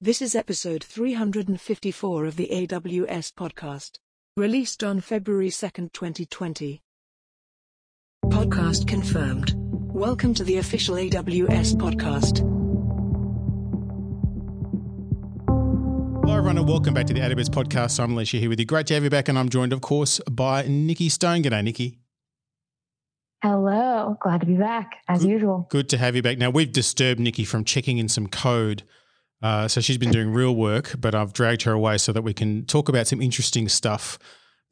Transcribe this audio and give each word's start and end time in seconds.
This 0.00 0.20
is 0.20 0.34
episode 0.34 0.84
354 0.84 2.26
of 2.26 2.36
the 2.36 2.48
AWS 2.52 3.32
podcast, 3.32 3.98
released 4.36 4.84
on 4.84 5.00
February 5.00 5.48
2nd, 5.48 5.92
2020. 5.92 6.82
Podcast 8.26 8.86
confirmed. 8.86 9.54
Welcome 9.56 10.34
to 10.34 10.44
the 10.44 10.58
official 10.58 10.96
AWS 10.96 11.76
podcast. 11.76 12.40
Hello, 16.22 16.36
everyone, 16.36 16.58
and 16.58 16.68
welcome 16.68 16.92
back 16.92 17.06
to 17.06 17.14
the 17.14 17.20
AWS 17.20 17.48
podcast. 17.48 17.98
I'm 17.98 18.12
Elisha 18.12 18.36
here 18.36 18.50
with 18.50 18.60
you. 18.60 18.66
Great 18.66 18.86
to 18.88 18.94
have 18.94 19.04
you 19.04 19.10
back, 19.10 19.28
and 19.28 19.38
I'm 19.38 19.48
joined, 19.48 19.72
of 19.72 19.80
course, 19.80 20.20
by 20.30 20.66
Nicki 20.68 21.08
Stone. 21.08 21.42
G'day, 21.42 21.64
Nicki. 21.64 22.00
Hello, 23.42 24.16
glad 24.20 24.40
to 24.40 24.46
be 24.46 24.54
back 24.56 24.96
as 25.08 25.22
Good- 25.22 25.30
usual. 25.30 25.66
Good 25.70 25.88
to 25.88 25.96
have 25.98 26.14
you 26.16 26.20
back. 26.22 26.36
Now, 26.36 26.50
we've 26.50 26.70
disturbed 26.72 27.18
Nicki 27.18 27.44
from 27.44 27.64
checking 27.64 27.96
in 27.96 28.08
some 28.10 28.26
code. 28.26 28.82
Uh, 29.42 29.68
so 29.68 29.80
she's 29.80 29.98
been 29.98 30.10
doing 30.10 30.32
real 30.32 30.54
work, 30.54 30.94
but 30.98 31.14
I've 31.14 31.32
dragged 31.32 31.62
her 31.62 31.72
away 31.72 31.98
so 31.98 32.12
that 32.12 32.22
we 32.22 32.32
can 32.32 32.64
talk 32.64 32.88
about 32.88 33.06
some 33.06 33.20
interesting 33.20 33.68
stuff 33.68 34.18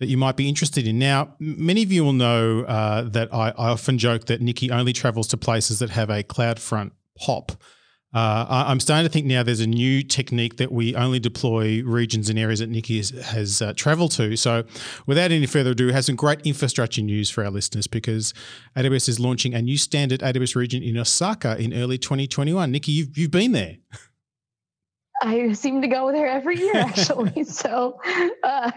that 0.01 0.07
you 0.07 0.17
might 0.17 0.37
be 0.37 0.49
interested 0.49 0.87
in. 0.87 0.99
Now, 0.99 1.35
many 1.39 1.83
of 1.83 1.93
you 1.93 2.05
will 2.05 2.13
know 2.13 2.63
uh, 2.63 3.03
that 3.03 3.33
I, 3.33 3.51
I 3.51 3.69
often 3.69 3.99
joke 3.99 4.27
that 4.27 4.41
Nicki 4.41 4.71
only 4.71 4.93
travels 4.93 5.29
to 5.29 5.37
places 5.37 5.79
that 5.79 5.91
have 5.91 6.11
a 6.11 6.23
CloudFront 6.23 6.93
POP. 7.19 7.53
Uh, 8.13 8.47
I, 8.49 8.71
I'm 8.71 8.79
starting 8.79 9.07
to 9.07 9.13
think 9.13 9.27
now 9.27 9.43
there's 9.43 9.61
a 9.61 9.67
new 9.67 10.03
technique 10.03 10.57
that 10.57 10.71
we 10.71 10.95
only 10.95 11.19
deploy 11.19 11.83
regions 11.83 12.29
and 12.29 12.39
areas 12.39 12.61
that 12.61 12.71
Nicki 12.71 12.99
has, 12.99 13.11
has 13.11 13.61
uh, 13.61 13.73
traveled 13.75 14.13
to. 14.13 14.37
So, 14.37 14.65
without 15.07 15.33
any 15.33 15.47
further 15.47 15.71
ado, 15.73 15.89
has 15.89 16.07
some 16.07 16.15
great 16.15 16.41
infrastructure 16.43 17.03
news 17.03 17.29
for 17.29 17.45
our 17.45 17.51
listeners 17.51 17.89
because 17.89 18.33
AWS 18.77 19.09
is 19.09 19.19
launching 19.19 19.55
a 19.55 19.63
new 19.63 19.77
standard 19.77 20.21
AWS 20.21 20.55
region 20.55 20.83
in 20.83 20.97
Osaka 20.97 21.57
in 21.61 21.75
early 21.75 21.99
2021. 21.99 22.71
Nicki, 22.71 22.93
you've, 22.93 23.19
you've 23.19 23.31
been 23.33 23.53
there. 23.53 23.77
I 25.23 25.53
seem 25.53 25.83
to 25.83 25.89
go 25.89 26.13
there 26.13 26.27
every 26.27 26.59
year, 26.59 26.77
actually. 26.77 27.45
so, 27.45 28.01
uh, 28.43 28.71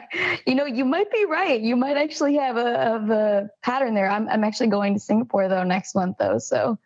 you 0.45 0.55
know, 0.55 0.65
you 0.65 0.85
might 0.85 1.11
be 1.11 1.25
right. 1.25 1.59
You 1.59 1.75
might 1.75 1.97
actually 1.97 2.35
have 2.35 2.57
a, 2.57 2.77
have 2.77 3.09
a 3.09 3.49
pattern 3.63 3.95
there. 3.95 4.09
I'm, 4.09 4.29
I'm 4.29 4.43
actually 4.43 4.67
going 4.67 4.93
to 4.93 4.99
Singapore 4.99 5.47
though 5.47 5.63
next 5.63 5.95
month, 5.95 6.17
though. 6.19 6.37
So, 6.37 6.77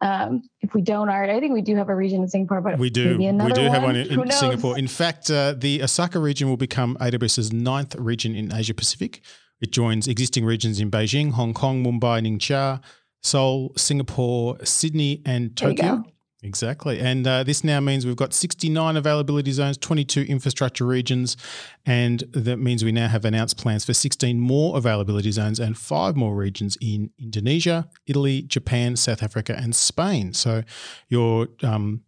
um, 0.00 0.42
if 0.60 0.74
we 0.74 0.82
don't 0.82 1.08
already, 1.08 1.32
I 1.32 1.40
think 1.40 1.54
we 1.54 1.62
do 1.62 1.76
have 1.76 1.88
a 1.88 1.94
region 1.94 2.22
in 2.22 2.28
Singapore, 2.28 2.60
but 2.60 2.78
We 2.78 2.90
do. 2.90 3.16
We 3.16 3.52
do 3.52 3.62
have 3.62 3.82
one 3.82 3.94
Who 3.94 4.22
in? 4.22 4.30
Singapore. 4.30 4.78
In 4.78 4.88
fact, 4.88 5.30
uh, 5.30 5.54
the 5.56 5.82
Osaka 5.82 6.18
region 6.18 6.48
will 6.48 6.58
become 6.58 6.96
AWS's 7.00 7.52
ninth 7.52 7.94
region 7.94 8.34
in 8.36 8.52
Asia 8.52 8.74
Pacific. 8.74 9.22
It 9.60 9.72
joins 9.72 10.06
existing 10.06 10.44
regions 10.44 10.78
in 10.78 10.90
Beijing, 10.90 11.32
Hong 11.32 11.54
Kong, 11.54 11.82
Mumbai, 11.82 12.20
Ningxia, 12.20 12.82
Seoul, 13.22 13.72
Singapore, 13.76 14.58
Sydney, 14.64 15.22
and 15.24 15.56
Tokyo. 15.56 16.04
Exactly. 16.44 17.00
And 17.00 17.26
uh, 17.26 17.42
this 17.42 17.64
now 17.64 17.80
means 17.80 18.04
we've 18.04 18.16
got 18.16 18.34
69 18.34 18.98
availability 18.98 19.50
zones, 19.50 19.78
22 19.78 20.22
infrastructure 20.22 20.84
regions, 20.84 21.38
and 21.86 22.20
that 22.32 22.58
means 22.58 22.84
we 22.84 22.92
now 22.92 23.08
have 23.08 23.24
announced 23.24 23.56
plans 23.56 23.86
for 23.86 23.94
16 23.94 24.38
more 24.38 24.76
availability 24.76 25.30
zones 25.30 25.58
and 25.58 25.78
five 25.78 26.16
more 26.16 26.34
regions 26.34 26.76
in 26.82 27.10
Indonesia, 27.18 27.88
Italy, 28.06 28.42
Japan, 28.42 28.94
South 28.94 29.22
Africa, 29.22 29.56
and 29.56 29.74
Spain. 29.74 30.34
So 30.34 30.64
your 31.08 31.48
um, 31.62 32.02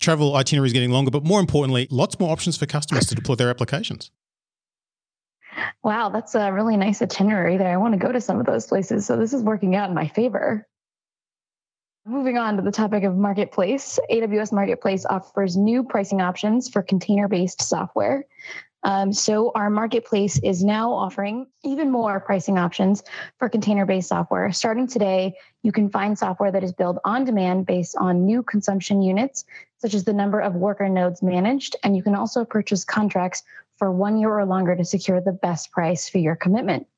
travel 0.00 0.36
itinerary 0.36 0.68
is 0.68 0.72
getting 0.72 0.90
longer, 0.90 1.10
but 1.10 1.22
more 1.22 1.38
importantly, 1.38 1.86
lots 1.90 2.18
more 2.18 2.32
options 2.32 2.56
for 2.56 2.64
customers 2.64 3.04
to 3.08 3.14
deploy 3.14 3.34
their 3.34 3.50
applications. 3.50 4.10
Wow, 5.84 6.08
that's 6.08 6.34
a 6.34 6.50
really 6.50 6.78
nice 6.78 7.02
itinerary 7.02 7.58
there. 7.58 7.74
I 7.74 7.76
want 7.76 7.92
to 7.92 7.98
go 7.98 8.10
to 8.10 8.22
some 8.22 8.40
of 8.40 8.46
those 8.46 8.66
places. 8.66 9.04
So 9.04 9.18
this 9.18 9.34
is 9.34 9.42
working 9.42 9.76
out 9.76 9.90
in 9.90 9.94
my 9.94 10.08
favor. 10.08 10.66
Moving 12.04 12.36
on 12.36 12.56
to 12.56 12.62
the 12.62 12.72
topic 12.72 13.04
of 13.04 13.16
Marketplace, 13.16 13.96
AWS 14.10 14.52
Marketplace 14.52 15.06
offers 15.06 15.56
new 15.56 15.84
pricing 15.84 16.20
options 16.20 16.68
for 16.68 16.82
container 16.82 17.28
based 17.28 17.62
software. 17.62 18.24
Um, 18.82 19.12
so, 19.12 19.52
our 19.54 19.70
marketplace 19.70 20.40
is 20.40 20.64
now 20.64 20.92
offering 20.92 21.46
even 21.62 21.92
more 21.92 22.18
pricing 22.18 22.58
options 22.58 23.04
for 23.38 23.48
container 23.48 23.86
based 23.86 24.08
software. 24.08 24.50
Starting 24.50 24.88
today, 24.88 25.34
you 25.62 25.70
can 25.70 25.88
find 25.88 26.18
software 26.18 26.50
that 26.50 26.64
is 26.64 26.72
billed 26.72 26.98
on 27.04 27.24
demand 27.24 27.66
based 27.66 27.94
on 27.96 28.26
new 28.26 28.42
consumption 28.42 29.00
units, 29.00 29.44
such 29.78 29.94
as 29.94 30.02
the 30.02 30.12
number 30.12 30.40
of 30.40 30.56
worker 30.56 30.88
nodes 30.88 31.22
managed. 31.22 31.76
And 31.84 31.96
you 31.96 32.02
can 32.02 32.16
also 32.16 32.44
purchase 32.44 32.84
contracts 32.84 33.44
for 33.76 33.92
one 33.92 34.18
year 34.18 34.36
or 34.36 34.44
longer 34.44 34.74
to 34.74 34.84
secure 34.84 35.20
the 35.20 35.30
best 35.30 35.70
price 35.70 36.08
for 36.08 36.18
your 36.18 36.34
commitment. 36.34 36.88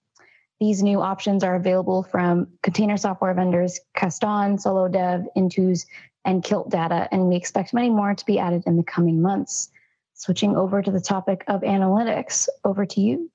These 0.64 0.82
new 0.82 1.02
options 1.02 1.44
are 1.44 1.56
available 1.56 2.04
from 2.04 2.48
container 2.62 2.96
software 2.96 3.34
vendors 3.34 3.78
Kasten, 3.94 4.56
SoloDev, 4.56 5.26
Intuse, 5.36 5.84
and 6.24 6.42
Kilt 6.42 6.70
Data, 6.70 7.06
and 7.12 7.28
we 7.28 7.36
expect 7.36 7.74
many 7.74 7.90
more 7.90 8.14
to 8.14 8.24
be 8.24 8.38
added 8.38 8.62
in 8.64 8.78
the 8.78 8.82
coming 8.82 9.20
months. 9.20 9.68
Switching 10.14 10.56
over 10.56 10.80
to 10.80 10.90
the 10.90 11.02
topic 11.02 11.44
of 11.48 11.60
analytics, 11.60 12.48
over 12.64 12.86
to 12.86 13.00
you. 13.02 13.30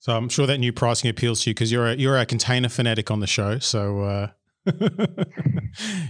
So 0.00 0.16
I'm 0.16 0.28
sure 0.28 0.48
that 0.48 0.58
new 0.58 0.72
pricing 0.72 1.08
appeals 1.08 1.44
to 1.44 1.50
you 1.50 1.54
because 1.54 1.70
you're 1.70 1.86
a, 1.86 1.94
you're 1.94 2.18
a 2.18 2.26
container 2.26 2.70
fanatic 2.70 3.08
on 3.12 3.20
the 3.20 3.28
show. 3.28 3.60
So 3.60 4.00
uh, 4.00 4.28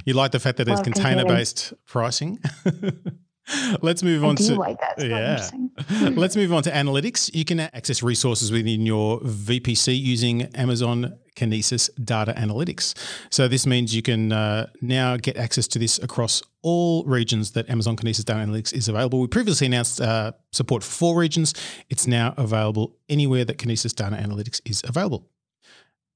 you 0.07 0.15
like 0.15 0.33
the 0.33 0.41
fact 0.41 0.57
that 0.57 0.65
there's 0.65 0.81
container 0.81 1.27
based 1.27 1.75
pricing. 1.85 2.39
Let's 3.83 4.03
move 4.03 4.25
on 4.25 4.37
to 4.37 4.55
like 4.57 4.79
yeah. 4.99 5.49
Let's 6.11 6.37
move 6.37 6.53
on 6.53 6.63
to 6.65 6.71
analytics. 6.71 7.33
You 7.33 7.45
can 7.45 7.61
access 7.61 8.03
resources 8.03 8.51
within 8.51 8.85
your 8.85 9.21
VPC 9.21 9.99
using 9.99 10.43
Amazon 10.55 11.17
Kinesis 11.37 11.91
Data 12.03 12.35
Analytics. 12.37 12.95
So 13.31 13.47
this 13.47 13.67
means 13.67 13.95
you 13.95 14.03
can 14.03 14.33
uh, 14.33 14.67
now 14.81 15.17
get 15.17 15.37
access 15.37 15.69
to 15.69 15.79
this 15.79 15.99
across 15.99 16.43
all 16.63 17.05
regions 17.05 17.53
that 17.53 17.69
Amazon 17.71 17.97
Kinesis 17.97 18.25
Data 18.25 18.41
Analytics 18.41 18.73
is 18.73 18.89
available. 18.89 19.21
We 19.21 19.29
previously 19.29 19.67
announced 19.69 20.01
uh, 20.01 20.33
support 20.51 20.83
for 20.83 20.91
four 20.91 21.19
regions. 21.19 21.55
It's 21.89 22.07
now 22.07 22.35
available 22.37 22.97
anywhere 23.09 23.45
that 23.45 23.59
Kinesis 23.59 23.95
Data 23.95 24.17
Analytics 24.17 24.61
is 24.65 24.83
available. 24.87 25.29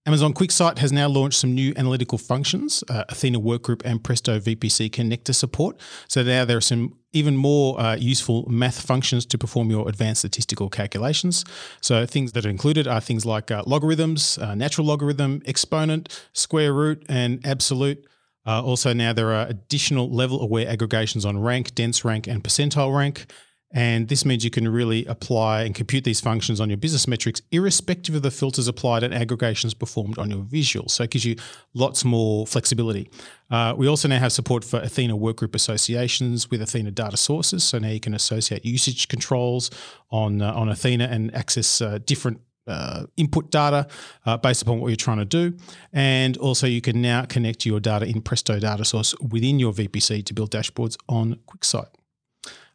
Amazon 0.07 0.33
QuickSight 0.33 0.79
has 0.79 0.93
now 0.93 1.09
launched 1.09 1.39
some 1.39 1.55
new 1.55 1.75
analytical 1.77 2.17
functions, 2.17 2.83
uh, 2.89 3.05
Athena 3.11 3.39
Workgroup 3.39 3.83
and 3.85 4.03
Presto 4.03 4.41
VPC 4.41 4.91
connector 4.91 5.35
support. 5.35 5.79
So 6.09 6.23
now 6.23 6.47
there 6.47 6.57
are 6.57 6.63
some 6.63 6.97
even 7.13 7.37
more 7.37 7.79
uh, 7.79 7.97
useful 7.97 8.49
math 8.49 8.81
functions 8.81 9.27
to 9.27 9.37
perform 9.37 9.69
your 9.69 9.87
advanced 9.91 10.21
statistical 10.21 10.71
calculations. 10.71 11.45
So 11.83 12.07
things 12.07 12.33
that 12.33 12.47
are 12.47 12.49
included 12.49 12.89
are 12.89 13.01
things 13.01 13.27
like 13.27 13.51
uh, 13.51 13.63
logarithms, 13.67 14.39
uh, 14.39 14.55
natural 14.55 14.87
logarithm, 14.87 15.43
exponent, 15.45 16.09
square 16.33 16.73
root, 16.73 17.05
and 17.09 17.45
absolute. 17.47 18.07
Uh, 18.47 18.63
also, 18.63 18.95
now 18.95 19.13
there 19.13 19.35
are 19.35 19.47
additional 19.49 20.11
level 20.11 20.41
aware 20.41 20.67
aggregations 20.67 21.27
on 21.27 21.39
rank, 21.39 21.75
dense 21.75 22.07
rank, 22.07 22.27
and 22.27 22.43
percentile 22.43 22.97
rank. 22.97 23.27
And 23.73 24.09
this 24.09 24.25
means 24.25 24.45
you 24.45 24.51
can 24.51 24.67
really 24.69 25.07
apply 25.07 25.63
and 25.63 25.75
compute 25.75 26.03
these 26.03 26.21
functions 26.21 26.61
on 26.61 26.69
your 26.71 26.77
business 26.77 27.07
metrics, 27.07 27.41
irrespective 27.53 28.17
of 28.17 28.23
the 28.23 28.31
filters 28.31 28.67
applied 28.67 29.05
and 29.05 29.15
aggregations 29.15 29.75
performed 29.75 30.19
on 30.19 30.29
your 30.31 30.43
visuals. 30.43 30.91
So 30.91 31.05
it 31.05 31.11
gives 31.11 31.25
you 31.25 31.37
lots 31.73 32.05
more 32.05 32.47
flexibility. 32.47 33.09
Uh, 33.49 33.75
we 33.77 33.87
also 33.87 34.09
now 34.09 34.19
have 34.19 34.33
support 34.33 34.65
for 34.65 34.81
Athena 34.81 35.17
workgroup 35.17 35.55
associations 35.55 36.51
with 36.51 36.61
Athena 36.63 36.91
data 36.91 37.17
sources. 37.17 37.63
So 37.63 37.79
now 37.79 37.89
you 37.89 38.01
can 38.01 38.15
associate 38.15 38.65
usage 38.65 39.07
controls 39.09 39.71
on 40.11 40.43
uh, 40.43 40.53
on 40.53 40.69
Athena 40.69 41.05
and 41.05 41.33
access 41.35 41.81
uh, 41.81 41.99
different 42.05 42.41
uh, 42.67 43.07
input 43.17 43.51
data 43.51 43.87
uh, 44.27 44.37
based 44.37 44.63
upon 44.63 44.81
what 44.81 44.89
you're 44.89 44.97
trying 44.97 45.19
to 45.19 45.25
do. 45.25 45.57
And 45.93 46.37
also, 46.37 46.67
you 46.67 46.81
can 46.81 47.01
now 47.03 47.25
connect 47.25 47.67
your 47.67 47.81
data 47.81 48.07
in 48.07 48.21
Presto 48.23 48.59
data 48.59 48.85
source 48.85 49.15
within 49.21 49.59
your 49.59 49.73
VPC 49.73 50.25
to 50.27 50.35
build 50.35 50.51
dashboards 50.51 50.97
on 51.09 51.37
QuickSight. 51.49 51.89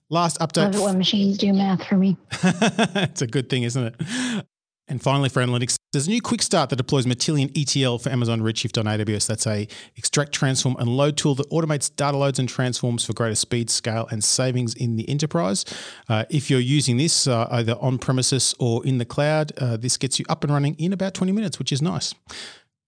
Last 0.10 0.40
update. 0.40 0.74
Love 0.74 0.76
it 0.76 0.82
when 0.82 0.98
machines 0.98 1.38
do 1.38 1.52
math 1.52 1.86
for 1.86 1.98
me. 1.98 2.18
it's 2.32 3.22
a 3.22 3.28
good 3.28 3.50
thing, 3.50 3.64
isn't 3.64 3.84
it? 3.84 4.46
And 4.88 5.02
finally, 5.02 5.30
for 5.30 5.42
analytics, 5.42 5.78
there's 5.92 6.06
a 6.06 6.12
new 6.12 6.22
quick 6.22 6.44
start 6.44 6.70
that 6.70 6.76
deploys 6.76 7.08
Matillion 7.08 7.50
ETL 7.58 7.98
for 7.98 8.10
Amazon 8.10 8.42
Redshift 8.42 8.78
on 8.78 8.86
AWS. 8.86 9.26
That's 9.26 9.48
a 9.48 9.68
extract, 9.96 10.32
transform, 10.32 10.76
and 10.78 10.90
load 10.90 11.18
tool 11.18 11.34
that 11.36 11.50
automates 11.50 11.94
data 11.96 12.18
loads 12.18 12.38
and 12.38 12.48
transforms 12.48 13.04
for 13.04 13.14
greater 13.14 13.34
speed, 13.34 13.72
scale, 13.72 14.08
and 14.12 14.24
savings 14.24 14.76
in 14.76 14.96
the 14.96 15.10
enterprise. 15.10 15.66
Uh, 16.08 16.26
if 16.29 16.52
you're 16.52 16.59
using 16.59 16.97
this 16.97 17.26
uh, 17.26 17.47
either 17.50 17.76
on 17.82 17.97
premises 17.97 18.53
or 18.59 18.85
in 18.85 19.00
the 19.00 19.06
cloud, 19.06 19.53
uh, 19.58 19.76
this 19.76 19.97
gets 19.97 20.20
you 20.20 20.26
up 20.29 20.44
and 20.44 20.53
running 20.53 20.76
in 20.76 20.94
about 20.94 21.16
20 21.16 21.32
minutes, 21.32 21.58
which 21.58 21.72
is 21.72 21.82
nice. 21.82 22.14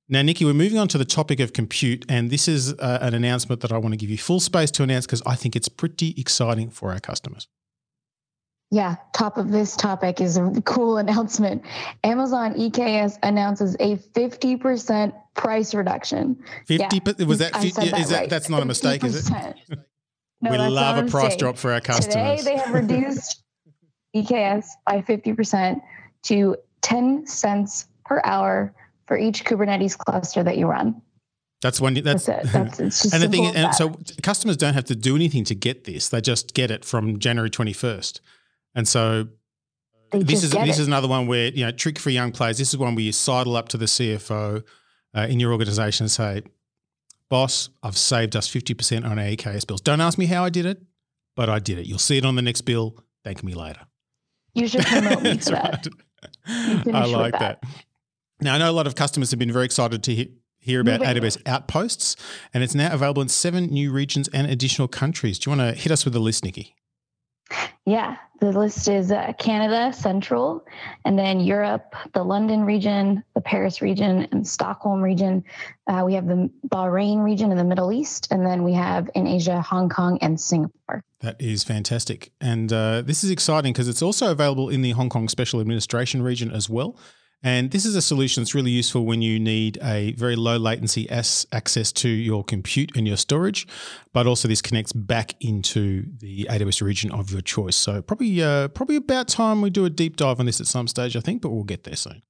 Now, 0.10 0.22
Nicki, 0.22 0.46
we're 0.46 0.54
moving 0.54 0.78
on 0.78 0.88
to 0.90 0.98
the 0.98 1.06
topic 1.06 1.42
of 1.42 1.52
compute, 1.52 2.06
and 2.08 2.30
this 2.30 2.48
is 2.48 2.74
uh, 2.74 3.00
an 3.02 3.14
announcement 3.14 3.60
that 3.62 3.74
I 3.74 3.78
want 3.78 3.92
to 3.92 3.98
give 3.98 4.10
you 4.10 4.18
full 4.18 4.40
space 4.40 4.72
to 4.72 4.84
announce 4.84 5.06
because 5.06 5.22
I 5.26 5.36
think 5.36 5.56
it's 5.56 5.68
pretty 5.68 6.14
exciting 6.18 6.70
for 6.70 6.94
our 6.94 7.00
customers. 7.02 7.50
Yeah, 8.72 8.96
top 9.14 9.38
of 9.38 9.52
this 9.52 9.76
topic 9.76 10.22
is 10.22 10.38
a 10.38 10.62
cool 10.66 10.98
announcement. 10.98 11.64
Amazon 12.06 12.54
EKS 12.54 13.18
announces 13.24 13.76
a 13.82 13.98
50% 13.98 15.14
price 15.36 15.74
reduction. 15.74 16.42
Fifty 16.66 17.02
Yeah, 17.06 17.26
was 17.26 17.40
that? 17.40 17.56
I 17.56 17.62
fi- 17.62 17.70
said 17.70 17.84
is 17.84 17.92
that 17.92 18.10
that 18.10 18.20
right. 18.20 18.30
that's 18.30 18.50
not 18.50 18.62
a 18.62 18.66
mistake, 18.66 19.04
is 19.04 19.30
it? 19.30 19.34
No, 20.42 20.52
we 20.52 20.58
love 20.58 20.98
not 20.98 21.08
a 21.08 21.12
price 21.12 21.36
drop 21.36 21.58
for 21.58 21.74
our 21.74 21.82
customers. 21.82 22.14
Today 22.14 22.42
they 22.44 22.58
have 22.58 22.74
reduced 22.74 23.44
EKS 24.16 24.68
by 24.86 25.02
50% 25.02 25.82
to 26.24 26.56
10 26.82 27.26
cents 27.26 27.88
per 28.06 28.22
hour 28.24 28.74
for 29.08 29.18
each 29.18 29.46
Kubernetes 29.46 29.98
cluster 29.98 30.44
that 30.44 30.58
you 30.58 30.68
run. 30.68 31.02
That's 31.62 31.82
one. 31.82 31.96
that's, 31.96 32.26
that's 32.26 32.48
it. 32.48 32.52
That's 32.54 32.80
it's 32.80 33.02
just 33.04 33.14
and 33.14 33.24
the 33.24 33.30
thing 33.30 33.46
and 33.56 33.74
so 33.74 33.96
customers 34.22 34.58
don't 34.58 34.76
have 34.76 34.86
to 34.86 34.96
do 34.96 35.16
anything 35.16 35.44
to 35.46 35.56
get 35.56 35.86
this; 35.86 36.10
they 36.10 36.22
just 36.22 36.54
get 36.54 36.70
it 36.70 36.86
from 36.86 37.18
January 37.20 37.50
twenty 37.50 37.74
first. 37.74 38.22
And 38.76 38.88
so 38.88 39.28
They 40.12 40.22
this 40.22 40.44
is 40.44 40.52
this 40.52 40.78
it. 40.78 40.82
is 40.82 40.88
another 40.88 41.08
one 41.08 41.26
where 41.26 41.48
you 41.48 41.66
know 41.66 41.72
trick 41.72 41.98
for 41.98 42.12
young 42.12 42.32
players. 42.32 42.60
This 42.60 42.70
is 42.70 42.78
one 42.78 42.94
where 42.94 43.04
you 43.04 43.12
sidle 43.12 43.56
up 43.56 43.70
to 43.70 43.78
the 43.78 43.86
CFO 43.86 44.64
uh, 45.16 45.22
in 45.22 45.40
your 45.40 45.52
organization 45.52 46.04
and 46.04 46.12
say, 46.12 46.44
"Boss, 47.30 47.70
I've 47.82 47.98
saved 47.98 48.36
us 48.36 48.48
fifty 48.48 48.76
percent 48.76 49.06
on 49.06 49.18
our 49.18 49.26
EKS 49.26 49.66
bills. 49.66 49.82
Don't 49.82 50.02
ask 50.02 50.20
me 50.20 50.28
how 50.28 50.44
I 50.44 50.50
did 50.50 50.68
it, 50.68 50.84
but 51.36 51.50
I 51.50 51.58
did 51.58 51.80
it. 51.80 51.88
You'll 51.88 51.98
see 51.98 52.20
it 52.20 52.26
on 52.26 52.36
the 52.36 52.44
next 52.44 52.62
bill. 52.62 53.04
Thank 53.24 53.44
me 53.44 53.56
later." 53.56 53.82
you 54.54 54.68
should 54.68 54.86
promote 54.86 55.22
me 55.22 55.38
for 55.38 55.52
that. 55.52 55.88
right. 56.48 56.88
I 56.96 57.06
like 57.06 57.34
that. 57.34 57.62
that. 57.62 57.64
Now 58.42 58.56
I 58.56 58.58
know 58.58 58.70
a 58.70 58.74
lot 58.74 58.88
of 58.88 58.96
customers 58.96 59.32
have 59.32 59.40
been 59.40 59.52
very 59.52 59.66
excited 59.66 60.04
to 60.04 60.16
he- 60.16 60.34
hear 60.60 60.82
about 60.82 61.00
Moving- 61.00 61.24
AWS 61.24 61.38
Outposts, 61.46 62.16
and 62.54 62.64
it's 62.64 62.76
now 62.76 62.94
available 62.94 63.22
in 63.22 63.30
seven 63.30 63.68
new 63.68 63.92
regions 63.92 64.28
and 64.30 64.50
additional 64.50 64.88
countries. 64.88 65.40
Do 65.40 65.50
you 65.50 65.58
want 65.58 65.76
to 65.76 65.82
hit 65.82 65.92
us 65.92 66.06
with 66.06 66.14
the 66.14 66.20
list, 66.20 66.44
Nicki? 66.44 66.76
Yeah, 67.86 68.18
the 68.42 68.52
list 68.52 68.90
is 68.90 69.14
uh, 69.14 69.32
Canada, 69.40 69.94
Central, 69.94 70.66
and 71.06 71.18
then 71.18 71.40
Europe, 71.40 71.96
the 72.14 72.22
London 72.22 72.66
region, 72.66 73.24
the 73.34 73.40
Paris 73.40 73.82
region, 73.82 74.28
and 74.34 74.46
Stockholm 74.46 75.02
region. 75.02 75.46
Uh, 75.88 76.04
we 76.06 76.14
have 76.14 76.28
the 76.28 76.50
Bahrain 76.68 77.24
region 77.24 77.50
in 77.50 77.58
the 77.58 77.64
Middle 77.64 77.94
East, 77.94 78.28
and 78.30 78.46
then 78.46 78.64
we 78.64 78.74
have 78.74 79.10
in 79.16 79.26
Asia, 79.26 79.62
Hong 79.62 79.88
Kong 79.88 80.18
and 80.22 80.40
Singapore. 80.40 81.02
That 81.22 81.42
is 81.42 81.64
fantastic. 81.64 82.34
And 82.42 82.74
uh, 82.74 83.04
this 83.04 83.24
is 83.24 83.32
exciting 83.32 83.72
because 83.72 83.88
it's 83.88 84.02
also 84.02 84.32
available 84.32 84.68
in 84.68 84.82
the 84.82 84.92
Hong 84.92 85.08
Kong 85.08 85.30
Special 85.30 85.62
Administration 85.62 86.22
region 86.22 86.52
as 86.52 86.70
well. 86.70 86.98
And 87.44 87.70
this 87.72 87.86
is 87.86 87.96
a 87.96 88.02
solution 88.02 88.42
that's 88.42 88.56
really 88.56 88.72
useful 88.72 89.06
when 89.06 89.22
you 89.22 89.40
need 89.40 89.78
a 89.84 90.14
very 90.14 90.36
low 90.36 90.58
latency 90.58 91.10
as- 91.10 91.46
access 91.52 91.92
to 91.94 92.10
your 92.10 92.44
compute 92.44 92.92
and 92.96 93.08
your 93.08 93.18
storage, 93.18 93.68
but 94.12 94.26
also 94.26 94.48
this 94.48 94.62
connects 94.62 94.92
back 94.92 95.36
into 95.40 96.06
the 96.20 96.48
AWS 96.50 96.82
region 96.82 97.12
of 97.12 97.32
your 97.32 97.42
choice. 97.42 97.76
So 97.76 98.02
probably 98.02 98.42
uh, 98.42 98.70
probably 98.70 98.96
about 98.96 99.28
time 99.28 99.62
we 99.62 99.70
do 99.70 99.86
a 99.86 99.90
deep 99.90 100.18
dive 100.18 100.40
on 100.40 100.48
this 100.48 100.60
at 100.60 100.68
some 100.68 100.88
stage, 100.88 101.16
I 101.16 101.20
think, 101.20 101.42
but 101.42 101.50
we'll 101.50 101.64
get 101.64 101.84
there 101.84 101.96
soon. 101.96 102.24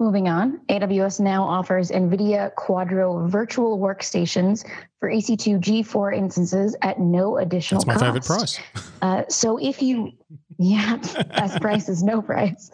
Moving 0.00 0.28
on, 0.28 0.60
AWS 0.68 1.20
now 1.20 1.44
offers 1.44 1.90
NVIDIA 1.90 2.52
Quadro 2.54 3.28
virtual 3.28 3.78
workstations 3.78 4.66
for 4.98 5.08
EC2 5.08 5.60
G4 5.60 6.16
instances 6.16 6.74
at 6.82 6.98
no 6.98 7.36
additional 7.36 7.84
That's 7.84 8.00
my 8.00 8.06
favorite 8.06 8.24
cost. 8.24 8.60
price. 8.72 8.90
Uh, 9.00 9.22
so 9.28 9.58
if 9.58 9.80
you, 9.80 10.10
yeah, 10.58 10.96
best 11.36 11.60
price 11.60 11.88
is 11.88 12.02
no 12.02 12.20
price. 12.20 12.72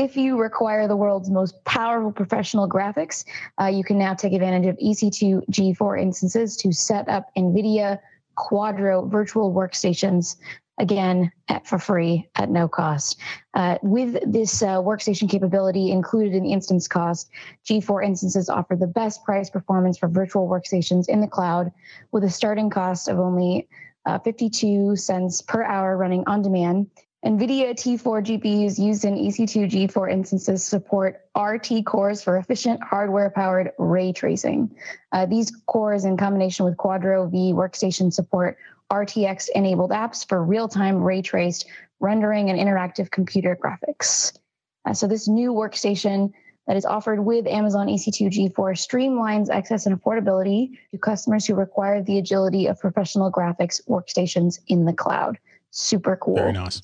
If 0.00 0.16
you 0.16 0.40
require 0.40 0.88
the 0.88 0.96
world's 0.96 1.28
most 1.28 1.62
powerful 1.66 2.10
professional 2.10 2.66
graphics, 2.66 3.26
uh, 3.60 3.66
you 3.66 3.84
can 3.84 3.98
now 3.98 4.14
take 4.14 4.32
advantage 4.32 4.66
of 4.66 4.78
EC2 4.78 5.44
G4 5.50 6.00
instances 6.00 6.56
to 6.56 6.72
set 6.72 7.06
up 7.10 7.28
NVIDIA 7.36 7.98
Quadro 8.34 9.06
virtual 9.10 9.52
workstations 9.52 10.36
again 10.78 11.30
at, 11.48 11.66
for 11.66 11.78
free 11.78 12.30
at 12.36 12.48
no 12.48 12.66
cost. 12.66 13.20
Uh, 13.52 13.76
with 13.82 14.16
this 14.26 14.62
uh, 14.62 14.76
workstation 14.76 15.28
capability 15.28 15.90
included 15.90 16.32
in 16.32 16.44
the 16.44 16.52
instance 16.54 16.88
cost, 16.88 17.28
G4 17.68 18.02
instances 18.02 18.48
offer 18.48 18.76
the 18.76 18.86
best 18.86 19.22
price 19.22 19.50
performance 19.50 19.98
for 19.98 20.08
virtual 20.08 20.48
workstations 20.48 21.10
in 21.10 21.20
the 21.20 21.28
cloud 21.28 21.70
with 22.10 22.24
a 22.24 22.30
starting 22.30 22.70
cost 22.70 23.06
of 23.06 23.18
only 23.18 23.68
uh, 24.06 24.18
52 24.20 24.96
cents 24.96 25.42
per 25.42 25.62
hour 25.62 25.94
running 25.98 26.24
on 26.26 26.40
demand. 26.40 26.86
NVIDIA 27.24 27.72
T4 27.74 28.24
GPUs 28.24 28.78
used 28.78 29.04
in 29.04 29.18
E 29.18 29.28
EC2 29.28 29.70
G4 29.70 30.10
instances 30.10 30.64
support 30.64 31.20
RT 31.38 31.84
cores 31.84 32.22
for 32.22 32.38
efficient 32.38 32.82
hardware 32.82 33.28
powered 33.28 33.72
ray 33.78 34.10
tracing. 34.10 34.74
Uh, 35.12 35.26
these 35.26 35.52
cores, 35.66 36.06
in 36.06 36.16
combination 36.16 36.64
with 36.64 36.78
Quadro 36.78 37.30
V 37.30 37.52
workstation, 37.52 38.10
support 38.10 38.56
RTX 38.90 39.50
enabled 39.54 39.90
apps 39.90 40.26
for 40.26 40.42
real 40.42 40.66
time 40.66 41.02
ray 41.02 41.20
traced 41.20 41.66
rendering 42.00 42.48
and 42.48 42.58
interactive 42.58 43.10
computer 43.10 43.54
graphics. 43.54 44.38
Uh, 44.86 44.94
so, 44.94 45.06
this 45.06 45.28
new 45.28 45.52
workstation 45.52 46.32
that 46.66 46.78
is 46.78 46.86
offered 46.86 47.20
with 47.20 47.46
Amazon 47.46 47.90
E 47.90 47.96
EC2 47.96 48.52
G4 48.54 48.72
streamlines 48.72 49.50
access 49.50 49.84
and 49.84 50.00
affordability 50.00 50.70
to 50.90 50.96
customers 50.96 51.44
who 51.44 51.54
require 51.54 52.02
the 52.02 52.16
agility 52.16 52.66
of 52.66 52.80
professional 52.80 53.30
graphics 53.30 53.86
workstations 53.86 54.58
in 54.68 54.86
the 54.86 54.94
cloud. 54.94 55.38
Super 55.70 56.16
cool. 56.16 56.36
Very 56.36 56.52
nice. 56.52 56.80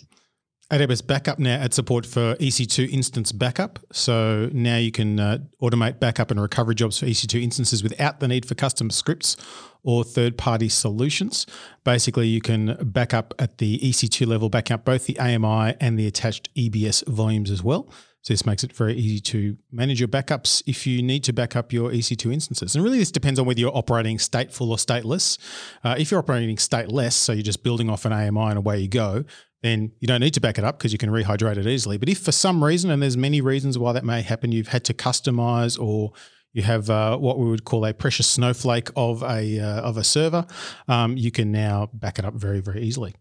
AWS 0.70 1.06
Backup 1.06 1.38
now 1.38 1.54
adds 1.54 1.76
support 1.76 2.04
for 2.04 2.34
EC2 2.36 2.90
instance 2.90 3.30
backup. 3.30 3.78
So 3.92 4.50
now 4.52 4.78
you 4.78 4.90
can 4.90 5.20
uh, 5.20 5.38
automate 5.62 6.00
backup 6.00 6.32
and 6.32 6.42
recovery 6.42 6.74
jobs 6.74 6.98
for 6.98 7.06
EC2 7.06 7.40
instances 7.40 7.84
without 7.84 8.18
the 8.18 8.26
need 8.26 8.44
for 8.44 8.56
custom 8.56 8.90
scripts 8.90 9.36
or 9.84 10.02
third 10.02 10.36
party 10.36 10.68
solutions. 10.68 11.46
Basically, 11.84 12.26
you 12.26 12.40
can 12.40 12.76
backup 12.82 13.32
at 13.38 13.58
the 13.58 13.78
EC2 13.78 14.26
level, 14.26 14.48
backup 14.48 14.84
both 14.84 15.06
the 15.06 15.16
AMI 15.20 15.76
and 15.80 15.96
the 15.96 16.08
attached 16.08 16.52
EBS 16.56 17.06
volumes 17.06 17.52
as 17.52 17.62
well. 17.62 17.88
So 18.26 18.32
this 18.32 18.44
makes 18.44 18.64
it 18.64 18.72
very 18.72 18.94
easy 18.94 19.20
to 19.20 19.56
manage 19.70 20.00
your 20.00 20.08
backups 20.08 20.60
if 20.66 20.84
you 20.84 21.00
need 21.00 21.22
to 21.22 21.32
back 21.32 21.54
up 21.54 21.72
your 21.72 21.92
EC2 21.92 22.32
instances. 22.32 22.74
And 22.74 22.82
really, 22.82 22.98
this 22.98 23.12
depends 23.12 23.38
on 23.38 23.46
whether 23.46 23.60
you're 23.60 23.76
operating 23.76 24.18
stateful 24.18 24.70
or 24.70 24.78
stateless. 24.78 25.38
Uh, 25.84 25.94
if 25.96 26.10
you're 26.10 26.18
operating 26.18 26.56
stateless, 26.56 27.12
so 27.12 27.32
you're 27.32 27.44
just 27.44 27.62
building 27.62 27.88
off 27.88 28.04
an 28.04 28.12
AMI 28.12 28.48
and 28.48 28.58
away 28.58 28.80
you 28.80 28.88
go, 28.88 29.24
then 29.66 29.92
you 30.00 30.06
don't 30.06 30.20
need 30.20 30.34
to 30.34 30.40
back 30.40 30.58
it 30.58 30.64
up 30.64 30.78
because 30.78 30.92
you 30.92 30.98
can 30.98 31.10
rehydrate 31.10 31.56
it 31.56 31.66
easily. 31.66 31.98
But 31.98 32.08
if 32.08 32.18
for 32.20 32.32
some 32.32 32.62
reason, 32.62 32.90
and 32.90 33.02
there's 33.02 33.16
many 33.16 33.40
reasons 33.40 33.78
why 33.78 33.92
that 33.92 34.04
may 34.04 34.22
happen, 34.22 34.52
you've 34.52 34.68
had 34.68 34.84
to 34.84 34.94
customize 34.94 35.78
or 35.78 36.12
you 36.52 36.62
have 36.62 36.88
uh, 36.88 37.18
what 37.18 37.38
we 37.38 37.50
would 37.50 37.64
call 37.64 37.84
a 37.84 37.92
precious 37.92 38.26
snowflake 38.26 38.88
of 38.96 39.22
a 39.22 39.60
uh, 39.60 39.80
of 39.82 39.98
a 39.98 40.04
server, 40.04 40.46
um, 40.88 41.16
you 41.16 41.30
can 41.30 41.52
now 41.52 41.90
back 41.92 42.18
it 42.18 42.24
up 42.24 42.34
very 42.34 42.60
very 42.60 42.82
easily. 42.82 43.14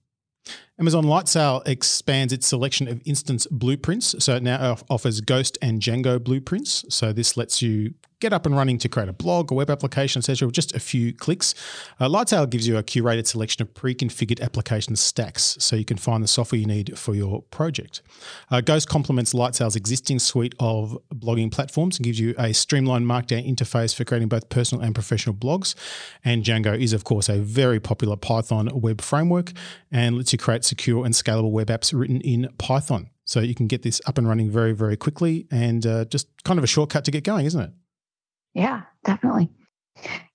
Amazon 0.77 1.05
Lightsail 1.05 1.65
expands 1.65 2.33
its 2.33 2.47
selection 2.47 2.89
of 2.89 3.01
instance 3.05 3.47
blueprints. 3.49 4.13
So 4.23 4.35
it 4.35 4.43
now 4.43 4.77
offers 4.89 5.21
Ghost 5.21 5.57
and 5.61 5.81
Django 5.81 6.21
blueprints. 6.21 6.83
So 6.89 7.13
this 7.13 7.37
lets 7.37 7.61
you 7.61 7.93
get 8.19 8.33
up 8.33 8.45
and 8.45 8.55
running 8.55 8.77
to 8.79 8.89
create 8.89 9.09
a 9.09 9.13
blog, 9.13 9.51
a 9.51 9.53
web 9.53 9.69
application, 9.69 10.19
etc. 10.19 10.47
with 10.47 10.55
just 10.55 10.73
a 10.73 10.79
few 10.79 11.13
clicks. 11.13 11.53
Uh, 11.99 12.07
Lightsail 12.07 12.49
gives 12.49 12.67
you 12.67 12.77
a 12.77 12.83
curated 12.83 13.27
selection 13.27 13.61
of 13.61 13.73
pre-configured 13.73 14.41
application 14.41 14.95
stacks, 14.95 15.57
so 15.59 15.75
you 15.75 15.85
can 15.85 15.97
find 15.97 16.23
the 16.23 16.27
software 16.27 16.59
you 16.59 16.65
need 16.65 16.97
for 16.97 17.13
your 17.13 17.41
project. 17.43 18.01
Uh, 18.49 18.61
Ghost 18.61 18.89
complements 18.89 19.33
Lightsail's 19.33 19.75
existing 19.75 20.19
suite 20.19 20.55
of 20.59 20.97
blogging 21.13 21.51
platforms 21.51 21.97
and 21.97 22.05
gives 22.05 22.19
you 22.19 22.33
a 22.39 22.53
streamlined 22.53 23.05
Markdown 23.05 23.47
interface 23.47 23.93
for 23.93 24.05
creating 24.05 24.29
both 24.29 24.49
personal 24.49 24.83
and 24.83 24.95
professional 24.95 25.35
blogs. 25.35 25.75
And 26.23 26.43
Django 26.43 26.79
is, 26.79 26.93
of 26.93 27.03
course, 27.03 27.29
a 27.29 27.37
very 27.37 27.79
popular 27.79 28.15
Python 28.15 28.69
web 28.73 29.01
framework 29.01 29.51
and 29.91 30.17
lets 30.17 30.31
you 30.31 30.39
create 30.39 30.64
secure 30.65 31.05
and 31.05 31.13
scalable 31.13 31.51
web 31.51 31.67
apps 31.67 31.97
written 31.97 32.21
in 32.21 32.49
Python. 32.57 33.09
So 33.25 33.39
you 33.39 33.55
can 33.55 33.67
get 33.67 33.81
this 33.81 34.01
up 34.05 34.17
and 34.17 34.27
running 34.27 34.49
very, 34.49 34.73
very 34.73 34.97
quickly 34.97 35.47
and 35.51 35.85
uh, 35.85 36.05
just 36.05 36.27
kind 36.43 36.57
of 36.57 36.63
a 36.63 36.67
shortcut 36.67 37.05
to 37.05 37.11
get 37.11 37.23
going, 37.23 37.45
isn't 37.45 37.61
it? 37.61 37.71
Yeah, 38.53 38.83
definitely. 39.03 39.49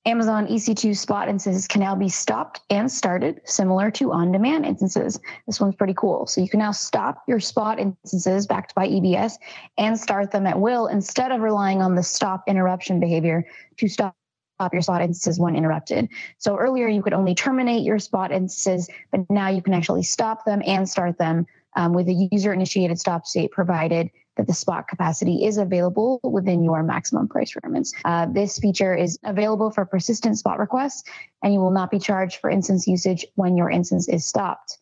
Amazon 0.07 0.47
EC2 0.47 0.97
Spot 0.97 1.29
instances 1.29 1.69
can 1.69 1.83
now 1.83 1.95
be 1.95 2.09
stopped 2.09 2.63
and 2.71 2.91
started, 2.91 3.41
similar 3.45 3.91
to 3.93 4.13
on 4.13 4.33
demand 4.33 4.65
instances. 4.65 5.21
This 5.47 5.61
one's 5.61 5.75
pretty 5.75 5.93
cool. 5.95 6.27
So 6.27 6.41
you 6.41 6.49
can 6.49 6.59
now 6.59 6.73
stop 6.73 7.23
your 7.29 7.39
Spot 7.39 7.79
instances 7.79 8.47
backed 8.47 8.75
by 8.75 8.89
EBS 8.89 9.35
and 9.77 9.99
start 9.99 10.31
them 10.31 10.47
at 10.47 10.59
will 10.59 10.87
instead 10.87 11.33
of 11.33 11.43
relying 11.43 11.83
on 11.83 11.95
the 11.95 12.03
stop 12.03 12.45
interruption 12.49 12.99
behavior 12.99 13.47
to 13.77 13.89
stop. 13.89 14.17
Stop 14.61 14.75
your 14.75 14.83
spot 14.83 15.01
instances 15.01 15.41
when 15.41 15.57
interrupted. 15.57 16.07
So 16.37 16.59
earlier 16.59 16.87
you 16.87 17.03
could 17.03 17.15
only 17.15 17.35
terminate 17.35 17.83
your 17.83 17.99
spot 17.99 18.31
instances, 18.31 18.91
but 19.11 19.23
now 19.31 19.49
you 19.49 19.63
can 19.63 19.73
actually 19.73 20.03
stop 20.03 20.45
them 20.45 20.61
and 20.67 20.87
start 20.87 21.17
them 21.17 21.47
um, 21.77 21.95
with 21.95 22.09
a 22.09 22.29
user 22.31 22.53
initiated 22.53 23.01
stop 23.01 23.27
state 23.27 23.53
provided 23.53 24.11
that 24.37 24.47
the 24.47 24.53
spot 24.53 24.87
capacity 24.87 25.47
is 25.47 25.57
available 25.57 26.21
within 26.23 26.63
your 26.63 26.83
maximum 26.83 27.27
price 27.27 27.57
requirements. 27.57 27.95
Uh, 28.05 28.27
this 28.27 28.59
feature 28.59 28.95
is 28.95 29.19
available 29.25 29.71
for 29.71 29.87
persistent 29.87 30.37
spot 30.37 30.59
requests, 30.59 31.05
and 31.43 31.55
you 31.55 31.61
will 31.61 31.71
not 31.71 31.91
be 31.91 31.99
charged 31.99 32.37
for 32.37 32.51
instance 32.51 32.87
usage 32.87 33.25
when 33.37 33.57
your 33.57 33.71
instance 33.71 34.11
is 34.11 34.27
stopped. 34.27 34.77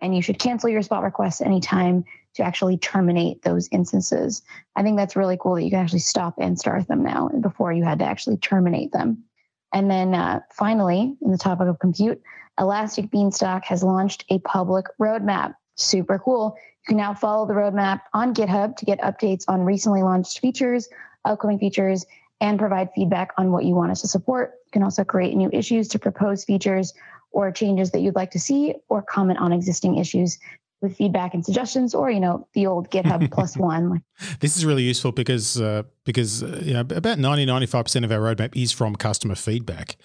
And 0.00 0.14
you 0.14 0.22
should 0.22 0.38
cancel 0.38 0.70
your 0.70 0.82
spot 0.82 1.02
requests 1.02 1.40
anytime 1.40 2.04
to 2.34 2.42
actually 2.42 2.76
terminate 2.76 3.42
those 3.42 3.68
instances. 3.72 4.42
I 4.76 4.82
think 4.82 4.96
that's 4.96 5.16
really 5.16 5.38
cool 5.40 5.54
that 5.54 5.62
you 5.62 5.70
can 5.70 5.80
actually 5.80 6.00
stop 6.00 6.34
and 6.38 6.58
start 6.58 6.88
them 6.88 7.02
now 7.02 7.28
before 7.40 7.72
you 7.72 7.84
had 7.84 8.00
to 8.00 8.04
actually 8.04 8.36
terminate 8.38 8.92
them. 8.92 9.24
And 9.72 9.90
then 9.90 10.14
uh, 10.14 10.40
finally, 10.52 11.16
in 11.20 11.30
the 11.30 11.38
topic 11.38 11.68
of 11.68 11.78
compute, 11.78 12.20
Elastic 12.58 13.10
Beanstalk 13.10 13.64
has 13.64 13.82
launched 13.82 14.24
a 14.30 14.38
public 14.40 14.86
roadmap. 15.00 15.54
Super 15.76 16.18
cool. 16.18 16.56
You 16.56 16.90
can 16.90 16.96
now 16.96 17.14
follow 17.14 17.46
the 17.46 17.54
roadmap 17.54 18.02
on 18.12 18.34
GitHub 18.34 18.76
to 18.76 18.84
get 18.84 19.00
updates 19.00 19.44
on 19.48 19.62
recently 19.62 20.02
launched 20.02 20.38
features, 20.38 20.88
upcoming 21.24 21.58
features, 21.58 22.06
and 22.40 22.58
provide 22.58 22.90
feedback 22.94 23.32
on 23.38 23.50
what 23.50 23.64
you 23.64 23.74
want 23.74 23.90
us 23.90 24.02
to 24.02 24.08
support. 24.08 24.54
You 24.66 24.70
can 24.72 24.82
also 24.82 25.02
create 25.02 25.34
new 25.34 25.50
issues 25.52 25.88
to 25.88 25.98
propose 25.98 26.44
features 26.44 26.92
or 27.32 27.50
changes 27.50 27.90
that 27.90 28.00
you'd 28.00 28.14
like 28.14 28.30
to 28.30 28.38
see, 28.38 28.74
or 28.88 29.02
comment 29.02 29.40
on 29.40 29.52
existing 29.52 29.96
issues 29.96 30.38
with 30.80 30.96
feedback 30.96 31.34
and 31.34 31.44
suggestions, 31.44 31.94
or 31.94 32.10
you 32.10 32.20
know, 32.20 32.46
the 32.54 32.66
old 32.66 32.90
GitHub 32.90 33.30
plus 33.32 33.56
one. 33.56 34.02
This 34.40 34.56
is 34.56 34.66
really 34.66 34.82
useful 34.82 35.12
because 35.12 35.60
uh, 35.60 35.84
because 36.04 36.42
uh, 36.42 36.60
you 36.62 36.74
know 36.74 36.80
about 36.80 37.18
90 37.18 37.46
95 37.46 37.84
percent 37.84 38.04
of 38.04 38.12
our 38.12 38.18
roadmap 38.18 38.54
is 38.54 38.72
from 38.72 38.96
customer 38.96 39.34
feedback. 39.34 39.96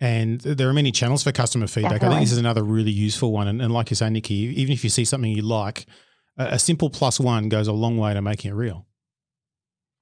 And 0.00 0.40
there 0.40 0.68
are 0.68 0.72
many 0.72 0.90
channels 0.90 1.22
for 1.22 1.30
customer 1.30 1.68
feedback. 1.68 1.92
Definitely. 1.92 2.16
I 2.16 2.18
think 2.18 2.26
this 2.26 2.32
is 2.32 2.38
another 2.38 2.64
really 2.64 2.90
useful 2.90 3.30
one. 3.30 3.46
And, 3.46 3.62
and 3.62 3.72
like 3.72 3.88
you 3.88 3.94
say, 3.94 4.10
Nicki, 4.10 4.34
even 4.34 4.72
if 4.72 4.82
you 4.82 4.90
see 4.90 5.04
something 5.04 5.30
you 5.30 5.42
like, 5.42 5.86
a, 6.36 6.54
a 6.54 6.58
simple 6.58 6.90
plus 6.90 7.20
one 7.20 7.48
goes 7.48 7.68
a 7.68 7.72
long 7.72 7.96
way 7.98 8.12
to 8.12 8.20
making 8.20 8.50
it 8.50 8.54
real. 8.54 8.84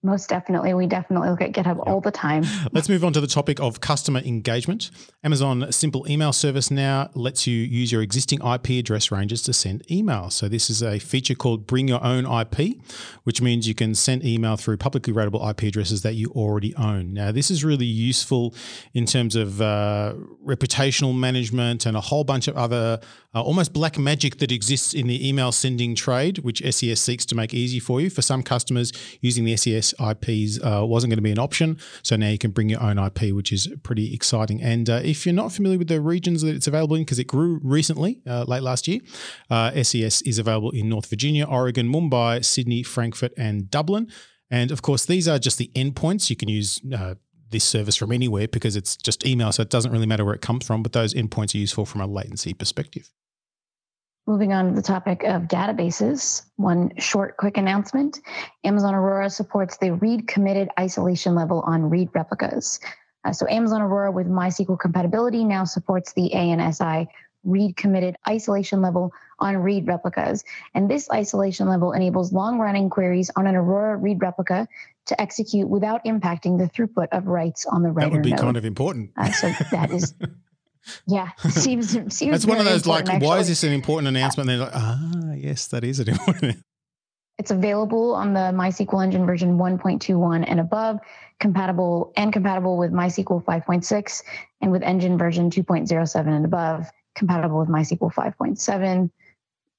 Most 0.02 0.30
definitely. 0.30 0.72
We 0.72 0.86
definitely 0.86 1.28
look 1.28 1.42
at 1.42 1.52
GitHub 1.52 1.86
all 1.86 2.00
the 2.00 2.10
time. 2.10 2.44
Let's 2.72 2.88
move 2.88 3.04
on 3.04 3.12
to 3.12 3.20
the 3.20 3.26
topic 3.26 3.60
of 3.60 3.82
customer 3.82 4.20
engagement. 4.20 4.90
Amazon 5.22 5.70
Simple 5.72 6.10
Email 6.10 6.32
Service 6.32 6.70
now 6.70 7.10
lets 7.12 7.46
you 7.46 7.54
use 7.54 7.92
your 7.92 8.00
existing 8.00 8.38
IP 8.40 8.70
address 8.70 9.12
ranges 9.12 9.42
to 9.42 9.52
send 9.52 9.88
email. 9.90 10.30
So, 10.30 10.48
this 10.48 10.70
is 10.70 10.82
a 10.82 10.98
feature 10.98 11.34
called 11.34 11.66
Bring 11.66 11.86
Your 11.86 12.02
Own 12.02 12.24
IP, 12.24 12.78
which 13.24 13.42
means 13.42 13.68
you 13.68 13.74
can 13.74 13.94
send 13.94 14.24
email 14.24 14.56
through 14.56 14.78
publicly 14.78 15.12
routable 15.12 15.46
IP 15.50 15.64
addresses 15.64 16.00
that 16.00 16.14
you 16.14 16.30
already 16.30 16.74
own. 16.76 17.12
Now, 17.12 17.30
this 17.30 17.50
is 17.50 17.62
really 17.62 17.84
useful 17.84 18.54
in 18.94 19.04
terms 19.04 19.36
of 19.36 19.60
uh, 19.60 20.14
reputational 20.46 21.14
management 21.14 21.84
and 21.84 21.94
a 21.94 22.00
whole 22.00 22.24
bunch 22.24 22.48
of 22.48 22.56
other 22.56 23.00
uh, 23.34 23.42
almost 23.42 23.74
black 23.74 23.98
magic 23.98 24.38
that 24.38 24.50
exists 24.50 24.94
in 24.94 25.06
the 25.06 25.28
email 25.28 25.52
sending 25.52 25.94
trade, 25.94 26.38
which 26.38 26.62
SES 26.62 27.00
seeks 27.00 27.26
to 27.26 27.34
make 27.34 27.52
easy 27.52 27.78
for 27.78 28.00
you. 28.00 28.08
For 28.08 28.22
some 28.22 28.42
customers, 28.42 28.92
using 29.20 29.44
the 29.44 29.56
SES 29.58 29.89
IPs 29.94 30.60
uh, 30.62 30.84
wasn't 30.84 31.10
going 31.10 31.18
to 31.18 31.22
be 31.22 31.32
an 31.32 31.38
option. 31.38 31.78
So 32.02 32.16
now 32.16 32.28
you 32.28 32.38
can 32.38 32.50
bring 32.50 32.68
your 32.68 32.82
own 32.82 32.98
IP, 32.98 33.32
which 33.34 33.52
is 33.52 33.68
pretty 33.82 34.14
exciting. 34.14 34.62
And 34.62 34.88
uh, 34.88 35.00
if 35.02 35.26
you're 35.26 35.34
not 35.34 35.52
familiar 35.52 35.78
with 35.78 35.88
the 35.88 36.00
regions 36.00 36.42
that 36.42 36.54
it's 36.54 36.66
available 36.66 36.96
in, 36.96 37.02
because 37.02 37.18
it 37.18 37.26
grew 37.26 37.60
recently, 37.62 38.20
uh, 38.26 38.44
late 38.44 38.62
last 38.62 38.88
year, 38.88 39.00
SES 39.50 40.22
uh, 40.22 40.28
is 40.28 40.38
available 40.38 40.70
in 40.70 40.88
North 40.88 41.06
Virginia, 41.06 41.46
Oregon, 41.46 41.90
Mumbai, 41.92 42.44
Sydney, 42.44 42.82
Frankfurt, 42.82 43.32
and 43.36 43.70
Dublin. 43.70 44.08
And 44.50 44.70
of 44.70 44.82
course, 44.82 45.06
these 45.06 45.28
are 45.28 45.38
just 45.38 45.58
the 45.58 45.70
endpoints. 45.74 46.28
You 46.28 46.36
can 46.36 46.48
use 46.48 46.80
uh, 46.92 47.14
this 47.50 47.64
service 47.64 47.96
from 47.96 48.12
anywhere 48.12 48.48
because 48.48 48.76
it's 48.76 48.96
just 48.96 49.26
email, 49.26 49.52
so 49.52 49.62
it 49.62 49.70
doesn't 49.70 49.92
really 49.92 50.06
matter 50.06 50.24
where 50.24 50.34
it 50.34 50.40
comes 50.40 50.66
from. 50.66 50.82
But 50.82 50.92
those 50.92 51.14
endpoints 51.14 51.54
are 51.54 51.58
useful 51.58 51.86
from 51.86 52.00
a 52.00 52.06
latency 52.06 52.54
perspective. 52.54 53.10
Moving 54.26 54.52
on 54.52 54.68
to 54.68 54.74
the 54.74 54.82
topic 54.82 55.24
of 55.24 55.42
databases, 55.42 56.42
one 56.56 56.92
short, 56.98 57.36
quick 57.36 57.56
announcement. 57.56 58.20
Amazon 58.64 58.94
Aurora 58.94 59.30
supports 59.30 59.78
the 59.78 59.92
read 59.94 60.28
committed 60.28 60.68
isolation 60.78 61.34
level 61.34 61.60
on 61.66 61.90
read 61.90 62.10
replicas. 62.14 62.78
Uh, 63.24 63.32
so 63.32 63.46
Amazon 63.48 63.82
Aurora 63.82 64.12
with 64.12 64.26
MySQL 64.28 64.78
compatibility 64.78 65.44
now 65.44 65.64
supports 65.64 66.12
the 66.12 66.30
ANSI 66.34 67.08
read 67.44 67.76
committed 67.76 68.16
isolation 68.28 68.82
level 68.82 69.12
on 69.38 69.56
read 69.56 69.86
replicas. 69.86 70.44
And 70.74 70.90
this 70.90 71.08
isolation 71.10 71.68
level 71.68 71.92
enables 71.92 72.32
long 72.32 72.58
running 72.58 72.90
queries 72.90 73.30
on 73.36 73.46
an 73.46 73.56
Aurora 73.56 73.96
read 73.96 74.20
replica 74.20 74.68
to 75.06 75.20
execute 75.20 75.68
without 75.68 76.04
impacting 76.04 76.58
the 76.58 76.68
throughput 76.68 77.08
of 77.12 77.26
writes 77.26 77.66
on 77.66 77.82
the 77.82 77.90
writer 77.90 78.10
That 78.10 78.12
would 78.16 78.22
be 78.22 78.30
node. 78.30 78.40
kind 78.40 78.56
of 78.56 78.64
important. 78.64 79.10
Uh, 79.16 79.32
so 79.32 79.50
that 79.70 79.90
is 79.90 80.14
Yeah, 81.06 81.30
seems 81.48 81.90
seems. 82.14 82.32
That's 82.32 82.46
one 82.46 82.58
of 82.58 82.64
those 82.64 82.86
like, 82.86 83.08
actually. 83.08 83.26
why 83.26 83.38
is 83.38 83.48
this 83.48 83.64
an 83.64 83.72
important 83.72 84.08
announcement? 84.08 84.50
And 84.50 84.60
they're 84.60 84.66
like, 84.66 84.76
ah, 84.76 85.32
yes, 85.36 85.66
that 85.68 85.84
is 85.84 86.00
an 86.00 86.08
important. 86.08 86.62
It's 87.38 87.50
available 87.50 88.14
on 88.14 88.34
the 88.34 88.52
MySQL 88.52 89.02
Engine 89.02 89.24
version 89.24 89.56
1.21 89.56 90.44
and 90.46 90.60
above, 90.60 90.98
compatible 91.38 92.12
and 92.14 92.30
compatible 92.34 92.76
with 92.76 92.92
MySQL 92.92 93.42
5.6 93.42 94.22
and 94.60 94.70
with 94.70 94.82
Engine 94.82 95.16
version 95.16 95.48
2.07 95.48 96.26
and 96.26 96.44
above, 96.44 96.90
compatible 97.14 97.60
with 97.60 97.70
MySQL 97.70 98.12
5.7 98.12 99.10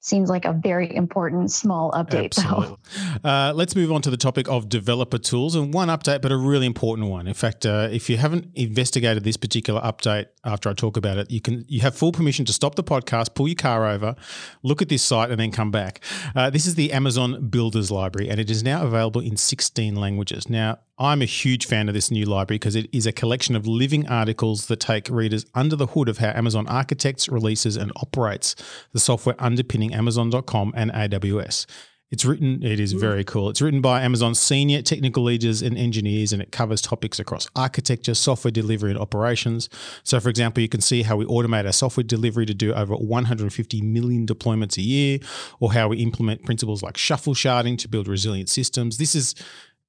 seems 0.01 0.29
like 0.29 0.45
a 0.45 0.53
very 0.53 0.93
important 0.93 1.51
small 1.51 1.91
update. 1.91 2.37
Absolutely. 2.37 2.77
Uh, 3.23 3.53
let's 3.55 3.75
move 3.75 3.91
on 3.91 4.01
to 4.01 4.09
the 4.09 4.17
topic 4.17 4.49
of 4.49 4.67
developer 4.67 5.19
tools 5.19 5.55
and 5.55 5.73
one 5.73 5.89
update, 5.89 6.21
but 6.21 6.31
a 6.31 6.37
really 6.37 6.65
important 6.65 7.07
one. 7.07 7.27
In 7.27 7.35
fact, 7.35 7.65
uh, 7.65 7.87
if 7.91 8.09
you 8.09 8.17
haven't 8.17 8.47
investigated 8.55 9.23
this 9.23 9.37
particular 9.37 9.79
update 9.81 10.25
after 10.43 10.69
I 10.69 10.73
talk 10.73 10.97
about 10.97 11.17
it, 11.19 11.29
you 11.29 11.39
can 11.39 11.65
you 11.67 11.81
have 11.81 11.95
full 11.95 12.11
permission 12.11 12.45
to 12.45 12.53
stop 12.53 12.75
the 12.75 12.83
podcast, 12.83 13.35
pull 13.35 13.47
your 13.47 13.55
car 13.55 13.87
over, 13.87 14.15
look 14.63 14.81
at 14.81 14.89
this 14.89 15.03
site, 15.03 15.29
and 15.29 15.39
then 15.39 15.51
come 15.51 15.69
back. 15.69 16.01
Uh, 16.35 16.49
this 16.49 16.65
is 16.65 16.75
the 16.75 16.91
Amazon 16.91 17.49
Builders 17.49 17.91
Library, 17.91 18.29
and 18.29 18.39
it 18.39 18.49
is 18.49 18.63
now 18.63 18.83
available 18.83 19.21
in 19.21 19.37
16 19.37 19.95
languages. 19.95 20.49
Now, 20.49 20.79
I'm 21.01 21.23
a 21.23 21.25
huge 21.25 21.65
fan 21.65 21.87
of 21.87 21.95
this 21.95 22.11
new 22.11 22.25
library 22.25 22.59
because 22.59 22.75
it 22.75 22.87
is 22.93 23.07
a 23.07 23.11
collection 23.11 23.55
of 23.55 23.65
living 23.65 24.07
articles 24.07 24.67
that 24.67 24.79
take 24.79 25.09
readers 25.09 25.47
under 25.55 25.75
the 25.75 25.87
hood 25.87 26.07
of 26.07 26.19
how 26.19 26.29
Amazon 26.29 26.67
architects, 26.67 27.27
releases, 27.27 27.75
and 27.75 27.91
operates 27.95 28.55
the 28.93 28.99
software 28.99 29.35
underpinning 29.39 29.95
Amazon.com 29.95 30.71
and 30.75 30.91
AWS. 30.91 31.65
It's 32.11 32.25
written, 32.25 32.61
it 32.61 32.79
is 32.79 32.91
hmm. 32.91 32.99
very 32.99 33.23
cool. 33.23 33.49
It's 33.49 33.61
written 33.61 33.81
by 33.81 34.01
Amazon's 34.01 34.39
senior 34.39 34.83
technical 34.83 35.23
leaders 35.23 35.63
and 35.63 35.75
engineers, 35.75 36.33
and 36.33 36.41
it 36.41 36.51
covers 36.51 36.81
topics 36.81 37.19
across 37.19 37.47
architecture, 37.55 38.13
software 38.13 38.51
delivery, 38.51 38.91
and 38.91 38.99
operations. 38.99 39.69
So, 40.03 40.19
for 40.19 40.29
example, 40.29 40.61
you 40.61 40.69
can 40.69 40.81
see 40.81 41.01
how 41.01 41.15
we 41.15 41.25
automate 41.25 41.65
our 41.65 41.71
software 41.71 42.03
delivery 42.03 42.45
to 42.45 42.53
do 42.53 42.73
over 42.73 42.95
150 42.95 43.81
million 43.81 44.27
deployments 44.27 44.77
a 44.77 44.81
year, 44.81 45.19
or 45.59 45.73
how 45.73 45.87
we 45.87 45.97
implement 45.97 46.43
principles 46.43 46.83
like 46.83 46.97
shuffle 46.97 47.33
sharding 47.33 47.77
to 47.79 47.87
build 47.87 48.07
resilient 48.07 48.49
systems. 48.49 48.97
This 48.97 49.15
is 49.15 49.33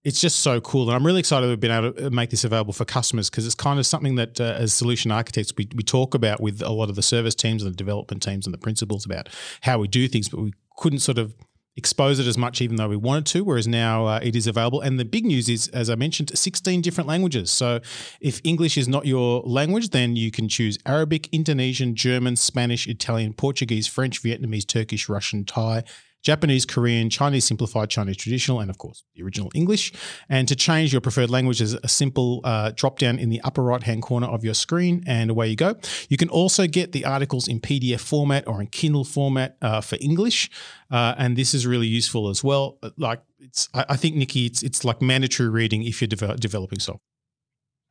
it's 0.04 0.20
just 0.20 0.40
so 0.40 0.60
cool. 0.60 0.88
And 0.88 0.96
I'm 0.96 1.06
really 1.06 1.20
excited 1.20 1.48
we've 1.48 1.60
been 1.60 1.70
able 1.70 1.92
to 1.92 2.10
make 2.10 2.30
this 2.30 2.44
available 2.44 2.72
for 2.72 2.84
customers 2.84 3.30
because 3.30 3.46
it's 3.46 3.54
kind 3.54 3.78
of 3.78 3.86
something 3.86 4.16
that, 4.16 4.40
uh, 4.40 4.56
as 4.58 4.74
solution 4.74 5.12
architects, 5.12 5.52
we, 5.56 5.68
we 5.74 5.82
talk 5.82 6.14
about 6.14 6.40
with 6.40 6.60
a 6.62 6.70
lot 6.70 6.90
of 6.90 6.96
the 6.96 7.02
service 7.02 7.34
teams 7.34 7.62
and 7.62 7.72
the 7.72 7.76
development 7.76 8.22
teams 8.22 8.46
and 8.46 8.52
the 8.52 8.58
principles 8.58 9.06
about 9.06 9.28
how 9.60 9.78
we 9.78 9.86
do 9.86 10.08
things, 10.08 10.28
but 10.28 10.40
we 10.40 10.52
couldn't 10.76 11.00
sort 11.00 11.18
of 11.18 11.34
expose 11.76 12.18
it 12.18 12.26
as 12.26 12.36
much 12.36 12.60
even 12.60 12.76
though 12.76 12.88
we 12.88 12.96
wanted 12.96 13.24
to 13.24 13.42
whereas 13.42 13.66
now 13.66 14.04
uh, 14.04 14.20
it 14.22 14.36
is 14.36 14.46
available 14.46 14.82
and 14.82 15.00
the 15.00 15.06
big 15.06 15.24
news 15.24 15.48
is 15.48 15.68
as 15.68 15.88
i 15.88 15.94
mentioned 15.94 16.30
16 16.36 16.82
different 16.82 17.08
languages 17.08 17.50
so 17.50 17.80
if 18.20 18.42
english 18.44 18.76
is 18.76 18.86
not 18.86 19.06
your 19.06 19.40
language 19.46 19.88
then 19.88 20.14
you 20.14 20.30
can 20.30 20.50
choose 20.50 20.78
arabic 20.84 21.30
indonesian 21.32 21.96
german 21.96 22.36
spanish 22.36 22.86
italian 22.86 23.32
portuguese 23.32 23.86
french 23.86 24.22
vietnamese 24.22 24.66
turkish 24.66 25.08
russian 25.08 25.46
thai 25.46 25.82
Japanese, 26.22 26.64
Korean, 26.64 27.10
Chinese 27.10 27.44
simplified, 27.44 27.90
Chinese 27.90 28.16
traditional, 28.16 28.60
and 28.60 28.70
of 28.70 28.78
course 28.78 29.04
the 29.14 29.22
original 29.22 29.50
English. 29.54 29.92
And 30.28 30.46
to 30.48 30.56
change 30.56 30.92
your 30.92 31.00
preferred 31.00 31.30
language 31.30 31.60
is 31.60 31.74
a 31.74 31.88
simple 31.88 32.40
uh, 32.44 32.72
drop 32.74 32.98
down 32.98 33.18
in 33.18 33.28
the 33.28 33.40
upper 33.42 33.62
right 33.62 33.82
hand 33.82 34.02
corner 34.02 34.28
of 34.28 34.44
your 34.44 34.54
screen, 34.54 35.02
and 35.06 35.30
away 35.30 35.48
you 35.48 35.56
go. 35.56 35.74
You 36.08 36.16
can 36.16 36.28
also 36.28 36.66
get 36.66 36.92
the 36.92 37.04
articles 37.04 37.48
in 37.48 37.60
PDF 37.60 38.00
format 38.00 38.46
or 38.46 38.60
in 38.60 38.68
Kindle 38.68 39.04
format 39.04 39.56
uh, 39.60 39.80
for 39.80 39.96
English, 40.00 40.50
uh, 40.90 41.14
and 41.18 41.36
this 41.36 41.54
is 41.54 41.66
really 41.66 41.88
useful 41.88 42.28
as 42.28 42.44
well. 42.44 42.78
Like 42.96 43.22
it's, 43.40 43.68
I, 43.74 43.86
I 43.90 43.96
think 43.96 44.16
Nicki, 44.16 44.46
it's 44.46 44.62
it's 44.62 44.84
like 44.84 45.02
mandatory 45.02 45.48
reading 45.48 45.82
if 45.82 46.00
you're 46.00 46.08
de- 46.08 46.36
developing 46.36 46.78
software. 46.78 47.00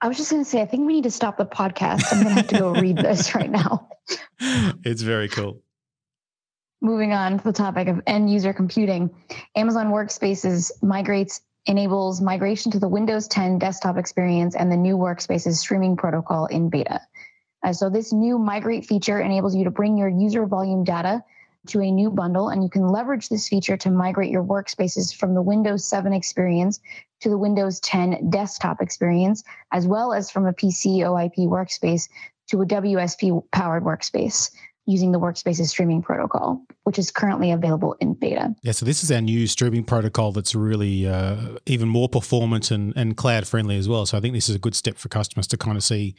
I 0.03 0.07
was 0.07 0.17
just 0.17 0.31
going 0.31 0.43
to 0.43 0.49
say, 0.49 0.61
I 0.61 0.65
think 0.65 0.87
we 0.87 0.93
need 0.93 1.03
to 1.03 1.11
stop 1.11 1.37
the 1.37 1.45
podcast. 1.45 2.05
I'm 2.11 2.23
going 2.23 2.33
to 2.35 2.41
have 2.41 2.47
to 2.47 2.57
go 2.57 2.73
read 2.73 2.97
this 2.97 3.35
right 3.35 3.51
now. 3.51 3.87
It's 4.83 5.03
very 5.03 5.29
cool 5.29 5.61
moving 6.81 7.13
on 7.13 7.37
to 7.37 7.43
the 7.43 7.53
topic 7.53 7.87
of 7.87 8.01
end 8.07 8.29
user 8.29 8.53
computing, 8.53 9.09
Amazon 9.55 9.87
Workspaces 9.87 10.71
migrates 10.81 11.41
enables 11.67 12.21
migration 12.21 12.71
to 12.71 12.79
the 12.79 12.87
Windows 12.87 13.27
10 13.27 13.59
desktop 13.59 13.97
experience 13.97 14.55
and 14.55 14.71
the 14.71 14.77
new 14.77 14.97
Workspaces 14.97 15.57
streaming 15.57 15.95
protocol 15.95 16.47
in 16.47 16.69
beta. 16.69 16.99
Uh, 17.63 17.71
so 17.71 17.89
this 17.89 18.11
new 18.11 18.39
migrate 18.39 18.85
feature 18.85 19.21
enables 19.21 19.55
you 19.55 19.63
to 19.63 19.69
bring 19.69 19.95
your 19.95 20.09
user 20.09 20.47
volume 20.47 20.83
data 20.83 21.23
to 21.67 21.79
a 21.79 21.91
new 21.91 22.09
bundle, 22.09 22.49
and 22.49 22.63
you 22.63 22.69
can 22.69 22.87
leverage 22.87 23.29
this 23.29 23.47
feature 23.47 23.77
to 23.77 23.91
migrate 23.91 24.31
your 24.31 24.43
workspaces 24.43 25.15
from 25.15 25.35
the 25.35 25.41
Windows 25.43 25.85
7 25.85 26.11
experience 26.11 26.79
to 27.19 27.29
the 27.29 27.37
Windows 27.37 27.79
10 27.81 28.31
desktop 28.31 28.81
experience, 28.81 29.43
as 29.71 29.85
well 29.85 30.11
as 30.11 30.31
from 30.31 30.47
a 30.47 30.53
PCoIP 30.53 31.37
workspace 31.47 32.09
to 32.47 32.63
a 32.63 32.65
WSP 32.65 33.43
powered 33.51 33.83
workspace 33.83 34.49
using 34.85 35.11
the 35.11 35.19
Workspaces 35.19 35.67
streaming 35.67 36.01
protocol, 36.01 36.65
which 36.83 36.97
is 36.97 37.11
currently 37.11 37.51
available 37.51 37.95
in 37.99 38.13
beta. 38.13 38.53
Yeah, 38.63 38.71
so 38.71 38.85
this 38.85 39.03
is 39.03 39.11
our 39.11 39.21
new 39.21 39.47
streaming 39.47 39.83
protocol 39.83 40.31
that's 40.31 40.55
really 40.55 41.07
uh, 41.07 41.57
even 41.65 41.87
more 41.87 42.09
performant 42.09 42.71
and, 42.71 42.93
and 42.95 43.15
cloud 43.15 43.47
friendly 43.47 43.77
as 43.77 43.87
well. 43.87 44.05
So 44.05 44.17
I 44.17 44.21
think 44.21 44.33
this 44.33 44.49
is 44.49 44.55
a 44.55 44.59
good 44.59 44.75
step 44.75 44.97
for 44.97 45.09
customers 45.09 45.47
to 45.47 45.57
kind 45.57 45.77
of 45.77 45.83
see, 45.83 46.15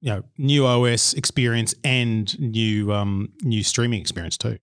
you 0.00 0.10
know, 0.10 0.22
new 0.36 0.66
OS 0.66 1.14
experience 1.14 1.74
and 1.82 2.38
new 2.38 2.92
um, 2.92 3.32
new 3.42 3.62
streaming 3.62 4.00
experience 4.00 4.36
too. 4.36 4.58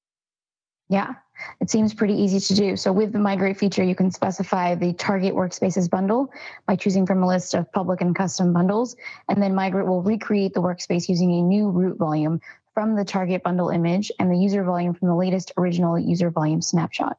Yeah, 0.90 1.14
it 1.62 1.70
seems 1.70 1.94
pretty 1.94 2.16
easy 2.16 2.40
to 2.40 2.56
do. 2.56 2.76
So 2.76 2.92
with 2.92 3.14
the 3.14 3.20
migrate 3.20 3.58
feature, 3.58 3.84
you 3.84 3.96
can 3.96 4.12
specify 4.12 4.76
the 4.76 4.94
target 4.94 5.34
workspaces 5.34 5.90
bundle 5.90 6.32
by 6.68 6.76
choosing 6.76 7.06
from 7.06 7.22
a 7.22 7.28
list 7.28 7.54
of 7.54 7.72
public 7.72 8.02
and 8.02 8.16
custom 8.16 8.54
bundles. 8.54 8.96
And 9.30 9.42
then 9.42 9.54
migrate 9.54 9.86
will 9.86 10.02
recreate 10.02 10.54
the 10.54 10.62
workspace 10.62 11.08
using 11.08 11.32
a 11.32 11.42
new 11.42 11.70
root 11.70 11.98
volume 11.98 12.42
from 12.80 12.96
the 12.96 13.04
target 13.04 13.44
bundle 13.44 13.68
image 13.68 14.10
and 14.20 14.32
the 14.32 14.38
user 14.38 14.64
volume 14.64 14.94
from 14.94 15.10
the 15.10 15.14
latest 15.14 15.52
original 15.58 16.00
user 16.00 16.30
volume 16.30 16.62
snapshot. 16.62 17.18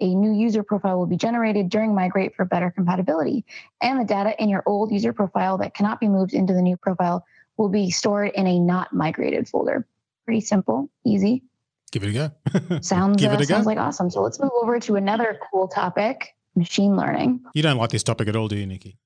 A 0.00 0.14
new 0.14 0.32
user 0.32 0.62
profile 0.62 0.98
will 0.98 1.06
be 1.06 1.18
generated 1.18 1.68
during 1.68 1.94
migrate 1.94 2.34
for 2.34 2.46
better 2.46 2.70
compatibility. 2.70 3.44
And 3.82 4.00
the 4.00 4.06
data 4.06 4.34
in 4.42 4.48
your 4.48 4.62
old 4.64 4.90
user 4.90 5.12
profile 5.12 5.58
that 5.58 5.74
cannot 5.74 6.00
be 6.00 6.08
moved 6.08 6.32
into 6.32 6.54
the 6.54 6.62
new 6.62 6.78
profile 6.78 7.26
will 7.58 7.68
be 7.68 7.90
stored 7.90 8.30
in 8.34 8.46
a 8.46 8.58
not 8.58 8.94
migrated 8.94 9.46
folder. 9.46 9.86
Pretty 10.24 10.40
simple, 10.40 10.88
easy. 11.04 11.42
Give 11.90 12.04
it 12.04 12.08
a 12.08 12.12
go. 12.14 12.78
sounds 12.80 13.22
uh, 13.22 13.28
a 13.28 13.44
sounds 13.44 13.64
go. 13.64 13.68
like 13.68 13.76
awesome. 13.76 14.08
So 14.08 14.22
let's 14.22 14.40
move 14.40 14.52
over 14.62 14.80
to 14.80 14.96
another 14.96 15.38
cool 15.50 15.68
topic: 15.68 16.34
machine 16.56 16.96
learning. 16.96 17.44
You 17.52 17.62
don't 17.62 17.76
like 17.76 17.90
this 17.90 18.02
topic 18.02 18.28
at 18.28 18.36
all, 18.36 18.48
do 18.48 18.56
you, 18.56 18.64
Nicki? 18.64 18.96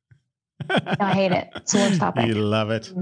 no, 0.71 0.77
I 1.01 1.13
hate 1.13 1.33
it. 1.33 1.49
It's 1.57 1.73
the 1.73 1.79
worst 1.81 1.99
topic. 1.99 2.27
You 2.27 2.35
love 2.35 2.71
it. 2.71 2.93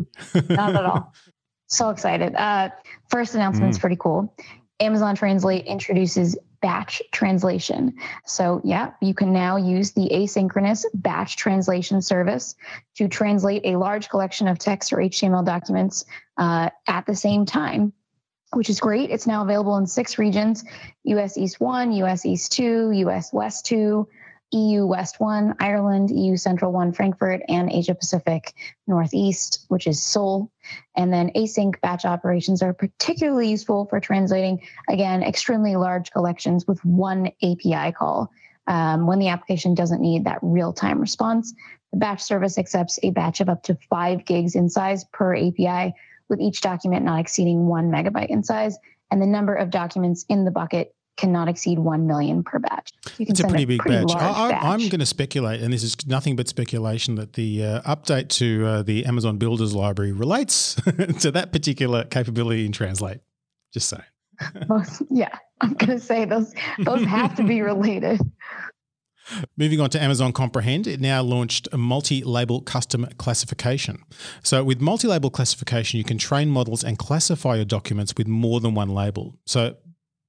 Not 0.48 0.74
at 0.74 0.86
all. 0.86 1.12
So 1.66 1.90
excited. 1.90 2.34
Uh, 2.34 2.70
first 3.08 3.34
announcement's 3.34 3.78
mm. 3.78 3.80
pretty 3.80 3.96
cool. 3.98 4.34
Amazon 4.80 5.14
Translate 5.14 5.66
introduces 5.66 6.36
batch 6.60 7.02
translation. 7.12 7.94
So, 8.24 8.60
yeah, 8.64 8.92
you 9.02 9.12
can 9.12 9.34
now 9.34 9.56
use 9.56 9.92
the 9.92 10.08
asynchronous 10.10 10.86
batch 10.94 11.36
translation 11.36 12.00
service 12.00 12.54
to 12.96 13.06
translate 13.06 13.66
a 13.66 13.76
large 13.76 14.08
collection 14.08 14.48
of 14.48 14.58
text 14.58 14.92
or 14.92 14.96
HTML 14.96 15.44
documents 15.44 16.06
uh, 16.38 16.70
at 16.88 17.04
the 17.04 17.14
same 17.14 17.44
time, 17.44 17.92
which 18.54 18.70
is 18.70 18.80
great. 18.80 19.10
It's 19.10 19.26
now 19.26 19.42
available 19.42 19.76
in 19.76 19.86
six 19.86 20.18
regions 20.18 20.64
US 21.04 21.36
East 21.36 21.60
1, 21.60 21.92
US 21.92 22.24
East 22.24 22.52
2, 22.52 22.92
US 22.92 23.30
West 23.30 23.66
2, 23.66 24.08
EU 24.54 24.86
West 24.86 25.18
1, 25.18 25.56
Ireland, 25.58 26.10
EU 26.10 26.36
Central 26.36 26.72
1, 26.72 26.92
Frankfurt, 26.92 27.42
and 27.48 27.70
Asia 27.72 27.94
Pacific 27.94 28.54
Northeast, 28.86 29.66
which 29.68 29.86
is 29.88 30.00
Seoul. 30.00 30.50
And 30.96 31.12
then 31.12 31.30
async 31.34 31.80
batch 31.80 32.04
operations 32.04 32.62
are 32.62 32.72
particularly 32.72 33.50
useful 33.50 33.86
for 33.86 33.98
translating, 33.98 34.62
again, 34.88 35.24
extremely 35.24 35.74
large 35.74 36.12
collections 36.12 36.66
with 36.68 36.82
one 36.84 37.32
API 37.42 37.92
call. 37.92 38.30
Um, 38.66 39.06
when 39.06 39.18
the 39.18 39.28
application 39.28 39.74
doesn't 39.74 40.00
need 40.00 40.24
that 40.24 40.38
real 40.40 40.72
time 40.72 41.00
response, 41.00 41.52
the 41.92 41.98
batch 41.98 42.22
service 42.22 42.56
accepts 42.56 42.98
a 43.02 43.10
batch 43.10 43.40
of 43.40 43.48
up 43.48 43.64
to 43.64 43.76
five 43.90 44.24
gigs 44.24 44.54
in 44.54 44.70
size 44.70 45.04
per 45.12 45.34
API, 45.34 45.94
with 46.28 46.40
each 46.40 46.60
document 46.60 47.04
not 47.04 47.20
exceeding 47.20 47.66
one 47.66 47.90
megabyte 47.90 48.28
in 48.28 48.44
size. 48.44 48.78
And 49.10 49.20
the 49.20 49.26
number 49.26 49.54
of 49.54 49.70
documents 49.70 50.24
in 50.28 50.44
the 50.44 50.50
bucket 50.50 50.94
cannot 51.16 51.48
exceed 51.48 51.78
1 51.78 52.06
million 52.06 52.42
per 52.42 52.58
batch. 52.58 52.92
You 53.18 53.26
it's 53.28 53.40
a 53.40 53.46
pretty 53.46 53.64
big 53.64 53.80
pretty 53.80 54.04
batch. 54.04 54.16
I, 54.16 54.74
am 54.74 54.80
going 54.88 55.00
to 55.00 55.06
speculate, 55.06 55.60
and 55.60 55.72
this 55.72 55.82
is 55.82 55.96
nothing 56.06 56.36
but 56.36 56.48
speculation, 56.48 57.14
that 57.16 57.34
the 57.34 57.64
uh, 57.64 57.82
update 57.82 58.28
to 58.30 58.66
uh, 58.66 58.82
the 58.82 59.04
Amazon 59.06 59.38
Builders 59.38 59.74
Library 59.74 60.12
relates 60.12 60.74
to 61.20 61.30
that 61.30 61.52
particular 61.52 62.04
capability 62.04 62.66
in 62.66 62.72
Translate. 62.72 63.18
Just 63.72 63.88
saying. 63.88 64.02
Most, 64.68 65.02
yeah, 65.10 65.36
I'm 65.60 65.74
going 65.74 65.98
to 65.98 66.04
say 66.04 66.24
those 66.24 66.54
those 66.80 67.04
have 67.04 67.34
to 67.36 67.44
be 67.44 67.60
related. 67.62 68.20
Moving 69.56 69.80
on 69.80 69.88
to 69.90 70.02
Amazon 70.02 70.32
Comprehend, 70.32 70.86
it 70.86 71.00
now 71.00 71.22
launched 71.22 71.66
a 71.72 71.78
multi 71.78 72.22
label 72.22 72.60
custom 72.60 73.06
classification. 73.16 74.02
So, 74.42 74.62
with 74.62 74.80
multi 74.80 75.08
label 75.08 75.30
classification, 75.30 75.98
you 75.98 76.04
can 76.04 76.18
train 76.18 76.50
models 76.50 76.84
and 76.84 76.98
classify 76.98 77.56
your 77.56 77.64
documents 77.64 78.12
with 78.18 78.28
more 78.28 78.60
than 78.60 78.74
one 78.74 78.90
label. 78.90 79.38
So, 79.46 79.76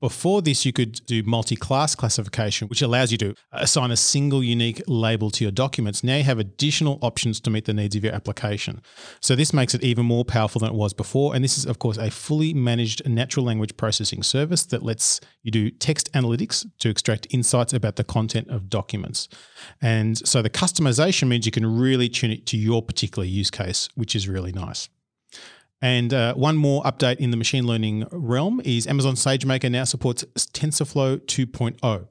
before 0.01 0.41
this, 0.41 0.65
you 0.65 0.73
could 0.73 1.05
do 1.05 1.23
multi 1.23 1.55
class 1.55 1.95
classification, 1.95 2.67
which 2.67 2.81
allows 2.81 3.11
you 3.11 3.17
to 3.19 3.33
assign 3.51 3.91
a 3.91 3.97
single 3.97 4.43
unique 4.43 4.81
label 4.87 5.29
to 5.31 5.43
your 5.43 5.51
documents. 5.51 6.03
Now 6.03 6.17
you 6.17 6.23
have 6.23 6.39
additional 6.39 6.99
options 7.01 7.39
to 7.41 7.49
meet 7.49 7.65
the 7.65 7.73
needs 7.73 7.95
of 7.95 8.03
your 8.03 8.13
application. 8.13 8.81
So 9.21 9.35
this 9.35 9.53
makes 9.53 9.73
it 9.73 9.83
even 9.83 10.05
more 10.05 10.25
powerful 10.25 10.59
than 10.59 10.69
it 10.69 10.75
was 10.75 10.93
before. 10.93 11.33
And 11.33 11.43
this 11.43 11.57
is, 11.57 11.65
of 11.65 11.79
course, 11.79 11.97
a 11.97 12.11
fully 12.11 12.53
managed 12.53 13.07
natural 13.07 13.45
language 13.45 13.77
processing 13.77 14.21
service 14.21 14.65
that 14.65 14.83
lets 14.83 15.21
you 15.43 15.51
do 15.51 15.71
text 15.71 16.11
analytics 16.13 16.65
to 16.79 16.89
extract 16.89 17.27
insights 17.31 17.73
about 17.73 17.95
the 17.95 18.03
content 18.03 18.49
of 18.49 18.69
documents. 18.69 19.27
And 19.81 20.17
so 20.27 20.41
the 20.41 20.49
customization 20.49 21.27
means 21.27 21.45
you 21.45 21.51
can 21.51 21.79
really 21.79 22.09
tune 22.09 22.31
it 22.31 22.45
to 22.47 22.57
your 22.57 22.81
particular 22.81 23.25
use 23.25 23.49
case, 23.49 23.89
which 23.95 24.15
is 24.15 24.27
really 24.27 24.51
nice. 24.51 24.89
And 25.85 26.15
uh, 26.15 26.33
one 26.33 26.57
more 26.57 26.81
update 26.81 27.17
in 27.17 27.29
the 27.29 27.37
machine 27.37 27.67
learning 27.67 28.07
realm 28.11 28.59
is 28.65 28.87
Amazon 28.87 29.13
SageMaker 29.13 29.69
now 29.69 29.83
supports 29.83 30.23
TensorFlow 30.35 31.19
2.0. 31.19 32.07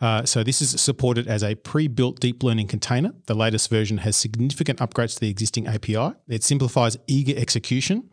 Uh, 0.00 0.24
so 0.24 0.44
this 0.44 0.62
is 0.62 0.80
supported 0.80 1.26
as 1.26 1.42
a 1.42 1.56
pre-built 1.56 2.20
deep 2.20 2.44
learning 2.44 2.68
container. 2.68 3.14
The 3.26 3.34
latest 3.34 3.68
version 3.68 3.98
has 3.98 4.14
significant 4.14 4.78
upgrades 4.78 5.14
to 5.14 5.20
the 5.22 5.28
existing 5.28 5.66
API. 5.66 6.12
It 6.28 6.44
simplifies 6.44 6.98
eager 7.08 7.36
execution 7.36 8.10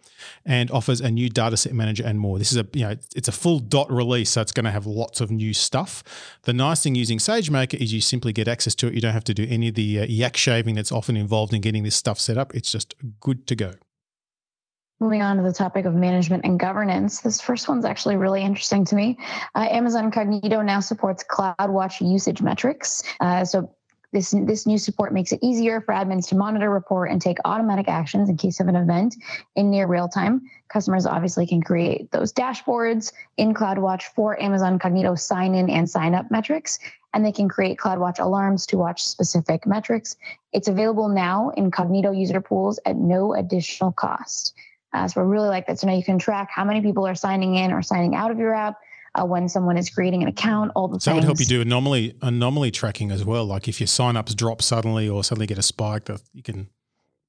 and 0.48 0.72
offers 0.72 1.00
a 1.00 1.12
new 1.12 1.30
dataset 1.30 1.74
manager 1.74 2.04
and 2.04 2.20
more. 2.20 2.40
This 2.40 2.52
is 2.52 2.58
a 2.58 2.66
you 2.74 2.88
know 2.88 2.96
it's 3.16 3.28
a 3.28 3.32
full 3.32 3.60
dot 3.60 3.92
release, 3.92 4.32
so 4.32 4.42
it's 4.42 4.52
going 4.52 4.66
to 4.66 4.72
have 4.72 4.88
lots 4.88 5.22
of 5.22 5.30
new 5.30 5.54
stuff. 5.54 6.04
The 6.44 6.54
nice 6.54 6.82
thing 6.82 6.96
using 6.96 7.20
SageMaker 7.20 7.76
is 7.76 7.94
you 7.94 8.02
simply 8.02 8.34
get 8.34 8.48
access 8.48 8.74
to 8.76 8.88
it. 8.88 8.96
You 8.96 9.02
don't 9.02 9.14
have 9.14 9.26
to 9.26 9.36
do 9.36 9.46
any 9.48 9.68
of 9.68 9.76
the 9.76 10.00
uh, 10.00 10.06
yak 10.10 10.38
shaving 10.38 10.74
that's 10.74 10.92
often 10.92 11.16
involved 11.16 11.54
in 11.54 11.62
getting 11.62 11.84
this 11.84 11.96
stuff 11.96 12.20
set 12.20 12.36
up. 12.36 12.56
It's 12.56 12.72
just 12.72 12.96
good 13.20 13.46
to 13.46 13.56
go. 13.56 13.74
Moving 15.00 15.22
on 15.22 15.38
to 15.38 15.44
the 15.44 15.52
topic 15.52 15.86
of 15.86 15.94
management 15.96 16.46
and 16.46 16.60
governance, 16.60 17.22
this 17.22 17.42
first 17.42 17.68
one's 17.68 17.84
actually 17.84 18.16
really 18.16 18.42
interesting 18.42 18.86
to 18.86 18.96
me. 18.96 19.18
Uh, 19.56 19.68
Amazon 19.70 20.12
Cognito 20.12 20.64
now 20.64 20.80
supports 20.80 21.24
CloudWatch 21.30 22.00
usage 22.00 22.42
metrics. 22.42 23.04
Uh, 23.20 23.44
so 23.44 23.76
this, 24.14 24.34
this 24.46 24.68
new 24.68 24.78
support 24.78 25.12
makes 25.12 25.32
it 25.32 25.40
easier 25.42 25.82
for 25.82 25.94
admins 25.94 26.28
to 26.30 26.36
monitor, 26.36 26.70
report, 26.70 27.10
and 27.10 27.20
take 27.20 27.40
automatic 27.44 27.88
actions 27.90 28.30
in 28.30 28.38
case 28.38 28.60
of 28.60 28.68
an 28.68 28.76
event 28.76 29.16
in 29.56 29.72
near 29.72 29.88
real 29.88 30.08
time. 30.08 30.42
Customers 30.70 31.08
obviously 31.08 31.48
can 31.48 31.62
create 31.62 32.12
those 32.12 32.32
dashboards 32.32 33.12
in 33.38 33.54
CloudWatch 33.54 34.04
for 34.16 34.42
Amazon 34.42 34.78
Cognito 34.78 35.20
sign 35.20 35.56
in 35.56 35.70
and 35.70 35.90
sign 35.90 36.14
up 36.14 36.30
metrics, 36.30 36.78
and 37.14 37.26
they 37.26 37.32
can 37.32 37.50
create 37.50 37.80
CloudWatch 37.80 38.20
alarms 38.20 38.68
to 38.68 38.78
watch 38.78 39.04
specific 39.04 39.66
metrics. 39.66 40.16
It's 40.54 40.68
available 40.68 41.10
now 41.10 41.50
in 41.58 41.72
Cognito 41.72 42.16
user 42.16 42.40
pools 42.40 42.80
at 42.86 42.96
no 42.96 43.34
additional 43.34 43.92
cost. 43.92 44.54
Uh, 44.94 45.08
so 45.08 45.22
I 45.22 45.24
really 45.24 45.48
like 45.48 45.68
that. 45.68 45.80
So 45.80 45.88
now 45.88 45.94
you 45.94 46.04
can 46.04 46.20
track 46.20 46.50
how 46.54 46.64
many 46.64 46.82
people 46.82 47.08
are 47.08 47.16
signing 47.16 47.56
in 47.56 47.72
or 47.72 47.82
signing 47.82 48.16
out 48.16 48.32
of 48.32 48.38
your 48.38 48.54
app. 48.54 48.78
Uh, 49.16 49.24
when 49.24 49.48
someone 49.48 49.78
is 49.78 49.92
creating 49.92 50.24
an 50.24 50.28
account, 50.28 50.72
all 50.76 50.88
the 50.88 51.00
so 51.00 51.12
things. 51.12 51.22
that 51.22 51.28
would 51.28 51.38
help 51.38 51.40
you 51.40 51.46
do 51.46 51.62
anomaly 51.62 52.16
anomaly 52.24 52.72
tracking 52.72 53.12
as 53.12 53.24
well. 53.24 53.46
Like 53.46 53.68
if 53.68 53.80
your 53.80 53.86
signups 53.86 54.36
drop 54.36 54.64
suddenly 54.64 55.08
or 55.08 55.24
suddenly 55.24 55.46
get 55.46 55.60
a 55.60 55.62
spike, 55.62 56.06
that 56.06 56.20
you 56.34 56.42
can 56.42 56.68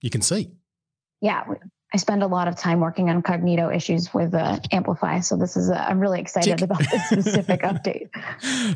you 0.00 0.09
can 0.09 0.22
see. 0.22 0.50
Yeah, 1.20 1.44
I 1.94 1.96
spend 1.96 2.24
a 2.24 2.27
lot 2.27 2.48
of 2.48 2.57
time 2.57 2.81
working 2.81 3.09
on 3.09 3.22
cognito 3.22 3.74
issues 3.74 4.12
with 4.12 4.35
uh, 4.35 4.59
Amplify, 4.72 5.20
so 5.20 5.37
this 5.37 5.57
is 5.57 5.70
i 5.70 5.90
am 5.90 6.00
really 6.00 6.20
excited 6.20 6.59
Tick. 6.59 6.62
about 6.62 6.81
this 6.90 7.07
specific 7.11 7.62
update. 7.62 8.09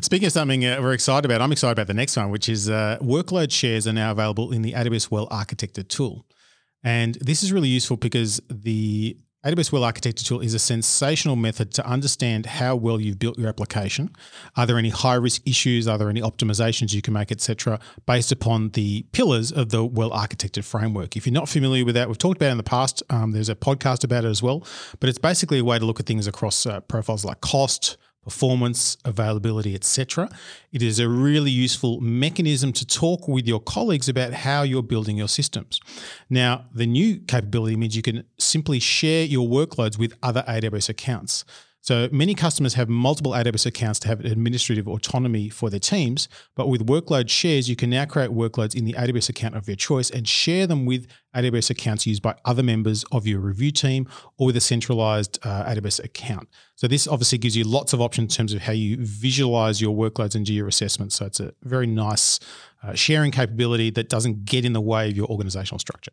Speaking 0.01 0.27
of 0.27 0.31
something 0.31 0.65
uh, 0.65 0.79
we're 0.79 0.93
excited 0.93 1.25
about, 1.25 1.41
I'm 1.41 1.51
excited 1.51 1.73
about 1.73 1.87
the 1.87 1.93
next 1.93 2.15
one, 2.15 2.31
which 2.31 2.47
is 2.47 2.69
uh, 2.69 2.97
workload 3.01 3.51
shares 3.51 3.87
are 3.87 3.93
now 3.93 4.11
available 4.11 4.53
in 4.53 4.61
the 4.61 4.71
AWS 4.71 5.11
Well 5.11 5.27
Architected 5.27 5.89
tool. 5.89 6.25
And 6.83 7.15
this 7.15 7.43
is 7.43 7.51
really 7.51 7.67
useful 7.67 7.97
because 7.97 8.41
the 8.49 9.17
AWS 9.45 9.71
Well 9.71 9.83
Architected 9.83 10.25
tool 10.25 10.41
is 10.41 10.53
a 10.53 10.59
sensational 10.59 11.37
method 11.37 11.73
to 11.75 11.87
understand 11.87 12.45
how 12.45 12.75
well 12.75 12.99
you've 12.99 13.19
built 13.19 13.37
your 13.37 13.47
application. 13.47 14.09
Are 14.57 14.65
there 14.65 14.77
any 14.77 14.89
high 14.89 15.13
risk 15.13 15.41
issues? 15.47 15.87
Are 15.87 15.97
there 15.97 16.09
any 16.09 16.19
optimizations 16.19 16.93
you 16.93 17.01
can 17.01 17.13
make, 17.13 17.31
etc., 17.31 17.79
based 18.05 18.33
upon 18.33 18.71
the 18.71 19.03
pillars 19.13 19.53
of 19.53 19.69
the 19.69 19.85
well 19.85 20.11
architected 20.11 20.65
framework? 20.65 21.15
If 21.15 21.25
you're 21.25 21.33
not 21.33 21.47
familiar 21.47 21.85
with 21.85 21.95
that, 21.95 22.09
we've 22.09 22.17
talked 22.17 22.35
about 22.35 22.47
it 22.47 22.51
in 22.51 22.57
the 22.57 22.63
past. 22.63 23.01
Um, 23.09 23.31
there's 23.31 23.47
a 23.47 23.55
podcast 23.55 24.03
about 24.03 24.25
it 24.25 24.29
as 24.29 24.43
well, 24.43 24.65
but 24.99 25.07
it's 25.07 25.19
basically 25.19 25.59
a 25.59 25.63
way 25.63 25.79
to 25.79 25.85
look 25.85 26.01
at 26.01 26.05
things 26.05 26.27
across 26.27 26.65
uh, 26.65 26.81
profiles 26.81 27.23
like 27.23 27.39
cost, 27.39 27.95
performance, 28.23 28.97
availability, 29.05 29.73
etc. 29.75 30.29
It 30.71 30.81
is 30.81 30.99
a 30.99 31.07
really 31.09 31.51
useful 31.51 31.99
mechanism 32.01 32.73
to 32.73 32.85
talk 32.85 33.27
with 33.27 33.47
your 33.47 33.59
colleagues 33.59 34.09
about 34.09 34.33
how 34.33 34.63
you're 34.63 34.83
building 34.83 35.17
your 35.17 35.27
systems. 35.27 35.79
Now, 36.29 36.65
the 36.73 36.85
new 36.85 37.19
capability 37.19 37.75
means 37.75 37.95
you 37.95 38.01
can 38.01 38.25
simply 38.37 38.79
share 38.79 39.25
your 39.25 39.47
workloads 39.47 39.97
with 39.97 40.13
other 40.21 40.43
AWS 40.47 40.89
accounts. 40.89 41.45
So 41.81 42.09
many 42.11 42.35
customers 42.35 42.73
have 42.73 42.89
multiple 42.89 43.31
AWS 43.31 43.65
accounts 43.65 43.99
to 43.99 44.09
have 44.09 44.19
administrative 44.19 44.87
autonomy 44.87 45.49
for 45.49 45.69
their 45.69 45.79
teams, 45.79 46.27
but 46.55 46.67
with 46.67 46.85
workload 46.85 47.29
shares, 47.29 47.69
you 47.69 47.75
can 47.75 47.89
now 47.89 48.05
create 48.05 48.31
workloads 48.31 48.75
in 48.75 48.83
the 48.85 48.93
AWS 48.93 49.29
account 49.29 49.55
of 49.55 49.67
your 49.67 49.77
choice 49.77 50.09
and 50.09 50.27
share 50.27 50.67
them 50.67 50.85
with 50.85 51.07
AWS 51.35 51.69
accounts 51.69 52.05
used 52.05 52.21
by 52.21 52.35
other 52.43 52.63
members 52.63 53.05
of 53.11 53.25
your 53.25 53.39
review 53.39 53.71
team 53.71 54.07
or 54.37 54.47
with 54.47 54.57
a 54.57 54.61
centralized 54.61 55.39
uh, 55.43 55.73
AWS 55.73 56.03
account. 56.03 56.49
So 56.75 56.87
this 56.87 57.07
obviously 57.07 57.37
gives 57.37 57.55
you 57.55 57.63
lots 57.63 57.93
of 57.93 58.01
options 58.01 58.33
in 58.33 58.37
terms 58.37 58.53
of 58.53 58.61
how 58.61 58.73
you 58.73 58.97
visualize 58.99 59.81
your 59.81 59.95
workloads 59.95 60.35
and 60.35 60.45
do 60.45 60.53
your 60.53 60.67
assessments. 60.67 61.15
So 61.15 61.25
it's 61.25 61.39
a 61.39 61.53
very 61.63 61.87
nice 61.87 62.39
uh, 62.83 62.93
sharing 62.93 63.31
capability 63.31 63.89
that 63.91 64.09
doesn't 64.09 64.45
get 64.45 64.65
in 64.65 64.73
the 64.73 64.81
way 64.81 65.09
of 65.09 65.15
your 65.15 65.27
organizational 65.27 65.79
structure. 65.79 66.11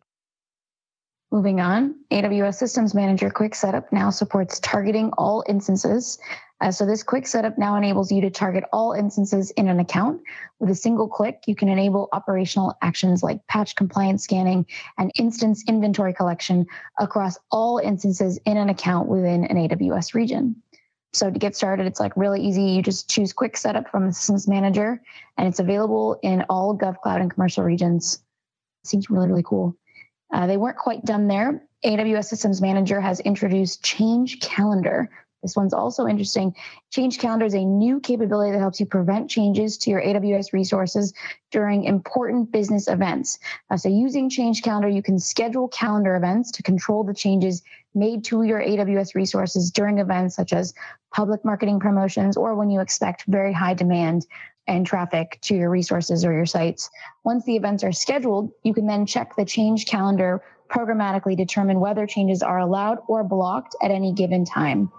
Moving 1.29 1.59
on, 1.59 1.93
AWS 2.09 2.55
Systems 2.55 2.93
Manager 2.93 3.29
Quick 3.29 3.53
Setup 3.53 3.91
now 3.91 4.09
supports 4.09 4.61
targeting 4.61 5.11
all 5.17 5.43
instances. 5.49 6.17
Uh, 6.61 6.71
so 6.71 6.85
this 6.85 7.03
quick 7.03 7.27
setup 7.27 7.57
now 7.57 7.75
enables 7.75 8.11
you 8.11 8.21
to 8.21 8.29
target 8.29 8.63
all 8.71 8.93
instances 8.93 9.51
in 9.51 9.67
an 9.67 9.79
account. 9.79 10.21
With 10.59 10.69
a 10.69 10.75
single 10.75 11.07
click, 11.07 11.43
you 11.45 11.53
can 11.53 11.67
enable 11.67 12.07
operational 12.13 12.75
actions 12.81 13.23
like 13.23 13.45
patch 13.47 13.75
compliance 13.75 14.23
scanning 14.23 14.65
and 14.97 15.11
instance 15.19 15.63
inventory 15.67 16.13
collection 16.13 16.65
across 16.97 17.37
all 17.51 17.77
instances 17.77 18.39
in 18.45 18.57
an 18.57 18.69
account 18.69 19.07
within 19.09 19.43
an 19.43 19.57
AWS 19.57 20.13
region. 20.13 20.55
So 21.13 21.29
to 21.29 21.37
get 21.37 21.55
started, 21.55 21.87
it's 21.87 21.99
like 21.99 22.15
really 22.15 22.41
easy. 22.41 22.63
You 22.63 22.81
just 22.81 23.09
choose 23.09 23.33
quick 23.33 23.57
setup 23.57 23.89
from 23.89 24.07
the 24.07 24.13
systems 24.13 24.47
manager 24.47 25.01
and 25.37 25.47
it's 25.47 25.59
available 25.59 26.19
in 26.23 26.43
all 26.49 26.77
GovCloud 26.77 27.21
and 27.21 27.31
commercial 27.31 27.63
regions. 27.63 28.19
Seems 28.83 29.09
really, 29.09 29.27
really 29.27 29.43
cool. 29.43 29.75
Uh, 30.31 30.47
they 30.47 30.57
weren't 30.57 30.77
quite 30.77 31.03
done 31.05 31.27
there. 31.27 31.63
AWS 31.85 32.25
Systems 32.25 32.61
Manager 32.61 32.99
has 32.99 33.19
introduced 33.21 33.83
Change 33.83 34.39
Calendar. 34.39 35.09
This 35.43 35.55
one's 35.55 35.73
also 35.73 36.07
interesting. 36.07 36.55
Change 36.91 37.19
Calendar 37.19 37.45
is 37.45 37.53
a 37.53 37.63
new 37.63 37.99
capability 37.99 38.51
that 38.51 38.59
helps 38.59 38.79
you 38.79 38.85
prevent 38.87 39.29
changes 39.29 39.77
to 39.77 39.91
your 39.91 40.01
AWS 40.01 40.51
resources 40.51 41.13
during 41.51 41.83
important 41.83 42.51
business 42.51 42.87
events. 42.87 43.37
Uh, 43.69 43.77
so, 43.77 43.87
using 43.87 44.29
Change 44.29 44.63
Calendar, 44.63 44.89
you 44.89 45.03
can 45.03 45.19
schedule 45.19 45.67
calendar 45.67 46.15
events 46.15 46.51
to 46.51 46.63
control 46.63 47.03
the 47.03 47.13
changes 47.13 47.61
made 47.93 48.23
to 48.25 48.43
your 48.43 48.61
AWS 48.61 49.13
resources 49.13 49.71
during 49.71 49.99
events 49.99 50.35
such 50.35 50.53
as 50.53 50.73
public 51.13 51.45
marketing 51.45 51.79
promotions 51.79 52.35
or 52.35 52.55
when 52.55 52.69
you 52.69 52.81
expect 52.81 53.23
very 53.27 53.53
high 53.53 53.73
demand 53.73 54.25
and 54.67 54.85
traffic 54.85 55.39
to 55.41 55.55
your 55.55 55.69
resources 55.69 56.25
or 56.25 56.33
your 56.33 56.45
sites. 56.45 56.89
Once 57.23 57.45
the 57.45 57.55
events 57.55 57.83
are 57.83 57.91
scheduled, 57.91 58.51
you 58.63 58.73
can 58.73 58.85
then 58.85 59.05
check 59.05 59.35
the 59.35 59.45
change 59.45 59.85
calendar 59.85 60.43
programmatically 60.69 61.37
determine 61.37 61.79
whether 61.79 62.05
changes 62.05 62.43
are 62.43 62.59
allowed 62.59 62.97
or 63.07 63.23
blocked 63.23 63.75
at 63.81 63.91
any 63.91 64.13
given 64.13 64.43
time. 64.45 64.91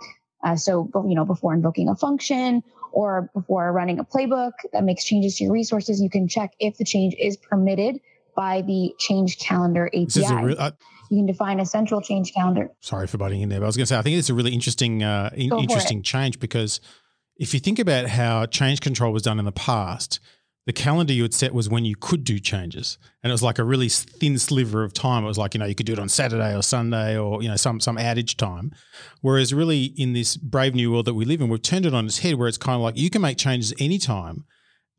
Uh, 0.42 0.56
so, 0.56 0.90
you 1.06 1.14
know, 1.14 1.24
before 1.24 1.52
invoking 1.52 1.88
a 1.88 1.94
function 1.94 2.62
or 2.92 3.28
before 3.34 3.70
running 3.72 3.98
a 3.98 4.04
playbook 4.04 4.52
that 4.72 4.84
makes 4.84 5.04
changes 5.04 5.36
to 5.36 5.44
your 5.44 5.52
resources, 5.52 6.00
you 6.00 6.08
can 6.08 6.26
check 6.26 6.52
if 6.58 6.78
the 6.78 6.84
change 6.84 7.14
is 7.18 7.36
permitted 7.36 8.00
by 8.34 8.62
the 8.62 8.94
change 8.98 9.38
calendar 9.38 9.88
API. 9.88 10.56
Uh, 10.56 10.70
you 11.10 11.18
can 11.18 11.26
define 11.26 11.58
a 11.60 11.66
central 11.66 12.00
change 12.00 12.32
calendar. 12.32 12.70
Sorry 12.80 13.06
for 13.06 13.18
butting 13.18 13.40
in 13.40 13.48
there, 13.48 13.60
but 13.60 13.64
I 13.64 13.68
was 13.68 13.76
going 13.76 13.84
to 13.84 13.88
say 13.88 13.98
I 13.98 14.02
think 14.02 14.16
it's 14.16 14.30
a 14.30 14.34
really 14.34 14.52
interesting, 14.52 15.02
uh, 15.02 15.30
in- 15.34 15.52
interesting 15.52 16.02
change 16.02 16.38
because 16.38 16.80
if 17.38 17.54
you 17.54 17.60
think 17.60 17.78
about 17.78 18.08
how 18.08 18.46
change 18.46 18.80
control 18.80 19.12
was 19.12 19.22
done 19.22 19.38
in 19.38 19.44
the 19.44 19.52
past, 19.52 20.20
the 20.66 20.72
calendar 20.74 21.14
you 21.14 21.22
had 21.22 21.32
set 21.32 21.54
was 21.54 21.70
when 21.70 21.86
you 21.86 21.96
could 21.96 22.24
do 22.24 22.38
changes, 22.38 22.98
and 23.22 23.30
it 23.30 23.32
was 23.32 23.42
like 23.42 23.58
a 23.58 23.64
really 23.64 23.88
thin 23.88 24.38
sliver 24.38 24.84
of 24.84 24.92
time. 24.92 25.24
It 25.24 25.28
was 25.28 25.38
like 25.38 25.54
you 25.54 25.60
know 25.60 25.66
you 25.66 25.74
could 25.74 25.86
do 25.86 25.94
it 25.94 25.98
on 25.98 26.10
Saturday 26.10 26.54
or 26.54 26.62
Sunday 26.62 27.16
or 27.16 27.42
you 27.42 27.48
know 27.48 27.56
some 27.56 27.80
some 27.80 27.96
outage 27.96 28.36
time. 28.36 28.72
Whereas 29.22 29.54
really 29.54 29.84
in 29.84 30.12
this 30.12 30.36
brave 30.36 30.74
new 30.74 30.92
world 30.92 31.06
that 31.06 31.14
we 31.14 31.24
live 31.24 31.40
in, 31.40 31.48
we've 31.48 31.62
turned 31.62 31.86
it 31.86 31.94
on 31.94 32.04
its 32.04 32.18
head 32.18 32.34
where 32.34 32.48
it's 32.48 32.58
kind 32.58 32.76
of 32.76 32.82
like 32.82 32.98
you 32.98 33.08
can 33.08 33.22
make 33.22 33.38
changes 33.38 33.72
anytime. 33.78 34.44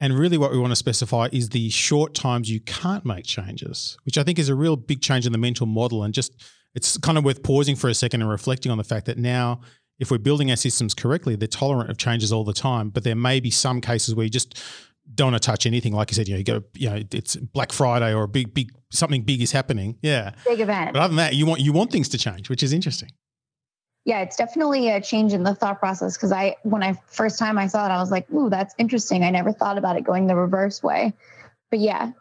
And 0.01 0.17
really, 0.17 0.39
what 0.39 0.51
we 0.51 0.57
want 0.57 0.71
to 0.71 0.77
specify 0.77 1.27
is 1.31 1.49
the 1.49 1.69
short 1.69 2.15
times 2.15 2.49
you 2.49 2.61
can't 2.61 3.05
make 3.05 3.25
changes, 3.25 3.95
which 4.05 4.17
I 4.17 4.23
think 4.23 4.39
is 4.39 4.49
a 4.49 4.55
real 4.55 4.75
big 4.75 5.01
change 5.01 5.27
in 5.27 5.33
the 5.33 5.37
mental 5.37 5.67
model. 5.67 6.01
And 6.03 6.15
just 6.15 6.33
it's 6.73 6.97
kind 6.97 7.17
of 7.17 7.25
worth 7.25 7.43
pausing 7.43 7.75
for 7.75 7.89
a 7.89 7.93
second 7.93 8.21
and 8.21 8.29
reflecting 8.31 8.71
on 8.71 8.77
the 8.77 8.83
fact 8.83 9.05
that 9.05 9.17
now 9.17 9.61
if 9.99 10.11
we're 10.11 10.17
building 10.17 10.49
our 10.49 10.57
systems 10.57 10.93
correctly, 10.93 11.35
they're 11.35 11.47
tolerant 11.47 11.89
of 11.89 11.97
changes 11.97 12.31
all 12.31 12.43
the 12.43 12.53
time. 12.53 12.89
But 12.89 13.03
there 13.03 13.15
may 13.15 13.39
be 13.39 13.51
some 13.51 13.81
cases 13.81 14.15
where 14.15 14.23
you 14.23 14.29
just 14.29 14.61
don't 15.13 15.31
want 15.31 15.41
to 15.41 15.45
touch 15.45 15.65
anything. 15.65 15.93
Like 15.93 16.11
you 16.11 16.15
said, 16.15 16.27
you 16.27 16.35
know, 16.35 16.37
you 16.37 16.43
go, 16.43 16.63
you 16.75 16.89
know, 16.89 17.01
it's 17.11 17.35
Black 17.35 17.71
Friday 17.71 18.13
or 18.13 18.23
a 18.23 18.27
big, 18.27 18.53
big 18.53 18.71
something 18.91 19.23
big 19.23 19.41
is 19.41 19.51
happening. 19.51 19.97
Yeah, 20.01 20.31
big 20.45 20.59
event. 20.59 20.93
But 20.93 20.99
other 20.99 21.09
than 21.09 21.17
that, 21.17 21.35
you 21.35 21.45
want 21.45 21.61
you 21.61 21.73
want 21.73 21.91
things 21.91 22.09
to 22.09 22.17
change, 22.17 22.49
which 22.49 22.63
is 22.63 22.73
interesting. 22.73 23.09
Yeah, 24.05 24.21
it's 24.21 24.37
definitely 24.37 24.89
a 24.89 25.01
change 25.01 25.33
in 25.33 25.43
the 25.43 25.53
thought 25.53 25.79
process 25.79 26.15
because 26.15 26.31
I, 26.31 26.55
when 26.63 26.81
I 26.81 26.93
first 27.07 27.37
time 27.37 27.57
I 27.57 27.67
saw 27.67 27.85
it, 27.85 27.89
I 27.89 27.99
was 27.99 28.11
like, 28.11 28.31
"Ooh, 28.31 28.49
that's 28.49 28.73
interesting." 28.77 29.23
I 29.23 29.29
never 29.29 29.51
thought 29.51 29.77
about 29.77 29.97
it 29.97 30.03
going 30.03 30.27
the 30.27 30.35
reverse 30.35 30.81
way, 30.81 31.13
but 31.69 31.79
yeah, 31.79 32.11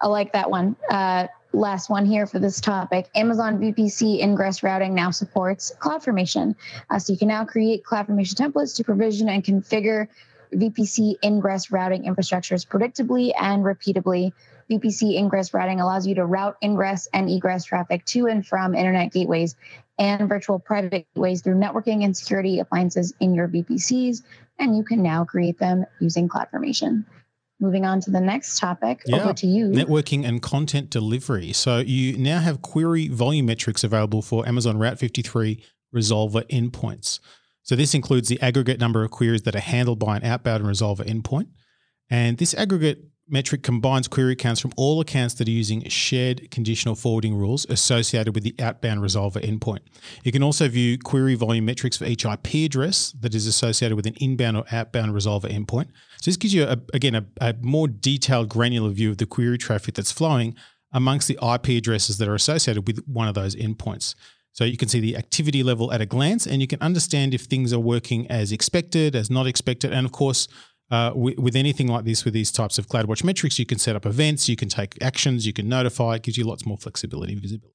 I 0.00 0.08
like 0.08 0.32
that 0.32 0.50
one. 0.50 0.76
Uh, 0.90 1.28
last 1.52 1.90
one 1.90 2.06
here 2.06 2.26
for 2.26 2.38
this 2.38 2.60
topic. 2.60 3.08
Amazon 3.14 3.58
VPC 3.58 4.20
ingress 4.20 4.62
routing 4.62 4.94
now 4.94 5.10
supports 5.10 5.72
CloudFormation. 5.78 6.54
Uh, 6.90 6.98
so 6.98 7.12
you 7.12 7.18
can 7.18 7.28
now 7.28 7.44
create 7.44 7.84
CloudFormation 7.84 8.34
templates 8.34 8.76
to 8.76 8.84
provision 8.84 9.28
and 9.28 9.44
configure 9.44 10.08
VPC 10.54 11.14
ingress 11.22 11.70
routing 11.70 12.04
infrastructures 12.04 12.66
predictably 12.66 13.32
and 13.40 13.64
repeatably. 13.64 14.32
VPC 14.70 15.16
ingress 15.16 15.52
routing 15.52 15.80
allows 15.80 16.06
you 16.06 16.14
to 16.14 16.24
route 16.24 16.56
ingress 16.62 17.08
and 17.12 17.28
egress 17.28 17.64
traffic 17.64 18.04
to 18.06 18.26
and 18.26 18.46
from 18.46 18.74
internet 18.74 19.12
gateways 19.12 19.56
and 19.98 20.28
virtual 20.28 20.58
private 20.58 21.06
gateways 21.14 21.42
through 21.42 21.56
networking 21.56 22.04
and 22.04 22.16
security 22.16 22.58
appliances 22.60 23.12
in 23.20 23.34
your 23.34 23.48
VPCs, 23.48 24.22
and 24.58 24.76
you 24.76 24.82
can 24.82 25.02
now 25.02 25.24
create 25.24 25.58
them 25.58 25.84
using 26.00 26.28
CloudFormation. 26.28 27.04
Moving 27.62 27.86
on 27.86 28.00
to 28.00 28.10
the 28.10 28.20
next 28.20 28.58
topic, 28.58 29.02
yeah. 29.06 29.22
over 29.22 29.32
to 29.34 29.46
you. 29.46 29.68
Networking 29.68 30.26
and 30.26 30.42
content 30.42 30.90
delivery. 30.90 31.52
So 31.52 31.78
you 31.78 32.18
now 32.18 32.40
have 32.40 32.60
query 32.60 33.06
volume 33.06 33.46
metrics 33.46 33.84
available 33.84 34.20
for 34.20 34.44
Amazon 34.48 34.78
Route 34.78 34.98
53 34.98 35.62
resolver 35.94 36.42
endpoints. 36.48 37.20
So 37.62 37.76
this 37.76 37.94
includes 37.94 38.28
the 38.28 38.40
aggregate 38.40 38.80
number 38.80 39.04
of 39.04 39.12
queries 39.12 39.42
that 39.42 39.54
are 39.54 39.60
handled 39.60 40.00
by 40.00 40.16
an 40.16 40.24
outbound 40.24 40.64
resolver 40.64 41.06
endpoint. 41.06 41.50
And 42.10 42.36
this 42.36 42.52
aggregate 42.52 43.04
metric 43.32 43.62
combines 43.62 44.06
query 44.06 44.36
counts 44.36 44.60
from 44.60 44.72
all 44.76 45.00
accounts 45.00 45.34
that 45.34 45.48
are 45.48 45.52
using 45.52 45.88
shared 45.88 46.50
conditional 46.50 46.94
forwarding 46.94 47.34
rules 47.34 47.66
associated 47.70 48.34
with 48.34 48.44
the 48.44 48.54
outbound 48.60 49.00
resolver 49.00 49.42
endpoint. 49.42 49.80
You 50.22 50.30
can 50.30 50.42
also 50.42 50.68
view 50.68 50.98
query 50.98 51.34
volume 51.34 51.64
metrics 51.64 51.96
for 51.96 52.04
each 52.04 52.24
IP 52.26 52.54
address 52.66 53.12
that 53.20 53.34
is 53.34 53.46
associated 53.46 53.96
with 53.96 54.06
an 54.06 54.14
inbound 54.20 54.58
or 54.58 54.64
outbound 54.70 55.12
resolver 55.12 55.50
endpoint. 55.50 55.86
So 56.20 56.30
this 56.30 56.36
gives 56.36 56.52
you, 56.52 56.64
a, 56.64 56.76
again, 56.92 57.14
a, 57.14 57.24
a 57.40 57.54
more 57.60 57.88
detailed 57.88 58.50
granular 58.50 58.90
view 58.90 59.10
of 59.10 59.16
the 59.16 59.26
query 59.26 59.58
traffic 59.58 59.94
that's 59.94 60.12
flowing 60.12 60.54
amongst 60.92 61.26
the 61.26 61.38
IP 61.42 61.78
addresses 61.78 62.18
that 62.18 62.28
are 62.28 62.34
associated 62.34 62.86
with 62.86 63.02
one 63.06 63.26
of 63.26 63.34
those 63.34 63.56
endpoints. 63.56 64.14
So 64.52 64.64
you 64.64 64.76
can 64.76 64.88
see 64.88 65.00
the 65.00 65.16
activity 65.16 65.62
level 65.62 65.90
at 65.92 66.02
a 66.02 66.06
glance 66.06 66.46
and 66.46 66.60
you 66.60 66.66
can 66.66 66.80
understand 66.82 67.32
if 67.32 67.42
things 67.42 67.72
are 67.72 67.80
working 67.80 68.30
as 68.30 68.52
expected, 68.52 69.16
as 69.16 69.30
not 69.30 69.46
expected, 69.46 69.94
and 69.94 70.04
of 70.04 70.12
course, 70.12 70.46
uh, 70.92 71.12
with, 71.14 71.38
with, 71.38 71.56
anything 71.56 71.88
like 71.88 72.04
this, 72.04 72.24
with 72.24 72.34
these 72.34 72.52
types 72.52 72.78
of 72.78 72.86
CloudWatch 72.86 73.24
metrics, 73.24 73.58
you 73.58 73.66
can 73.66 73.78
set 73.78 73.96
up 73.96 74.06
events, 74.06 74.48
you 74.48 74.56
can 74.56 74.68
take 74.68 75.02
actions, 75.02 75.46
you 75.46 75.52
can 75.52 75.68
notify. 75.68 76.16
It 76.16 76.22
gives 76.22 76.36
you 76.36 76.44
lots 76.44 76.64
more 76.64 76.76
flexibility 76.76 77.32
and 77.32 77.42
visibility. 77.42 77.74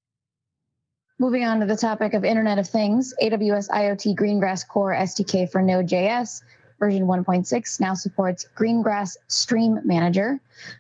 Moving 1.20 1.44
on 1.44 1.60
to 1.60 1.66
the 1.66 1.76
topic 1.76 2.14
of 2.14 2.24
Internet 2.24 2.60
of 2.60 2.70
Things, 2.70 3.14
AWS 3.22 3.70
IoT 3.70 4.16
Greengrass 4.16 4.68
Core 4.68 4.94
SDK 4.94 5.52
for 5.52 5.62
Node.js 5.62 6.44
version 6.80 7.08
1.6 7.08 7.80
now 7.80 7.94
supports 7.94 8.48
Greengrass 8.56 9.18
Stream 9.28 9.80
Manager. 9.84 10.40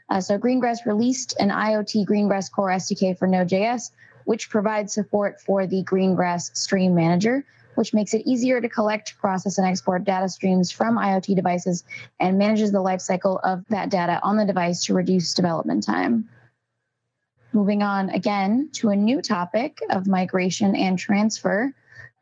Uh, 0.09 0.21
so 0.21 0.37
Greengrass 0.37 0.85
released 0.85 1.35
an 1.39 1.49
IoT 1.49 2.05
Greengrass 2.05 2.51
Core 2.51 2.69
SDK 2.69 3.17
for 3.17 3.27
Node.js, 3.27 3.91
which 4.25 4.49
provides 4.49 4.93
support 4.93 5.41
for 5.41 5.65
the 5.65 5.83
Greengrass 5.83 6.55
Stream 6.55 6.93
Manager 6.93 7.45
which 7.77 7.93
makes 7.93 8.13
it 8.13 8.23
easier 8.25 8.59
to 8.59 8.67
collect, 8.67 9.17
process, 9.19 9.57
and 9.57 9.67
export 9.67 10.03
data 10.03 10.27
streams 10.27 10.71
from 10.71 10.97
IoT 10.97 11.35
devices 11.35 11.83
and 12.19 12.37
manages 12.37 12.71
the 12.71 12.79
lifecycle 12.79 13.39
of 13.43 13.63
that 13.69 13.89
data 13.89 14.19
on 14.23 14.35
the 14.35 14.45
device 14.45 14.83
to 14.85 14.93
reduce 14.93 15.33
development 15.33 15.83
time. 15.83 16.27
Moving 17.53 17.83
on 17.83 18.09
again 18.09 18.69
to 18.73 18.89
a 18.89 18.95
new 18.95 19.21
topic 19.21 19.79
of 19.91 20.07
migration 20.07 20.75
and 20.75 20.97
transfer. 20.97 21.73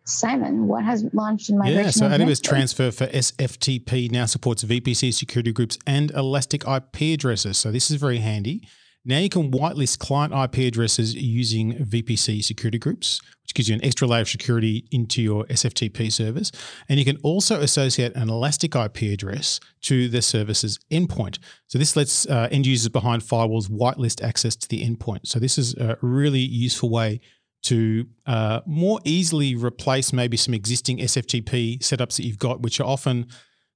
Simon, 0.03 0.67
what 0.67 0.83
has 0.83 1.05
launched 1.13 1.49
in 1.49 1.57
migration? 1.57 1.83
Yeah, 1.85 2.17
so 2.17 2.23
AWS 2.23 2.43
Transfer 2.43 2.91
for 2.91 3.07
SFTP 3.07 4.11
now 4.11 4.25
supports 4.25 4.63
VPC 4.63 5.13
security 5.13 5.51
groups 5.51 5.79
and 5.87 6.11
elastic 6.11 6.63
IP 6.67 7.13
addresses. 7.13 7.57
So 7.57 7.71
this 7.71 7.89
is 7.89 7.97
very 7.97 8.19
handy. 8.19 8.67
Now 9.07 9.19
you 9.19 9.29
can 9.29 9.51
whitelist 9.51 9.99
client 9.99 10.33
IP 10.33 10.67
addresses 10.67 11.13
using 11.13 11.73
VPC 11.73 12.43
security 12.43 12.79
groups, 12.79 13.21
which 13.43 13.53
gives 13.53 13.69
you 13.69 13.75
an 13.75 13.85
extra 13.85 14.07
layer 14.07 14.21
of 14.21 14.29
security 14.29 14.87
into 14.91 15.21
your 15.21 15.45
SFTP 15.45 16.11
servers. 16.11 16.51
And 16.89 16.97
you 16.97 17.05
can 17.05 17.17
also 17.17 17.61
associate 17.61 18.15
an 18.15 18.29
elastic 18.29 18.75
IP 18.75 19.03
address 19.03 19.59
to 19.81 20.09
the 20.09 20.23
service's 20.23 20.79
endpoint. 20.91 21.37
So 21.67 21.77
this 21.77 21.95
lets 21.95 22.25
uh, 22.25 22.47
end 22.49 22.65
users 22.65 22.89
behind 22.89 23.21
firewalls 23.21 23.69
whitelist 23.69 24.23
access 24.23 24.55
to 24.55 24.67
the 24.67 24.83
endpoint. 24.83 25.27
So 25.27 25.37
this 25.37 25.59
is 25.59 25.75
a 25.75 25.97
really 26.01 26.39
useful 26.39 26.89
way 26.89 27.21
to 27.65 28.07
uh, 28.25 28.61
more 28.65 28.99
easily 29.05 29.55
replace 29.55 30.13
maybe 30.13 30.37
some 30.37 30.53
existing 30.53 30.97
SFTP 30.97 31.79
setups 31.79 32.17
that 32.17 32.23
you've 32.23 32.39
got, 32.39 32.61
which 32.61 32.79
are 32.79 32.85
often 32.85 33.27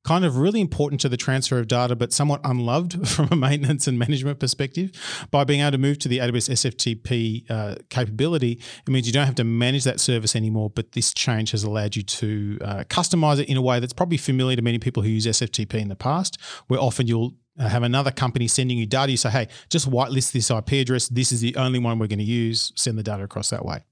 kind 0.03 0.25
of 0.25 0.38
really 0.38 0.62
important 0.62 1.01
to 1.01 1.09
the 1.09 1.17
transfer 1.17 1.59
of 1.59 1.67
data, 1.67 1.95
but 1.95 2.13
somewhat 2.13 2.41
unloved 2.43 3.07
from 3.09 3.27
a 3.31 3.35
maintenance 3.35 3.88
and 3.88 3.99
management 3.99 4.39
perspective. 4.39 4.91
By 5.31 5.43
being 5.43 5.62
able 5.62 5.71
to 5.71 5.77
move 5.77 5.99
to 5.99 6.07
the 6.07 6.19
AWS 6.19 6.49
SFTP 6.49 7.49
uh, 7.49 7.75
capability, 7.89 8.62
it 8.88 8.89
means 8.89 9.07
you 9.07 9.13
don't 9.13 9.25
have 9.25 9.35
to 9.35 9.43
manage 9.43 9.83
that 9.83 9.99
service 9.99 10.35
anymore, 10.35 10.69
but 10.69 10.93
this 10.93 11.13
change 11.13 11.51
has 11.51 11.63
allowed 11.63 11.95
you 11.95 12.03
to 12.03 12.57
uh, 12.62 12.83
customize 12.85 13.39
it 13.39 13.49
in 13.49 13.57
a 13.57 13.62
way 13.62 13.79
that's 13.79 13.93
probably 13.93 14.17
familiar 14.17 14.55
to 14.55 14.62
many 14.62 14.79
people 14.79 15.03
who 15.03 15.09
use 15.09 15.25
SFTP 15.25 15.75
in 15.75 15.89
the 15.89 15.95
past, 15.95 16.38
where 16.67 16.79
often 16.79 17.07
you'll 17.07 17.33
uh, 17.59 17.67
have 17.67 17.83
another 17.83 18.12
company 18.12 18.47
sending 18.47 18.77
you 18.77 18.85
data. 18.85 19.12
You 19.12 19.17
say, 19.17 19.29
hey, 19.29 19.47
just 19.69 19.89
whitelist 19.89 20.31
this 20.31 20.49
IP 20.49 20.73
address. 20.73 21.09
This 21.09 21.31
is 21.31 21.41
the 21.41 21.55
only 21.57 21.79
one 21.79 21.99
we're 21.99 22.07
going 22.07 22.19
to 22.19 22.25
use. 22.25 22.71
Send 22.75 22.97
the 22.97 23.03
data 23.03 23.23
across 23.23 23.49
that 23.49 23.65
way. 23.65 23.83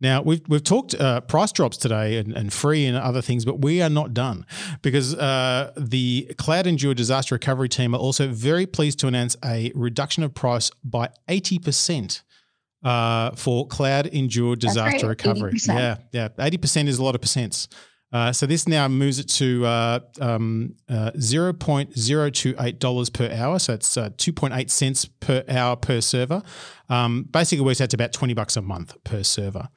Now 0.00 0.22
we've 0.22 0.42
we've 0.48 0.62
talked 0.62 0.94
uh, 0.94 1.20
price 1.22 1.50
drops 1.52 1.76
today 1.76 2.18
and, 2.18 2.32
and 2.32 2.52
free 2.52 2.86
and 2.86 2.96
other 2.96 3.20
things, 3.20 3.44
but 3.44 3.60
we 3.60 3.82
are 3.82 3.90
not 3.90 4.14
done 4.14 4.46
because 4.82 5.14
uh, 5.14 5.72
the 5.76 6.30
CloudEndure 6.34 6.94
disaster 6.94 7.34
recovery 7.34 7.68
team 7.68 7.94
are 7.94 7.98
also 7.98 8.28
very 8.28 8.66
pleased 8.66 9.00
to 9.00 9.08
announce 9.08 9.36
a 9.44 9.72
reduction 9.74 10.22
of 10.22 10.34
price 10.34 10.70
by 10.84 11.08
eighty 11.28 11.58
percent 11.58 12.22
uh, 12.84 13.32
for 13.32 13.66
CloudEndure 13.66 14.56
disaster 14.56 15.08
recovery. 15.08 15.54
80%. 15.54 15.68
Yeah, 15.68 15.96
yeah, 16.12 16.28
eighty 16.38 16.58
percent 16.58 16.88
is 16.88 16.98
a 16.98 17.04
lot 17.04 17.16
of 17.16 17.20
percents. 17.20 17.66
Uh, 18.10 18.32
so 18.32 18.46
this 18.46 18.66
now 18.66 18.88
moves 18.88 19.18
it 19.18 19.28
to 19.28 19.66
uh, 19.66 20.00
um, 20.20 20.74
uh, 20.88 21.10
$0.028 21.14 23.12
per 23.12 23.30
hour. 23.32 23.58
So 23.58 23.74
it's 23.74 23.96
uh, 23.96 24.08
2.8 24.10 24.70
cents 24.70 25.04
per 25.04 25.44
hour 25.48 25.76
per 25.76 26.00
server. 26.00 26.42
Um, 26.88 27.24
basically 27.24 27.64
works 27.64 27.80
out 27.80 27.90
to 27.90 27.96
about 27.96 28.12
20 28.12 28.34
bucks 28.34 28.56
a 28.56 28.62
month 28.62 28.96
per 29.04 29.22
server. 29.22 29.68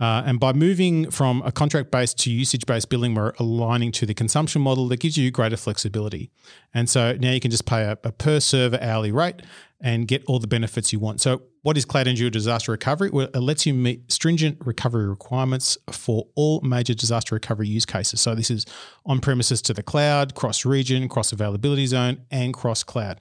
Uh, 0.00 0.22
and 0.26 0.40
by 0.40 0.52
moving 0.52 1.10
from 1.10 1.42
a 1.42 1.52
contract 1.52 1.90
based 1.92 2.18
to 2.18 2.30
usage 2.30 2.66
based 2.66 2.88
billing, 2.88 3.14
we're 3.14 3.32
aligning 3.38 3.92
to 3.92 4.04
the 4.06 4.14
consumption 4.14 4.60
model 4.60 4.88
that 4.88 4.98
gives 4.98 5.16
you 5.16 5.30
greater 5.30 5.56
flexibility. 5.56 6.30
And 6.74 6.90
so 6.90 7.16
now 7.20 7.30
you 7.30 7.38
can 7.40 7.52
just 7.52 7.66
pay 7.66 7.82
a, 7.82 7.98
a 8.02 8.10
per 8.10 8.40
server 8.40 8.80
hourly 8.80 9.12
rate 9.12 9.42
and 9.82 10.06
get 10.06 10.24
all 10.26 10.38
the 10.38 10.46
benefits 10.46 10.92
you 10.92 11.00
want. 11.00 11.20
So, 11.20 11.42
what 11.62 11.76
is 11.76 11.84
Cloud 11.84 12.06
Endure 12.06 12.30
Disaster 12.30 12.72
Recovery? 12.72 13.10
Well, 13.10 13.28
it 13.34 13.40
lets 13.40 13.66
you 13.66 13.74
meet 13.74 14.10
stringent 14.10 14.58
recovery 14.64 15.08
requirements 15.08 15.76
for 15.90 16.26
all 16.34 16.60
major 16.62 16.94
disaster 16.94 17.34
recovery 17.34 17.68
use 17.68 17.84
cases. 17.84 18.20
So, 18.20 18.34
this 18.34 18.50
is 18.50 18.64
on 19.04 19.20
premises 19.20 19.60
to 19.62 19.74
the 19.74 19.82
cloud, 19.82 20.34
cross 20.34 20.64
region, 20.64 21.08
cross 21.08 21.32
availability 21.32 21.86
zone, 21.86 22.22
and 22.30 22.54
cross 22.54 22.82
cloud. 22.82 23.20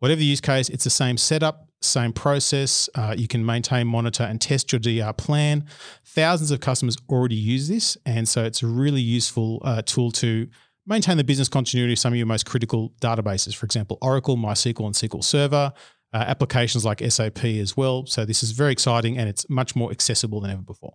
Whatever 0.00 0.18
the 0.18 0.24
use 0.24 0.40
case, 0.40 0.68
it's 0.68 0.84
the 0.84 0.90
same 0.90 1.16
setup, 1.16 1.68
same 1.80 2.12
process. 2.12 2.88
Uh, 2.94 3.14
you 3.16 3.28
can 3.28 3.44
maintain, 3.44 3.86
monitor, 3.86 4.24
and 4.24 4.40
test 4.40 4.72
your 4.72 4.80
DR 4.80 5.12
plan. 5.12 5.64
Thousands 6.04 6.50
of 6.50 6.60
customers 6.60 6.96
already 7.08 7.36
use 7.36 7.68
this, 7.68 7.96
and 8.04 8.28
so 8.28 8.44
it's 8.44 8.62
a 8.62 8.66
really 8.66 9.02
useful 9.02 9.60
uh, 9.64 9.82
tool 9.82 10.10
to 10.12 10.48
maintain 10.86 11.16
the 11.16 11.24
business 11.24 11.48
continuity 11.48 11.92
of 11.92 11.98
some 11.98 12.12
of 12.12 12.16
your 12.16 12.26
most 12.26 12.46
critical 12.46 12.92
databases. 13.00 13.54
For 13.54 13.64
example, 13.64 13.98
Oracle, 14.02 14.36
MySQL, 14.36 14.86
and 14.86 14.94
SQL 14.94 15.22
Server. 15.22 15.72
Uh, 16.12 16.24
applications 16.26 16.84
like 16.84 17.00
SAP 17.08 17.44
as 17.44 17.76
well. 17.76 18.04
So 18.04 18.24
this 18.24 18.42
is 18.42 18.50
very 18.50 18.72
exciting 18.72 19.16
and 19.16 19.28
it's 19.28 19.48
much 19.48 19.76
more 19.76 19.92
accessible 19.92 20.40
than 20.40 20.50
ever 20.50 20.62
before. 20.62 20.94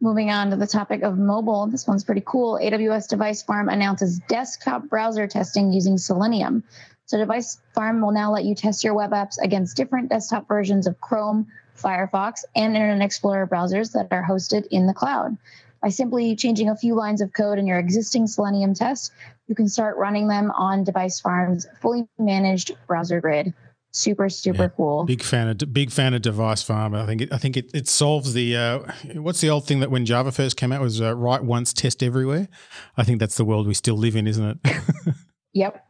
Moving 0.00 0.30
on 0.30 0.48
to 0.50 0.56
the 0.56 0.66
topic 0.66 1.02
of 1.02 1.18
mobile, 1.18 1.66
this 1.66 1.86
one's 1.86 2.04
pretty 2.04 2.22
cool. 2.24 2.58
AWS 2.62 3.08
Device 3.08 3.42
Farm 3.42 3.68
announces 3.68 4.20
desktop 4.28 4.88
browser 4.88 5.26
testing 5.26 5.72
using 5.72 5.98
Selenium. 5.98 6.62
So 7.04 7.18
Device 7.18 7.60
Farm 7.74 8.00
will 8.00 8.12
now 8.12 8.32
let 8.32 8.44
you 8.44 8.54
test 8.54 8.84
your 8.84 8.94
web 8.94 9.10
apps 9.10 9.36
against 9.42 9.76
different 9.76 10.08
desktop 10.08 10.46
versions 10.46 10.86
of 10.86 11.00
Chrome, 11.00 11.46
Firefox, 11.76 12.44
and 12.54 12.76
Internet 12.76 13.04
Explorer 13.04 13.46
browsers 13.46 13.92
that 13.92 14.08
are 14.10 14.24
hosted 14.26 14.66
in 14.70 14.86
the 14.86 14.94
cloud. 14.94 15.36
By 15.82 15.88
simply 15.90 16.34
changing 16.36 16.68
a 16.68 16.76
few 16.76 16.94
lines 16.94 17.20
of 17.20 17.32
code 17.32 17.58
in 17.58 17.66
your 17.66 17.78
existing 17.78 18.26
Selenium 18.26 18.74
test, 18.74 19.12
you 19.48 19.54
can 19.54 19.68
start 19.68 19.96
running 19.96 20.28
them 20.28 20.50
on 20.50 20.84
Device 20.84 21.20
Farm's 21.20 21.66
fully 21.80 22.08
managed 22.18 22.76
browser 22.86 23.20
grid. 23.20 23.52
Super, 23.90 24.28
super 24.28 24.64
yeah, 24.64 24.68
cool. 24.68 25.04
Big 25.04 25.22
fan 25.22 25.48
of 25.48 25.72
big 25.72 25.90
fan 25.90 26.14
of 26.14 26.22
Device 26.22 26.62
Farm. 26.62 26.94
I 26.94 27.06
think 27.06 27.22
it, 27.22 27.32
I 27.32 27.38
think 27.38 27.56
it, 27.56 27.70
it 27.74 27.88
solves 27.88 28.34
the 28.34 28.56
uh, 28.56 28.78
what's 29.14 29.40
the 29.40 29.50
old 29.50 29.66
thing 29.66 29.80
that 29.80 29.90
when 29.90 30.04
Java 30.04 30.30
first 30.30 30.56
came 30.56 30.72
out 30.72 30.80
was 30.80 31.00
uh, 31.00 31.16
write 31.16 31.42
once, 31.42 31.72
test 31.72 32.02
everywhere. 32.02 32.48
I 32.96 33.04
think 33.04 33.18
that's 33.18 33.36
the 33.36 33.44
world 33.44 33.66
we 33.66 33.74
still 33.74 33.96
live 33.96 34.14
in, 34.14 34.26
isn't 34.26 34.60
it? 34.64 34.74
yep. 35.52 35.84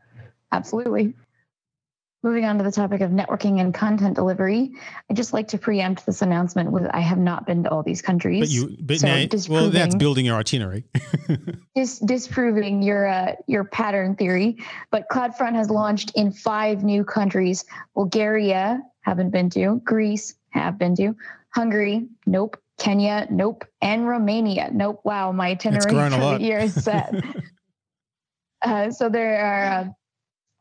Absolutely. 0.52 1.14
Moving 2.24 2.44
on 2.44 2.58
to 2.58 2.64
the 2.64 2.72
topic 2.72 3.00
of 3.00 3.12
networking 3.12 3.60
and 3.60 3.72
content 3.72 4.16
delivery, 4.16 4.72
I'd 5.08 5.16
just 5.16 5.32
like 5.32 5.46
to 5.48 5.58
preempt 5.58 6.04
this 6.04 6.20
announcement 6.20 6.72
with 6.72 6.84
I 6.92 6.98
have 6.98 7.18
not 7.18 7.46
been 7.46 7.62
to 7.62 7.70
all 7.70 7.84
these 7.84 8.02
countries. 8.02 8.40
But 8.40 8.48
you, 8.48 8.76
but 8.80 8.98
so 8.98 9.06
now, 9.06 9.26
well, 9.48 9.70
that's 9.70 9.94
building 9.94 10.26
your 10.26 10.34
itinerary. 10.34 10.84
dis, 11.76 12.00
disproving 12.00 12.82
your 12.82 13.06
uh, 13.06 13.34
your 13.46 13.62
pattern 13.62 14.16
theory. 14.16 14.56
But 14.90 15.08
CloudFront 15.12 15.54
has 15.54 15.70
launched 15.70 16.10
in 16.16 16.32
five 16.32 16.82
new 16.82 17.04
countries: 17.04 17.64
Bulgaria, 17.94 18.82
haven't 19.02 19.30
been 19.30 19.48
to; 19.50 19.80
Greece, 19.84 20.34
have 20.50 20.76
been 20.76 20.96
to; 20.96 21.14
Hungary, 21.50 22.08
nope; 22.26 22.60
Kenya, 22.78 23.28
nope; 23.30 23.64
and 23.80 24.08
Romania, 24.08 24.70
nope. 24.72 25.02
Wow, 25.04 25.30
my 25.30 25.50
itinerary 25.50 26.10
for 26.10 26.38
the 26.38 26.38
year 26.40 26.58
is 26.58 26.74
set. 26.74 27.14
uh, 28.62 28.90
so 28.90 29.08
there 29.08 29.38
are. 29.38 29.64
Uh, 29.64 29.88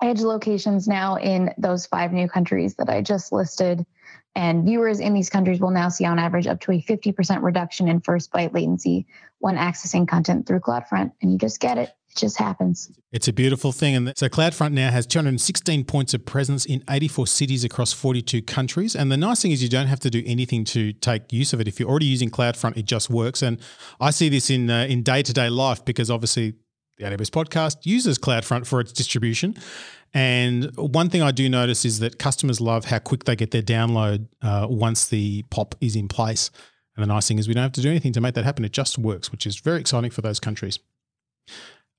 edge 0.02 0.22
locations 0.22 0.88
now 0.88 1.16
in 1.16 1.54
those 1.58 1.86
five 1.86 2.14
new 2.14 2.28
countries 2.28 2.76
that 2.76 2.90
I 2.90 3.02
just 3.02 3.32
listed. 3.32 3.86
And 4.36 4.66
viewers 4.66 5.00
in 5.00 5.16
these 5.16 5.32
countries 5.32 5.60
will 5.60 5.72
now 5.72 5.90
see 5.90 6.06
on 6.06 6.20
average 6.20 6.46
up 6.46 6.62
to 6.62 6.72
a 6.72 6.82
50% 6.82 7.42
reduction 7.42 7.88
in 7.88 8.02
first 8.02 8.32
byte 8.32 8.54
latency 8.54 9.08
when 9.40 9.56
accessing 9.56 10.08
content 10.08 10.46
through 10.46 10.60
CloudFront. 10.60 11.12
And 11.22 11.32
you 11.32 11.40
just 11.40 11.60
get 11.60 11.80
it. 11.80 11.90
It 12.10 12.18
just 12.18 12.38
happens. 12.38 12.92
It's 13.12 13.28
a 13.28 13.34
beautiful 13.34 13.72
thing. 13.72 13.96
And 13.96 14.14
so 14.16 14.30
CloudFront 14.30 14.74
now 14.74 14.92
has 14.92 15.08
216 15.08 15.86
points 15.86 16.14
of 16.14 16.24
presence 16.24 16.66
in 16.66 16.84
84 16.88 17.26
cities 17.26 17.64
across 17.64 17.94
42 17.94 18.44
countries. 18.44 18.96
And 18.96 19.12
the 19.12 19.18
nice 19.18 19.42
thing 19.42 19.52
is 19.52 19.64
you 19.64 19.70
don't 19.70 19.88
have 19.88 20.02
to 20.02 20.12
do 20.12 20.22
anything 20.28 20.64
to 20.66 20.94
take 20.94 21.34
use 21.34 21.52
of 21.52 21.60
it. 21.60 21.68
If 21.68 21.80
you're 21.80 21.90
already 21.90 22.06
using 22.06 22.30
CloudFront, 22.30 22.78
it 22.78 22.86
just 22.86 23.10
works. 23.10 23.42
And 23.42 23.60
I 24.00 24.12
see 24.12 24.30
this 24.30 24.52
in 24.52 24.70
uh, 24.70 24.86
in 24.88 25.02
day-to-day 25.02 25.50
life 25.50 25.84
because 25.84 26.12
obviously 26.12 26.54
the 26.98 27.06
AWS 27.06 27.30
podcast 27.30 27.86
uses 27.86 28.18
CloudFront 28.18 28.66
for 28.66 28.80
its 28.80 28.92
distribution. 28.92 29.56
And 30.14 30.76
one 30.76 31.10
thing 31.10 31.22
I 31.22 31.32
do 31.32 31.50
notice 31.50 31.86
is 31.86 32.00
that 32.00 32.18
customers 32.18 32.60
love 32.60 32.86
how 32.86 33.00
quick 33.00 33.26
they 33.26 33.36
get 33.36 33.52
their 33.52 33.62
download 33.62 34.28
uh, 34.42 34.66
once 34.70 35.08
the 35.08 35.44
POP 35.50 35.76
is 35.82 35.96
in 35.96 36.08
place. 36.08 36.50
And 36.96 37.04
the 37.04 37.08
nice 37.08 37.28
thing 37.28 37.38
is 37.38 37.48
we 37.48 37.54
don't 37.54 37.64
have 37.64 37.74
to 37.74 37.82
do 37.82 37.90
anything 37.90 38.14
to 38.14 38.22
make 38.22 38.34
that 38.36 38.46
happen. 38.46 38.66
It 38.66 38.72
just 38.72 38.98
works, 38.98 39.32
which 39.32 39.46
is 39.46 39.58
very 39.58 39.80
exciting 39.80 40.10
for 40.10 40.22
those 40.22 40.40
countries. 40.40 40.80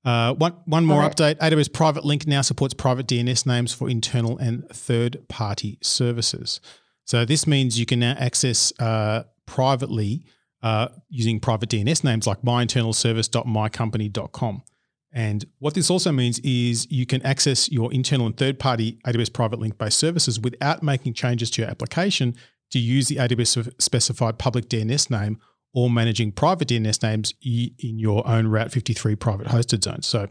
Uh, 0.03 0.33
one 0.33 0.53
one 0.65 0.85
more 0.85 1.01
right. 1.01 1.15
update: 1.15 1.37
AWS 1.37 1.71
Private 1.73 2.03
Link 2.05 2.27
now 2.27 2.41
supports 2.41 2.73
private 2.73 3.07
DNS 3.07 3.45
names 3.45 3.73
for 3.73 3.89
internal 3.89 4.37
and 4.37 4.67
third 4.69 5.27
party 5.27 5.77
services. 5.81 6.61
So 7.05 7.25
this 7.25 7.45
means 7.47 7.79
you 7.79 7.85
can 7.85 7.99
now 7.99 8.15
access 8.17 8.71
uh, 8.79 9.23
privately 9.45 10.23
uh, 10.61 10.89
using 11.09 11.39
private 11.39 11.69
DNS 11.69 12.03
names 12.03 12.27
like 12.27 12.41
myinternalservice.mycompany.com. 12.41 14.63
And 15.11 15.45
what 15.57 15.73
this 15.73 15.89
also 15.89 16.11
means 16.11 16.39
is 16.39 16.89
you 16.91 17.05
can 17.05 17.21
access 17.23 17.71
your 17.71 17.91
internal 17.91 18.27
and 18.27 18.37
third 18.37 18.59
party 18.59 18.99
AWS 19.05 19.33
private 19.33 19.59
link 19.59 19.77
based 19.77 19.97
services 19.97 20.39
without 20.39 20.83
making 20.83 21.13
changes 21.13 21.49
to 21.51 21.61
your 21.61 21.71
application 21.71 22.35
to 22.71 22.79
use 22.79 23.07
the 23.07 23.15
AWS 23.15 23.81
specified 23.81 24.37
public 24.37 24.69
DNS 24.69 25.09
name 25.09 25.39
or 25.73 25.89
managing 25.89 26.31
private 26.31 26.67
DNS 26.67 27.01
names 27.01 27.33
in 27.43 27.99
your 27.99 28.27
own 28.27 28.47
Route 28.47 28.71
53 28.71 29.15
private 29.15 29.47
hosted 29.47 29.83
zone. 29.83 30.03
So 30.03 30.27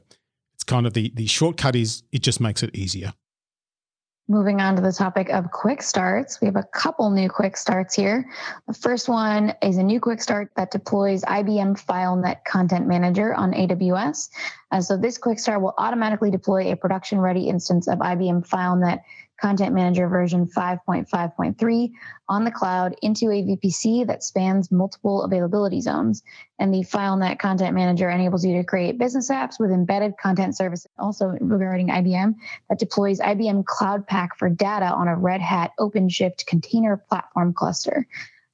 it's 0.54 0.64
kind 0.64 0.86
of 0.86 0.94
the, 0.94 1.12
the 1.14 1.26
shortcut 1.26 1.74
is 1.74 2.02
it 2.12 2.22
just 2.22 2.40
makes 2.40 2.62
it 2.62 2.74
easier. 2.74 3.14
Moving 4.30 4.60
on 4.60 4.76
to 4.76 4.82
the 4.82 4.92
topic 4.92 5.30
of 5.30 5.50
quick 5.50 5.80
starts, 5.80 6.38
we 6.42 6.44
have 6.44 6.56
a 6.56 6.62
couple 6.62 7.08
new 7.08 7.30
quick 7.30 7.56
starts 7.56 7.94
here. 7.94 8.28
The 8.66 8.74
first 8.74 9.08
one 9.08 9.54
is 9.62 9.78
a 9.78 9.82
new 9.82 10.00
quick 10.00 10.20
start 10.20 10.50
that 10.54 10.70
deploys 10.70 11.22
IBM 11.22 11.82
FileNet 11.82 12.44
Content 12.44 12.86
Manager 12.86 13.32
on 13.32 13.52
AWS. 13.52 14.28
And 14.70 14.80
uh, 14.80 14.82
so 14.82 14.98
this 14.98 15.16
quick 15.16 15.38
start 15.38 15.62
will 15.62 15.72
automatically 15.78 16.30
deploy 16.30 16.70
a 16.70 16.76
production 16.76 17.20
ready 17.20 17.48
instance 17.48 17.88
of 17.88 18.00
IBM 18.00 18.46
FileNet 18.46 19.00
Content 19.40 19.74
Manager 19.74 20.08
version 20.08 20.46
5.5.3 20.46 21.92
on 22.28 22.44
the 22.44 22.50
cloud 22.50 22.96
into 23.02 23.26
a 23.26 23.42
VPC 23.42 24.06
that 24.06 24.24
spans 24.24 24.70
multiple 24.72 25.22
availability 25.22 25.80
zones. 25.80 26.22
And 26.58 26.74
the 26.74 26.80
FileNet 26.80 27.38
Content 27.38 27.74
Manager 27.74 28.10
enables 28.10 28.44
you 28.44 28.56
to 28.56 28.64
create 28.64 28.98
business 28.98 29.30
apps 29.30 29.60
with 29.60 29.70
embedded 29.70 30.16
content 30.18 30.56
services. 30.56 30.88
Also, 30.98 31.36
regarding 31.40 31.88
IBM, 31.88 32.34
that 32.68 32.78
deploys 32.78 33.20
IBM 33.20 33.64
Cloud 33.64 34.06
Pak 34.06 34.36
for 34.36 34.48
data 34.48 34.86
on 34.86 35.08
a 35.08 35.16
Red 35.16 35.40
Hat 35.40 35.70
OpenShift 35.78 36.46
container 36.46 36.96
platform 36.96 37.52
cluster. 37.52 38.06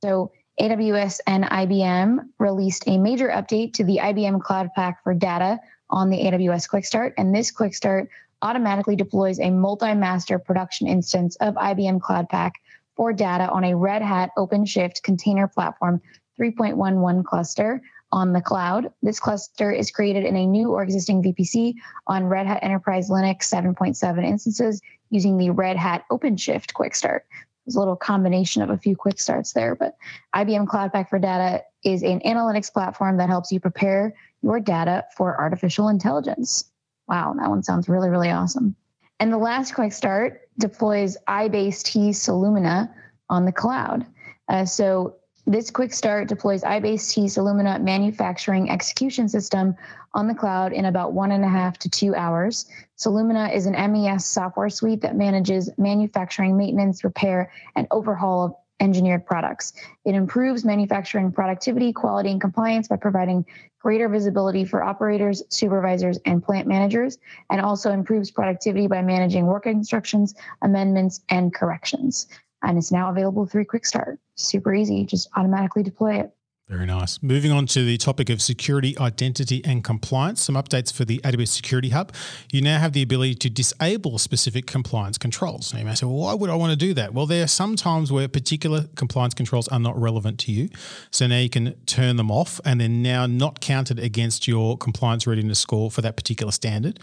So, 0.03 0.33
AWS 0.61 1.21
and 1.27 1.45
IBM 1.45 2.29
released 2.39 2.85
a 2.87 2.97
major 2.97 3.29
update 3.29 3.73
to 3.75 3.85
the 3.85 3.99
IBM 3.99 4.41
Cloud 4.41 4.71
Pak 4.77 5.03
for 5.03 5.13
data 5.13 5.59
on 5.91 6.11
the 6.11 6.19
AWS 6.19 6.69
Quick 6.69 6.85
Start, 6.85 7.15
and 7.19 7.35
this 7.35 7.51
Quick 7.51 7.75
Start 7.75 8.09
automatically 8.45 8.95
deploys 8.95 9.41
a 9.41 9.51
multi-master 9.51 10.39
production 10.39 10.87
instance 10.87 11.35
of 11.37 11.55
IBM 11.55 12.01
Cloud 12.01 12.29
Pak 12.29 12.53
for 12.95 13.13
data 13.13 13.49
on 13.51 13.65
a 13.65 13.75
Red 13.75 14.03
Hat 14.03 14.31
OpenShift 14.39 15.03
container 15.03 15.49
platform 15.49 16.01
3.11 16.39 17.25
cluster 17.25 17.81
on 18.13 18.33
the 18.33 18.41
cloud. 18.41 18.93
This 19.03 19.19
cluster 19.19 19.73
is 19.73 19.91
created 19.91 20.25
in 20.25 20.37
a 20.37 20.47
new 20.47 20.71
or 20.71 20.83
existing 20.83 21.23
VPC 21.23 21.75
on 22.07 22.27
Red 22.27 22.47
Hat 22.47 22.61
Enterprise 22.63 23.09
Linux 23.09 23.45
7.7 23.45 24.25
instances 24.25 24.81
using 25.11 25.39
the 25.39 25.51
Red 25.51 25.77
Hat 25.77 26.05
OpenShift 26.13 26.75
Quick 26.75 26.95
Start. 26.95 27.25
There's 27.65 27.77
a 27.77 27.79
little 27.79 27.97
combination 27.97 28.61
of 28.61 28.69
a 28.69 28.77
few 28.77 28.95
quick 28.95 29.19
starts 29.19 29.55
there, 29.55 29.75
but 29.75 29.97
IBM 30.35 30.69
Cloud 30.69 30.93
Pak 30.93 31.09
for 31.09 31.19
Data 31.19 31.63
is 31.83 32.03
an 32.03 32.21
analytics 32.21 32.71
platform 32.71 33.17
that 33.17 33.31
helps 33.31 33.51
you 33.51 33.59
prepare 33.59 34.15
your 34.43 34.61
data 34.61 35.05
for 35.17 35.41
artificial 35.41 35.89
intelligence. 35.89 36.71
Wow, 37.09 37.35
that 37.39 37.51
one 37.51 37.63
sounds 37.63 37.89
really, 37.89 38.09
really 38.09 38.31
awesome. 38.31 38.77
And 39.21 39.33
the 39.33 39.39
last 39.39 39.75
quick 39.75 39.93
start 39.93 40.49
deploys 40.59 41.17
iBase 41.29 41.83
iBaseT 41.83 42.11
Solumina 42.11 42.93
on 43.29 43.45
the 43.45 43.53
cloud. 43.53 44.07
Uh, 44.49 44.65
so 44.65 45.17
this 45.47 45.71
quick 45.71 45.93
start 45.93 46.29
deploys 46.29 46.63
iBase 46.63 46.83
iBaseT 46.83 47.25
Solumina 47.25 47.83
manufacturing 47.83 48.71
execution 48.71 49.29
system 49.29 49.75
on 50.15 50.27
the 50.27 50.35
cloud 50.35 50.73
in 50.73 50.87
about 50.87 51.13
one 51.13 51.33
and 51.33 51.45
a 51.45 51.49
half 51.49 51.79
to 51.79 51.91
two 51.91 52.15
hours. 52.15 52.67
Solumina 52.97 53.55
is 53.55 53.67
an 53.67 53.73
MES 53.93 54.25
software 54.25 54.71
suite 54.71 55.03
that 55.03 55.17
manages 55.17 55.71
manufacturing 55.77 56.57
maintenance, 56.57 57.05
repair, 57.05 57.53
and 57.77 57.87
overhaul 57.91 58.45
of 58.45 58.55
engineered 58.81 59.27
products. 59.27 59.73
It 60.05 60.15
improves 60.15 60.65
manufacturing 60.65 61.33
productivity, 61.33 61.93
quality, 61.93 62.31
and 62.31 62.41
compliance 62.41 62.89
by 62.89 62.97
providing 62.97 63.47
greater 63.79 64.09
visibility 64.09 64.65
for 64.65 64.83
operators, 64.83 65.43
supervisors, 65.49 66.19
and 66.25 66.43
plant 66.43 66.67
managers, 66.67 67.19
and 67.51 67.61
also 67.61 67.93
improves 67.93 68.31
productivity 68.31 68.87
by 68.87 69.03
managing 69.03 69.47
work 69.47 69.67
instructions, 69.67 70.35
amendments, 70.63 71.21
and 71.29 71.55
corrections. 71.55 72.27
And 72.63 72.79
it's 72.79 72.91
now 72.91 73.11
available 73.11 73.47
through 73.47 73.67
Quick 73.67 73.85
Start. 73.85 74.19
Super 74.37 74.75
easy, 74.75 75.05
just 75.05 75.29
automatically 75.37 75.83
deploy 75.83 76.21
it. 76.21 76.35
Very 76.67 76.87
nice. 76.87 77.23
Moving 77.23 77.53
on 77.53 77.67
to 77.67 77.85
the 77.85 77.99
topic 77.99 78.31
of 78.31 78.41
security, 78.41 78.97
identity, 78.99 79.63
and 79.67 79.85
compliance, 79.85 80.41
some 80.41 80.55
updates 80.55 80.91
for 80.91 81.05
the 81.05 81.19
AWS 81.19 81.49
Security 81.49 81.91
Hub. 81.91 82.11
You 82.51 82.63
now 82.63 82.79
have 82.79 82.95
the 82.95 83.03
ability 83.03 83.35
to 83.35 83.51
disable 83.51 84.17
specific 84.17 84.67
compliance 84.67 85.19
controls. 85.19 85.75
Now 85.75 85.81
you 85.81 85.85
may 85.85 85.95
say, 85.95 86.07
well, 86.07 86.17
why 86.17 86.33
would 86.33 86.49
I 86.49 86.55
want 86.55 86.71
to 86.71 86.77
do 86.77 86.95
that? 86.95 87.13
Well, 87.13 87.27
there 87.27 87.45
are 87.45 87.49
some 87.49 87.77
times 87.77 88.11
where 88.11 88.29
particular 88.29 88.87
compliance 88.97 89.35
controls 89.35 89.69
are 89.69 89.79
not 89.79 90.01
relevant 90.01 90.39
to 90.41 90.53
you. 90.53 90.71
So 91.11 91.27
now 91.27 91.37
you 91.37 91.51
can 91.51 91.75
turn 91.85 92.17
them 92.17 92.31
off 92.31 92.63
and 92.65 92.81
they're 92.81 92.89
now 92.89 93.27
not 93.27 93.61
counted 93.61 93.99
against 93.99 94.49
your 94.49 94.79
compliance 94.79 95.27
readiness 95.27 95.59
score 95.59 95.91
for 95.91 96.01
that 96.01 96.17
particular 96.17 96.53
standard 96.53 96.99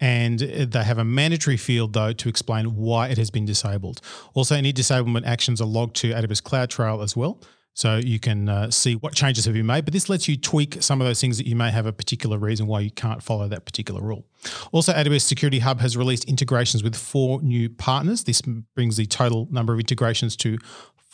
and 0.00 0.40
they 0.40 0.82
have 0.82 0.98
a 0.98 1.04
mandatory 1.04 1.56
field 1.56 1.92
though 1.92 2.12
to 2.12 2.28
explain 2.28 2.74
why 2.74 3.08
it 3.08 3.18
has 3.18 3.30
been 3.30 3.44
disabled. 3.44 4.00
Also, 4.32 4.56
any 4.56 4.72
disablement 4.72 5.24
actions 5.24 5.60
are 5.60 5.66
logged 5.66 5.94
to 5.96 6.12
AWS 6.12 6.42
CloudTrail 6.42 7.02
as 7.02 7.16
well. 7.16 7.40
So 7.74 7.96
you 7.96 8.20
can 8.20 8.48
uh, 8.48 8.70
see 8.70 8.94
what 8.94 9.14
changes 9.14 9.44
have 9.46 9.54
been 9.54 9.66
made, 9.66 9.84
but 9.84 9.92
this 9.92 10.08
lets 10.08 10.28
you 10.28 10.36
tweak 10.36 10.80
some 10.80 11.00
of 11.00 11.06
those 11.06 11.20
things 11.20 11.38
that 11.38 11.46
you 11.46 11.56
may 11.56 11.72
have 11.72 11.86
a 11.86 11.92
particular 11.92 12.38
reason 12.38 12.68
why 12.68 12.80
you 12.80 12.90
can't 12.90 13.22
follow 13.22 13.48
that 13.48 13.64
particular 13.64 14.00
rule. 14.00 14.24
Also, 14.70 14.92
AWS 14.92 15.22
Security 15.22 15.58
Hub 15.58 15.80
has 15.80 15.96
released 15.96 16.24
integrations 16.26 16.84
with 16.84 16.94
four 16.94 17.42
new 17.42 17.68
partners. 17.68 18.24
This 18.24 18.40
brings 18.42 18.96
the 18.96 19.06
total 19.06 19.48
number 19.50 19.72
of 19.72 19.80
integrations 19.80 20.36
to 20.36 20.56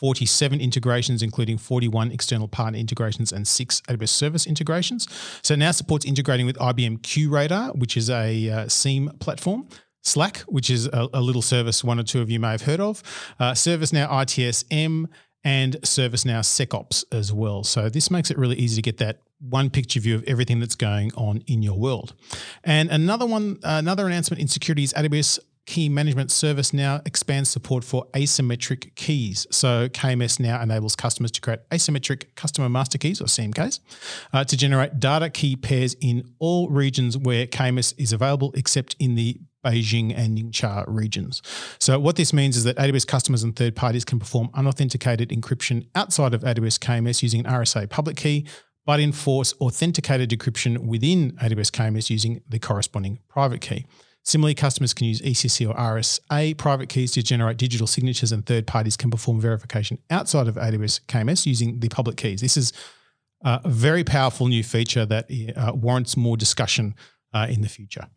47 0.01 0.59
integrations, 0.59 1.21
including 1.21 1.57
41 1.57 2.11
external 2.11 2.47
partner 2.47 2.79
integrations 2.79 3.31
and 3.31 3.47
six 3.47 3.81
AWS 3.81 4.09
service 4.09 4.47
integrations. 4.47 5.07
So 5.43 5.55
now 5.55 5.71
supports 5.71 6.05
integrating 6.05 6.45
with 6.45 6.57
IBM 6.57 7.01
QRadar, 7.01 7.75
which 7.75 7.97
is 7.97 8.09
a 8.09 8.49
uh, 8.49 8.67
SIEM 8.67 9.11
platform. 9.19 9.67
Slack, 10.03 10.39
which 10.47 10.71
is 10.71 10.87
a, 10.87 11.07
a, 11.13 11.21
little 11.21 11.43
service 11.43 11.83
one 11.83 11.99
or 11.99 12.03
two 12.03 12.21
of 12.21 12.31
you 12.31 12.39
may 12.39 12.49
have 12.49 12.63
heard 12.63 12.79
of, 12.79 13.03
uh, 13.39 13.51
ServiceNow 13.51 14.09
ITSM, 14.09 15.05
and 15.43 15.75
ServiceNow 15.81 16.41
SecOps 16.41 17.03
as 17.11 17.33
well. 17.33 17.63
So 17.63 17.89
this 17.89 18.11
makes 18.11 18.31
it 18.31 18.37
really 18.37 18.55
easy 18.57 18.75
to 18.75 18.81
get 18.81 18.97
that 18.97 19.21
one 19.39 19.69
picture 19.69 19.99
view 19.99 20.15
of 20.15 20.23
everything 20.25 20.59
that's 20.59 20.75
going 20.75 21.11
on 21.15 21.43
in 21.47 21.63
your 21.63 21.77
world. 21.77 22.13
And 22.63 22.89
another 22.89 23.25
one, 23.25 23.59
another 23.63 24.05
announcement 24.05 24.39
in 24.39 24.47
security 24.47 24.83
is 24.83 24.93
AWS 24.93 25.39
Key 25.67 25.89
Management 25.89 26.31
Service 26.31 26.73
now 26.73 27.01
expands 27.05 27.49
support 27.49 27.83
for 27.83 28.07
asymmetric 28.13 28.95
keys. 28.95 29.45
So 29.51 29.89
KMS 29.89 30.39
now 30.39 30.61
enables 30.61 30.95
customers 30.95 31.31
to 31.31 31.41
create 31.41 31.59
asymmetric 31.69 32.35
customer 32.35 32.67
master 32.67 32.97
keys 32.97 33.21
or 33.21 33.25
CMKs 33.25 33.79
uh, 34.33 34.43
to 34.43 34.57
generate 34.57 34.99
data 34.99 35.29
key 35.29 35.55
pairs 35.55 35.95
in 36.01 36.33
all 36.39 36.67
regions 36.69 37.17
where 37.17 37.45
KMS 37.45 37.93
is 37.97 38.11
available, 38.11 38.51
except 38.55 38.95
in 38.99 39.15
the 39.15 39.39
Beijing 39.63 40.13
and 40.15 40.37
Ningxia 40.37 40.85
regions. 40.87 41.41
So 41.79 41.99
what 41.99 42.15
this 42.15 42.33
means 42.33 42.57
is 42.57 42.63
that 42.63 42.77
AWS 42.77 43.07
customers 43.07 43.43
and 43.43 43.55
third 43.55 43.75
parties 43.75 44.05
can 44.05 44.19
perform 44.19 44.49
unauthenticated 44.53 45.29
encryption 45.29 45.87
outside 45.95 46.33
of 46.33 46.41
AWS 46.41 46.79
KMS 46.79 47.21
using 47.21 47.45
an 47.45 47.51
RSA 47.51 47.89
public 47.89 48.17
key, 48.17 48.45
but 48.85 48.99
enforce 48.99 49.53
authenticated 49.61 50.29
decryption 50.29 50.79
within 50.79 51.31
AWS 51.33 51.71
KMS 51.71 52.09
using 52.09 52.41
the 52.49 52.59
corresponding 52.59 53.19
private 53.29 53.61
key. 53.61 53.85
Similarly, 54.23 54.53
customers 54.53 54.93
can 54.93 55.07
use 55.07 55.19
ECC 55.21 55.67
or 55.67 55.73
RSA 55.73 56.55
private 56.57 56.89
keys 56.89 57.11
to 57.13 57.23
generate 57.23 57.57
digital 57.57 57.87
signatures, 57.87 58.31
and 58.31 58.45
third 58.45 58.67
parties 58.67 58.95
can 58.95 59.09
perform 59.09 59.41
verification 59.41 59.97
outside 60.11 60.47
of 60.47 60.55
AWS 60.55 61.01
KMS 61.05 61.47
using 61.47 61.79
the 61.79 61.89
public 61.89 62.17
keys. 62.17 62.41
This 62.41 62.55
is 62.55 62.71
a 63.43 63.59
very 63.67 64.03
powerful 64.03 64.47
new 64.47 64.63
feature 64.63 65.05
that 65.07 65.27
uh, 65.55 65.71
warrants 65.73 66.15
more 66.15 66.37
discussion 66.37 66.93
uh, 67.33 67.47
in 67.49 67.61
the 67.61 67.69
future. 67.69 68.07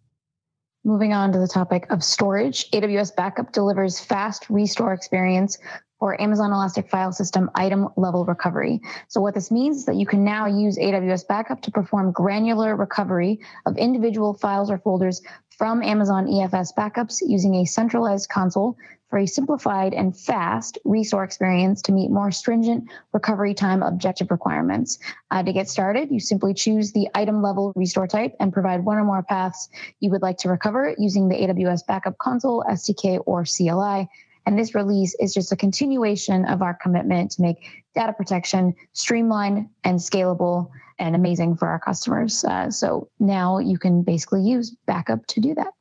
Moving 0.86 1.14
on 1.14 1.32
to 1.32 1.38
the 1.38 1.48
topic 1.48 1.86
of 1.88 2.04
storage, 2.04 2.70
AWS 2.72 3.16
Backup 3.16 3.52
delivers 3.52 3.98
fast 3.98 4.50
restore 4.50 4.92
experience 4.92 5.56
for 6.04 6.20
Amazon 6.20 6.52
Elastic 6.52 6.90
File 6.90 7.12
System 7.12 7.50
item 7.54 7.88
level 7.96 8.26
recovery. 8.26 8.82
So, 9.08 9.22
what 9.22 9.32
this 9.32 9.50
means 9.50 9.78
is 9.78 9.84
that 9.86 9.96
you 9.96 10.04
can 10.04 10.22
now 10.22 10.44
use 10.44 10.76
AWS 10.76 11.26
Backup 11.26 11.62
to 11.62 11.70
perform 11.70 12.12
granular 12.12 12.76
recovery 12.76 13.40
of 13.64 13.78
individual 13.78 14.34
files 14.34 14.70
or 14.70 14.76
folders 14.76 15.22
from 15.48 15.82
Amazon 15.82 16.26
EFS 16.26 16.74
backups 16.76 17.22
using 17.26 17.54
a 17.54 17.64
centralized 17.64 18.28
console 18.28 18.76
for 19.08 19.18
a 19.18 19.26
simplified 19.26 19.94
and 19.94 20.14
fast 20.14 20.76
restore 20.84 21.24
experience 21.24 21.80
to 21.80 21.92
meet 21.92 22.10
more 22.10 22.30
stringent 22.30 22.84
recovery 23.14 23.54
time 23.54 23.82
objective 23.82 24.30
requirements. 24.30 24.98
Uh, 25.30 25.42
to 25.42 25.54
get 25.54 25.70
started, 25.70 26.10
you 26.10 26.20
simply 26.20 26.52
choose 26.52 26.92
the 26.92 27.08
item 27.14 27.40
level 27.40 27.72
restore 27.76 28.06
type 28.06 28.34
and 28.40 28.52
provide 28.52 28.84
one 28.84 28.98
or 28.98 29.04
more 29.04 29.22
paths 29.22 29.70
you 30.00 30.10
would 30.10 30.20
like 30.20 30.36
to 30.36 30.50
recover 30.50 30.94
using 30.98 31.30
the 31.30 31.36
AWS 31.36 31.86
Backup 31.86 32.18
Console, 32.18 32.62
SDK, 32.68 33.22
or 33.24 33.46
CLI. 33.46 34.06
And 34.46 34.58
this 34.58 34.74
release 34.74 35.14
is 35.18 35.32
just 35.32 35.52
a 35.52 35.56
continuation 35.56 36.44
of 36.44 36.60
our 36.60 36.74
commitment 36.74 37.32
to 37.32 37.42
make 37.42 37.84
data 37.94 38.12
protection 38.12 38.74
streamlined 38.92 39.68
and 39.84 39.98
scalable 39.98 40.70
and 40.98 41.14
amazing 41.14 41.56
for 41.56 41.68
our 41.68 41.78
customers. 41.78 42.44
Uh, 42.44 42.70
so 42.70 43.08
now 43.18 43.58
you 43.58 43.78
can 43.78 44.02
basically 44.02 44.42
use 44.42 44.70
backup 44.86 45.26
to 45.28 45.40
do 45.40 45.54
that. 45.54 45.72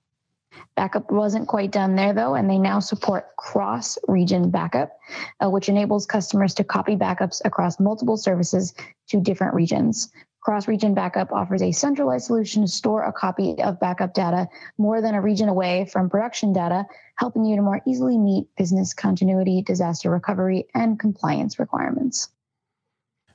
Backup 0.76 1.12
wasn't 1.12 1.47
quite 1.47 1.71
done 1.71 1.95
there 1.95 2.13
though, 2.13 2.36
and 2.36 2.49
they 2.49 2.58
now 2.58 2.80
support 2.80 3.36
cross 3.38 3.97
region 4.08 4.49
backup, 4.49 4.97
uh, 5.43 5.49
which 5.49 5.69
enables 5.69 6.06
customers 6.06 6.54
to 6.56 6.63
copy 6.63 6.95
backups 6.95 7.41
across 7.45 7.80
multiple 7.80 8.17
services 8.17 8.73
to 9.08 9.19
different 9.19 9.54
regions. 9.54 10.12
Cross 10.43 10.67
region 10.67 10.93
backup 10.93 11.32
offers 11.32 11.62
a 11.62 11.71
centralized 11.71 12.25
solution 12.25 12.63
to 12.63 12.67
store 12.67 13.03
a 13.03 13.13
copy 13.13 13.56
of 13.63 13.79
backup 13.79 14.13
data 14.13 14.49
more 14.77 15.01
than 15.01 15.15
a 15.15 15.21
region 15.21 15.47
away 15.47 15.86
from 15.86 16.10
production 16.10 16.51
data, 16.51 16.86
helping 17.15 17.45
you 17.45 17.56
to 17.56 17.62
more 17.62 17.82
easily 17.88 18.17
meet 18.17 18.47
business 18.58 18.93
continuity, 18.93 19.62
disaster 19.62 20.10
recovery, 20.12 20.65
and 20.75 20.99
compliance 20.99 21.60
requirements. 21.60 22.27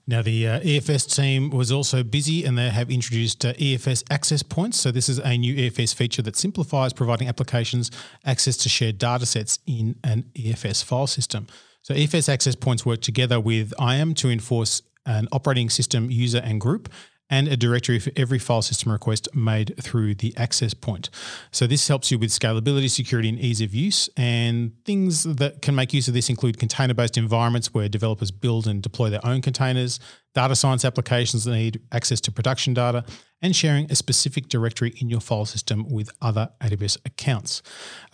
Now, 0.07 0.21
the 0.21 0.49
uh, 0.49 0.61
EFS 0.61 1.15
team 1.15 1.49
was 1.49 1.73
also 1.73 2.03
busy 2.03 2.45
and 2.45 2.59
they 2.59 2.69
have 2.69 2.91
introduced 2.91 3.45
uh, 3.45 3.55
EFS 3.55 4.05
access 4.11 4.43
points. 4.43 4.79
So, 4.79 4.91
this 4.91 5.09
is 5.09 5.19
a 5.19 5.37
new 5.37 5.55
EFS 5.55 5.95
feature 5.95 6.23
that 6.23 6.37
simplifies 6.37 6.93
providing 6.93 7.29
applications 7.29 7.91
access 8.27 8.57
to 8.59 8.69
shared 8.69 8.99
data 8.99 9.25
sets 9.25 9.59
in 9.67 9.97
an 10.05 10.25
EFS 10.35 10.85
file 10.85 11.07
system. 11.07 11.47
So, 11.83 11.95
EFS 11.95 12.29
access 12.29 12.55
points 12.55 12.85
work 12.85 13.01
together 13.01 13.41
with 13.41 13.73
IAM 13.79 14.15
to 14.17 14.31
enforce 14.31 14.83
an 15.09 15.27
operating 15.33 15.69
system 15.71 16.11
user 16.11 16.39
and 16.39 16.61
group 16.61 16.89
and 17.31 17.49
a 17.49 17.57
directory 17.57 17.99
for 17.99 18.11
every 18.17 18.39
file 18.39 18.63
system 18.63 18.91
request 18.91 19.29
made 19.35 19.75
through 19.83 20.15
the 20.15 20.35
access 20.37 20.73
point. 20.73 21.11
So 21.51 21.67
this 21.67 21.87
helps 21.87 22.11
you 22.11 22.19
with 22.19 22.31
scalability, 22.31 22.89
security, 22.91 23.29
and 23.29 23.39
ease 23.39 23.61
of 23.61 23.75
use. 23.75 24.09
And 24.17 24.73
things 24.85 25.25
that 25.25 25.61
can 25.61 25.75
make 25.75 25.93
use 25.93 26.09
of 26.09 26.15
this 26.15 26.31
include 26.31 26.59
container-based 26.59 27.19
environments 27.19 27.75
where 27.75 27.89
developers 27.89 28.31
build 28.31 28.67
and 28.67 28.83
deploy 28.83 29.11
their 29.11 29.27
own 29.27 29.43
containers, 29.43 30.01
data 30.39 30.55
science 30.55 30.85
applications 30.85 31.43
that 31.43 31.51
need 31.51 31.81
access 31.91 32.21
to 32.21 32.31
production 32.31 32.73
data, 32.73 33.05
and 33.43 33.57
sharing 33.57 33.91
a 33.91 33.97
specific 33.97 34.49
directory 34.49 34.95
in 35.01 35.11
your 35.11 35.19
file 35.19 35.45
system 35.45 35.85
with 35.91 36.11
other 36.23 36.49
AWS 36.61 36.97
accounts. 37.05 37.61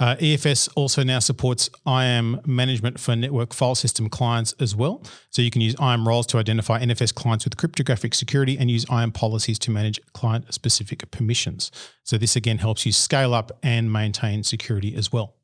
Uh, 0.00 0.16
EFS 0.16 0.70
also 0.74 1.02
now 1.02 1.18
supports 1.18 1.68
IAM 1.86 2.40
management 2.46 2.98
for 2.98 3.14
network 3.14 3.52
file 3.52 3.74
system 3.74 4.08
clients 4.08 4.54
as 4.58 4.74
well. 4.74 5.02
So 5.28 5.42
you 5.42 5.50
can 5.50 5.60
use 5.60 5.76
IAM 5.78 6.08
roles 6.08 6.26
to 6.28 6.38
identify 6.38 6.80
NFS 6.80 7.14
clients 7.14 7.44
with 7.44 7.58
cryptographic 7.58 8.14
security 8.14 8.56
and 8.56 8.70
use 8.70 8.86
IAM 8.90 9.12
policies 9.12 9.58
to 9.58 9.70
manage 9.70 10.00
client 10.14 10.52
specific 10.54 11.10
permissions. 11.10 11.70
So 12.04 12.16
this 12.16 12.36
again 12.36 12.56
helps 12.56 12.86
you 12.86 12.92
scale 12.92 13.34
up 13.34 13.52
and 13.62 13.92
maintain 13.92 14.44
security 14.44 14.96
as 14.96 15.12
well. 15.12 15.34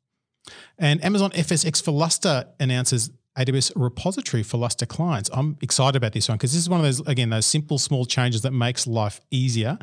And 0.79 1.03
Amazon 1.03 1.29
FSx 1.29 1.83
for 1.83 1.91
Lustre 1.91 2.47
announces 2.59 3.11
AWS 3.37 3.71
repository 3.75 4.43
for 4.43 4.57
Lustre 4.57 4.85
clients. 4.85 5.29
I'm 5.33 5.57
excited 5.61 5.95
about 5.95 6.13
this 6.13 6.27
one 6.27 6.37
because 6.37 6.51
this 6.51 6.61
is 6.61 6.69
one 6.69 6.79
of 6.79 6.85
those, 6.85 6.99
again, 7.07 7.29
those 7.29 7.45
simple, 7.45 7.77
small 7.77 8.05
changes 8.05 8.41
that 8.41 8.51
makes 8.51 8.85
life 8.87 9.21
easier. 9.31 9.77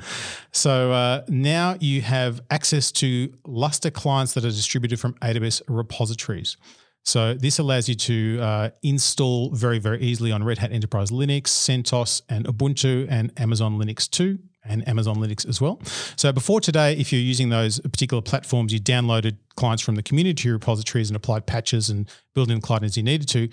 So 0.53 0.93
uh, 0.93 1.23
now 1.29 1.77
you 1.81 2.03
have 2.03 2.41
access 2.51 2.93
to 2.93 3.33
Lustre 3.47 3.91
clients 3.91 4.35
that 4.35 4.45
are 4.45 4.49
distributed 4.49 5.01
from 5.01 5.15
AWS 5.15 5.63
repositories. 5.69 6.57
So 7.05 7.33
this 7.33 7.59
allows 7.59 7.89
you 7.89 7.95
to 7.95 8.39
uh, 8.41 8.71
install 8.83 9.51
very, 9.55 9.79
very 9.79 10.01
easily 10.03 10.31
on 10.31 10.45
Red 10.45 10.59
Hat 10.59 10.73
Enterprise 10.73 11.11
Linux, 11.11 11.45
CentOS, 11.45 12.21
and 12.29 12.45
Ubuntu, 12.45 13.07
and 13.09 13.33
Amazon 13.41 13.79
Linux 13.79 14.11
2 14.11 14.39
and 14.69 14.87
Amazon 14.89 15.17
Linux 15.17 15.49
as 15.49 15.61
well. 15.61 15.81
So 16.17 16.33
before 16.33 16.61
today, 16.61 16.95
if 16.95 17.13
you're 17.13 17.23
using 17.23 17.49
those 17.49 17.81
particular 17.81 18.23
platforms, 18.23 18.73
you 18.73 18.81
downloaded 18.81 19.37
clients 19.57 19.83
from 19.83 19.95
the 19.95 20.03
community 20.03 20.51
repositories 20.51 21.09
and 21.11 21.17
applied 21.17 21.47
patches 21.47 21.91
and 21.91 22.09
built 22.35 22.51
in 22.51 22.61
as 22.83 22.97
you 22.97 23.03
needed 23.03 23.29
to. 23.29 23.49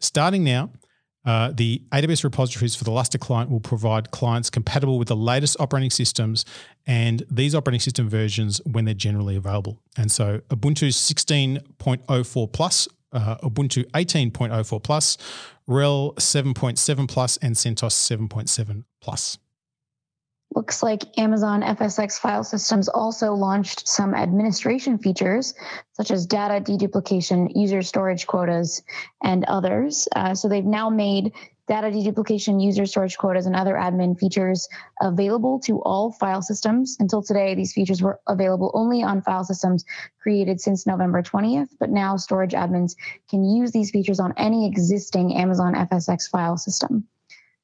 Starting 0.00 0.44
now, 0.44 0.70
uh, 1.24 1.52
the 1.54 1.82
AWS 1.92 2.24
repositories 2.24 2.74
for 2.74 2.84
the 2.84 2.90
Lustre 2.90 3.18
client 3.18 3.50
will 3.50 3.60
provide 3.60 4.10
clients 4.12 4.48
compatible 4.48 4.98
with 4.98 5.08
the 5.08 5.16
latest 5.16 5.56
operating 5.60 5.90
systems 5.90 6.44
and 6.86 7.22
these 7.30 7.54
operating 7.54 7.80
system 7.80 8.08
versions 8.08 8.60
when 8.64 8.84
they're 8.84 8.94
generally 8.94 9.36
available. 9.36 9.82
And 9.96 10.10
so 10.10 10.38
Ubuntu 10.48 10.88
16.04 10.88 12.52
plus, 12.52 12.88
uh, 13.12 13.36
Ubuntu 13.42 13.84
18.04 13.90 14.82
plus, 14.82 15.18
RHEL 15.68 16.14
7.7 16.14 17.08
plus, 17.08 17.36
and 17.38 17.54
CentOS 17.54 17.92
7.7 18.28 18.84
plus. 19.02 19.38
Looks 20.58 20.82
like 20.82 21.16
Amazon 21.20 21.62
FSx 21.62 22.18
file 22.18 22.42
systems 22.42 22.88
also 22.88 23.32
launched 23.32 23.86
some 23.86 24.12
administration 24.12 24.98
features, 24.98 25.54
such 25.92 26.10
as 26.10 26.26
data 26.26 26.54
deduplication, 26.60 27.46
user 27.54 27.80
storage 27.80 28.26
quotas, 28.26 28.82
and 29.22 29.44
others. 29.44 30.08
Uh, 30.16 30.34
so 30.34 30.48
they've 30.48 30.64
now 30.64 30.90
made 30.90 31.32
data 31.68 31.86
deduplication, 31.90 32.60
user 32.60 32.86
storage 32.86 33.16
quotas, 33.18 33.46
and 33.46 33.54
other 33.54 33.74
admin 33.74 34.18
features 34.18 34.68
available 35.00 35.60
to 35.60 35.80
all 35.82 36.10
file 36.10 36.42
systems. 36.42 36.96
Until 36.98 37.22
today, 37.22 37.54
these 37.54 37.72
features 37.72 38.02
were 38.02 38.18
available 38.26 38.72
only 38.74 39.00
on 39.00 39.22
file 39.22 39.44
systems 39.44 39.84
created 40.20 40.60
since 40.60 40.88
November 40.88 41.22
20th, 41.22 41.68
but 41.78 41.90
now 41.90 42.16
storage 42.16 42.52
admins 42.52 42.96
can 43.30 43.44
use 43.44 43.70
these 43.70 43.92
features 43.92 44.18
on 44.18 44.34
any 44.36 44.66
existing 44.66 45.36
Amazon 45.36 45.74
FSx 45.74 46.28
file 46.28 46.56
system. 46.56 47.06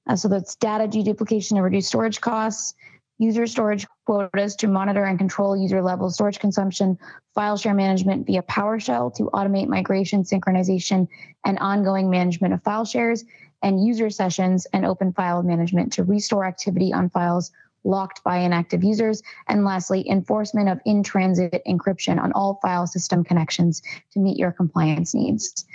Uh, 0.09 0.16
so 0.16 0.28
that's 0.28 0.55
data 0.57 0.84
deduplication 0.84 1.57
to 1.57 1.62
reduce 1.62 1.86
storage 1.86 2.20
costs, 2.20 2.74
user 3.18 3.46
storage 3.46 3.86
quotas 4.07 4.57
to 4.57 4.66
monitor 4.66 5.05
and 5.05 5.18
control 5.18 5.57
user 5.57 5.80
level 5.82 6.11
storage 6.11 6.38
consumption, 6.38 6.98
file 7.34 7.57
share 7.57 7.74
management 7.74 8.26
via 8.26 8.42
PowerShell 8.42 9.14
to 9.14 9.30
automate 9.32 9.68
migration, 9.68 10.24
synchronization, 10.24 11.09
and 11.44 11.59
ongoing 11.59 12.11
management 12.11 12.52
of 12.52 12.62
file 12.62 12.84
shares, 12.84 13.24
and 13.62 13.84
user 13.84 14.11
sessions 14.11 14.66
and 14.72 14.84
open 14.84 15.12
file 15.12 15.42
management 15.42 15.92
to 15.92 16.05
restore 16.05 16.44
activity 16.44 16.92
on 16.92 17.09
files 17.09 17.50
locked 17.84 18.22
by 18.24 18.38
inactive 18.38 18.82
users. 18.82 19.22
And 19.48 19.64
lastly, 19.64 20.09
enforcement 20.09 20.68
of 20.68 20.80
in 20.84 21.02
transit 21.02 21.62
encryption 21.66 22.22
on 22.22 22.32
all 22.32 22.59
file 22.62 22.86
system 22.86 23.24
connections 23.24 23.82
to 24.12 24.18
meet 24.18 24.38
your 24.38 24.52
compliance 24.52 25.14
needs. 25.14 25.66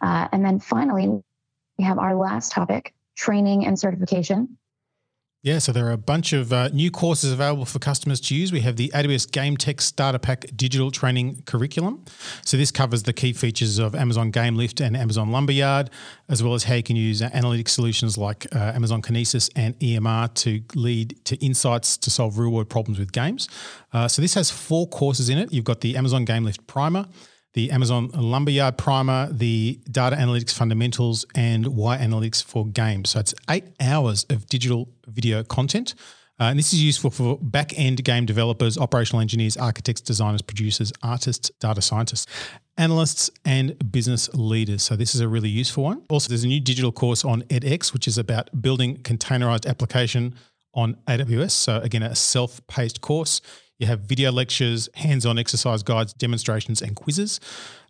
Uh, 0.00 0.28
and 0.32 0.44
then 0.44 0.58
finally, 0.58 1.08
we 1.78 1.84
have 1.84 1.98
our 1.98 2.14
last 2.14 2.52
topic 2.52 2.94
training 3.16 3.66
and 3.66 3.78
certification. 3.78 4.58
Yeah, 5.44 5.58
so 5.58 5.72
there 5.72 5.88
are 5.88 5.92
a 5.92 5.98
bunch 5.98 6.32
of 6.32 6.52
uh, 6.52 6.68
new 6.68 6.92
courses 6.92 7.32
available 7.32 7.64
for 7.64 7.80
customers 7.80 8.20
to 8.20 8.34
use. 8.36 8.52
We 8.52 8.60
have 8.60 8.76
the 8.76 8.90
AWS 8.94 9.28
Game 9.28 9.56
Tech 9.56 9.80
Starter 9.80 10.20
Pack 10.20 10.46
Digital 10.54 10.92
Training 10.92 11.42
Curriculum. 11.46 12.04
So 12.44 12.56
this 12.56 12.70
covers 12.70 13.02
the 13.02 13.12
key 13.12 13.32
features 13.32 13.80
of 13.80 13.96
Amazon 13.96 14.30
GameLift 14.30 14.80
and 14.80 14.96
Amazon 14.96 15.32
Lumberyard, 15.32 15.90
as 16.28 16.44
well 16.44 16.54
as 16.54 16.62
how 16.62 16.76
you 16.76 16.84
can 16.84 16.94
use 16.94 17.20
analytic 17.22 17.68
solutions 17.68 18.16
like 18.16 18.46
uh, 18.54 18.70
Amazon 18.76 19.02
Kinesis 19.02 19.50
and 19.56 19.76
EMR 19.80 20.32
to 20.34 20.62
lead 20.76 21.18
to 21.24 21.34
insights 21.44 21.96
to 21.96 22.08
solve 22.08 22.38
real-world 22.38 22.70
problems 22.70 23.00
with 23.00 23.10
games. 23.10 23.48
Uh, 23.92 24.06
so 24.06 24.22
this 24.22 24.34
has 24.34 24.48
four 24.48 24.86
courses 24.86 25.28
in 25.28 25.38
it. 25.38 25.52
You've 25.52 25.64
got 25.64 25.80
the 25.80 25.96
Amazon 25.96 26.24
GameLift 26.24 26.68
Primer, 26.68 27.08
the 27.54 27.70
Amazon 27.70 28.08
Lumberyard 28.08 28.78
Primer, 28.78 29.30
the 29.30 29.78
Data 29.90 30.16
Analytics 30.16 30.54
Fundamentals, 30.54 31.26
and 31.34 31.66
Why 31.68 31.98
Analytics 31.98 32.42
for 32.42 32.66
Games. 32.66 33.10
So 33.10 33.20
it's 33.20 33.34
eight 33.50 33.64
hours 33.80 34.24
of 34.30 34.46
digital 34.46 34.88
video 35.06 35.42
content. 35.44 35.94
Uh, 36.40 36.44
and 36.44 36.58
this 36.58 36.72
is 36.72 36.82
useful 36.82 37.10
for 37.10 37.38
back 37.38 37.78
end 37.78 38.02
game 38.04 38.24
developers, 38.24 38.78
operational 38.78 39.20
engineers, 39.20 39.56
architects, 39.56 40.00
designers, 40.00 40.40
producers, 40.40 40.92
artists, 41.02 41.50
data 41.60 41.82
scientists, 41.82 42.26
analysts, 42.78 43.30
and 43.44 43.92
business 43.92 44.32
leaders. 44.32 44.82
So, 44.82 44.96
this 44.96 45.14
is 45.14 45.20
a 45.20 45.28
really 45.28 45.50
useful 45.50 45.84
one. 45.84 46.02
Also, 46.08 46.28
there's 46.28 46.42
a 46.42 46.48
new 46.48 46.58
digital 46.58 46.90
course 46.90 47.24
on 47.24 47.42
edX, 47.42 47.92
which 47.92 48.08
is 48.08 48.16
about 48.16 48.48
building 48.62 48.96
containerized 48.98 49.66
application 49.66 50.34
on 50.74 50.94
AWS. 51.06 51.50
So, 51.50 51.80
again, 51.80 52.02
a 52.02 52.16
self 52.16 52.66
paced 52.66 53.02
course. 53.02 53.42
You 53.78 53.86
have 53.86 54.00
video 54.00 54.30
lectures, 54.30 54.88
hands 54.94 55.26
on 55.26 55.38
exercise 55.38 55.82
guides, 55.82 56.12
demonstrations, 56.12 56.82
and 56.82 56.94
quizzes. 56.94 57.40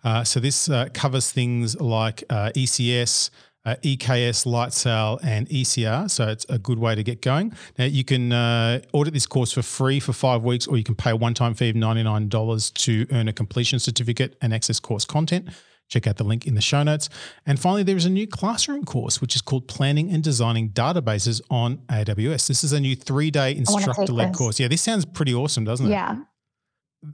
Uh, 0.05 0.25
so 0.25 0.41
this 0.41 0.69
uh, 0.69 0.89
covers 0.95 1.31
things 1.31 1.79
like 1.81 2.25
uh, 2.31 2.51
ECS, 2.55 3.31
uh, 3.65 3.77
EKS, 3.83 4.47
Lightsail, 4.47 5.21
and 5.23 5.49
ECR. 5.49 6.11
So 6.11 6.29
it's 6.29 6.47
a 6.49 6.59
good 6.59 6.79
way 6.79 6.95
to 6.95 7.03
get 7.03 7.23
going. 7.23 7.53
Now 7.79 7.85
you 7.85 8.05
can 8.05 8.33
uh, 8.33 8.81
audit 8.93 9.15
this 9.15 9.27
course 9.27 9.53
for 9.53 9.63
free 9.63 10.01
for 10.01 10.13
five 10.13 10.43
weeks, 10.43 10.67
or 10.67 10.77
you 10.77 10.85
can 10.85 10.95
pay 10.95 11.11
a 11.11 11.17
one-time 11.17 11.55
fee 11.55 11.71
of 11.71 11.77
ninety-nine 11.77 12.29
dollars 12.29 12.71
to 12.71 13.07
earn 13.13 13.29
a 13.29 13.33
completion 13.33 13.79
certificate 13.79 14.37
and 14.41 14.53
access 14.53 14.81
course 14.81 15.05
content. 15.05 15.49
Check 15.89 16.07
out 16.07 16.17
the 16.17 16.25
link 16.25 16.47
in 16.47 16.55
the 16.55 16.61
show 16.61 16.83
notes. 16.83 17.09
And 17.45 17.61
finally, 17.61 17.83
there 17.83 17.97
is 17.97 18.07
a 18.07 18.11
new 18.11 18.27
classroom 18.27 18.85
course, 18.85 19.21
which 19.21 19.37
is 19.37 19.43
called 19.43 19.69
Planning 19.69 20.11
and 20.11 20.23
Designing 20.23 20.71
Databases 20.71 21.43
on 21.51 21.79
AWS. 21.89 22.47
This 22.47 22.65
is 22.65 22.73
a 22.73 22.81
new 22.81 22.97
three 22.97 23.31
day 23.31 23.55
instructor 23.55 24.13
led 24.13 24.35
course. 24.35 24.59
Yeah, 24.59 24.69
this 24.69 24.81
sounds 24.81 25.05
pretty 25.05 25.35
awesome, 25.35 25.65
doesn't 25.65 25.87
it? 25.87 25.91
Yeah. 25.91 26.19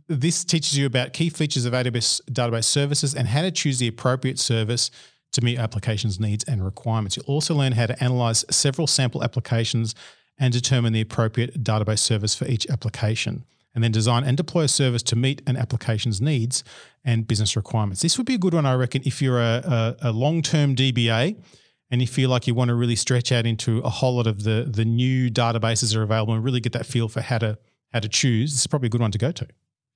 This 0.06 0.44
teaches 0.44 0.76
you 0.76 0.86
about 0.86 1.12
key 1.12 1.30
features 1.30 1.64
of 1.64 1.72
AWS 1.72 2.20
database 2.30 2.64
services 2.64 3.14
and 3.14 3.26
how 3.26 3.42
to 3.42 3.50
choose 3.50 3.78
the 3.78 3.88
appropriate 3.88 4.38
service 4.38 4.90
to 5.32 5.42
meet 5.42 5.58
applications' 5.58 6.20
needs 6.20 6.44
and 6.44 6.64
requirements. 6.64 7.16
You'll 7.16 7.26
also 7.26 7.54
learn 7.54 7.72
how 7.72 7.86
to 7.86 8.02
analyze 8.02 8.44
several 8.50 8.86
sample 8.86 9.24
applications 9.24 9.94
and 10.38 10.52
determine 10.52 10.92
the 10.92 11.00
appropriate 11.00 11.64
database 11.64 11.98
service 11.98 12.34
for 12.34 12.46
each 12.46 12.68
application 12.68 13.44
and 13.78 13.84
then 13.84 13.92
design 13.92 14.24
and 14.24 14.36
deploy 14.36 14.62
a 14.62 14.68
service 14.68 15.04
to 15.04 15.14
meet 15.14 15.40
an 15.46 15.56
application's 15.56 16.20
needs 16.20 16.64
and 17.04 17.28
business 17.28 17.54
requirements. 17.54 18.02
This 18.02 18.18
would 18.18 18.26
be 18.26 18.34
a 18.34 18.38
good 18.38 18.52
one, 18.52 18.66
I 18.66 18.74
reckon, 18.74 19.02
if 19.04 19.22
you're 19.22 19.38
a, 19.38 19.94
a, 20.02 20.08
a 20.08 20.12
long 20.12 20.42
term 20.42 20.74
DBA 20.74 21.40
and 21.88 22.00
you 22.00 22.08
feel 22.08 22.28
like 22.28 22.48
you 22.48 22.54
want 22.54 22.70
to 22.70 22.74
really 22.74 22.96
stretch 22.96 23.30
out 23.30 23.46
into 23.46 23.78
a 23.78 23.88
whole 23.88 24.16
lot 24.16 24.26
of 24.26 24.42
the, 24.42 24.68
the 24.68 24.84
new 24.84 25.30
databases 25.30 25.92
that 25.92 25.96
are 26.00 26.02
available 26.02 26.34
and 26.34 26.42
really 26.42 26.58
get 26.58 26.72
that 26.72 26.86
feel 26.86 27.06
for 27.06 27.20
how 27.20 27.38
to 27.38 27.56
how 27.92 28.00
to 28.00 28.08
choose. 28.08 28.50
This 28.50 28.62
is 28.62 28.66
probably 28.66 28.88
a 28.88 28.90
good 28.90 29.00
one 29.00 29.12
to 29.12 29.18
go 29.18 29.30
to. 29.30 29.46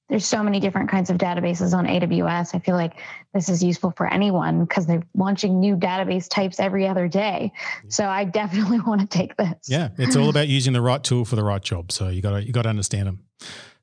There's 0.09 0.25
so 0.25 0.45
many 0.45 0.61
different 0.61 0.89
kinds 0.89 1.11
of 1.11 1.19
databases 1.19 1.77
on 1.77 1.87
AWS. 1.87 2.55
I 2.55 2.61
feel 2.61 2.77
like 2.77 3.01
this 3.35 3.49
is 3.49 3.65
useful 3.65 3.93
for 3.97 4.07
anyone 4.07 4.65
because 4.65 4.87
they're 4.87 5.03
launching 5.17 5.59
new 5.59 5.77
database 5.77 6.29
types 6.29 6.61
every 6.61 6.87
other 6.87 7.09
day. 7.09 7.53
So 7.89 8.07
I 8.07 8.25
definitely 8.25 8.79
want 8.87 9.01
to 9.01 9.07
take 9.09 9.37
this. 9.37 9.55
Yeah, 9.67 9.89
it's 9.99 10.15
all 10.15 10.29
about 10.29 10.47
using 10.47 10.73
the 10.73 10.83
right 10.83 11.03
tool 11.03 11.25
for 11.25 11.35
the 11.35 11.43
right 11.43 11.63
job. 11.63 11.91
So 11.91 12.09
you 12.11 12.23
got 12.23 12.31
to 12.31 12.47
you 12.47 12.53
got 12.53 12.63
to 12.63 12.69
understand 12.69 13.09
them. 13.09 13.25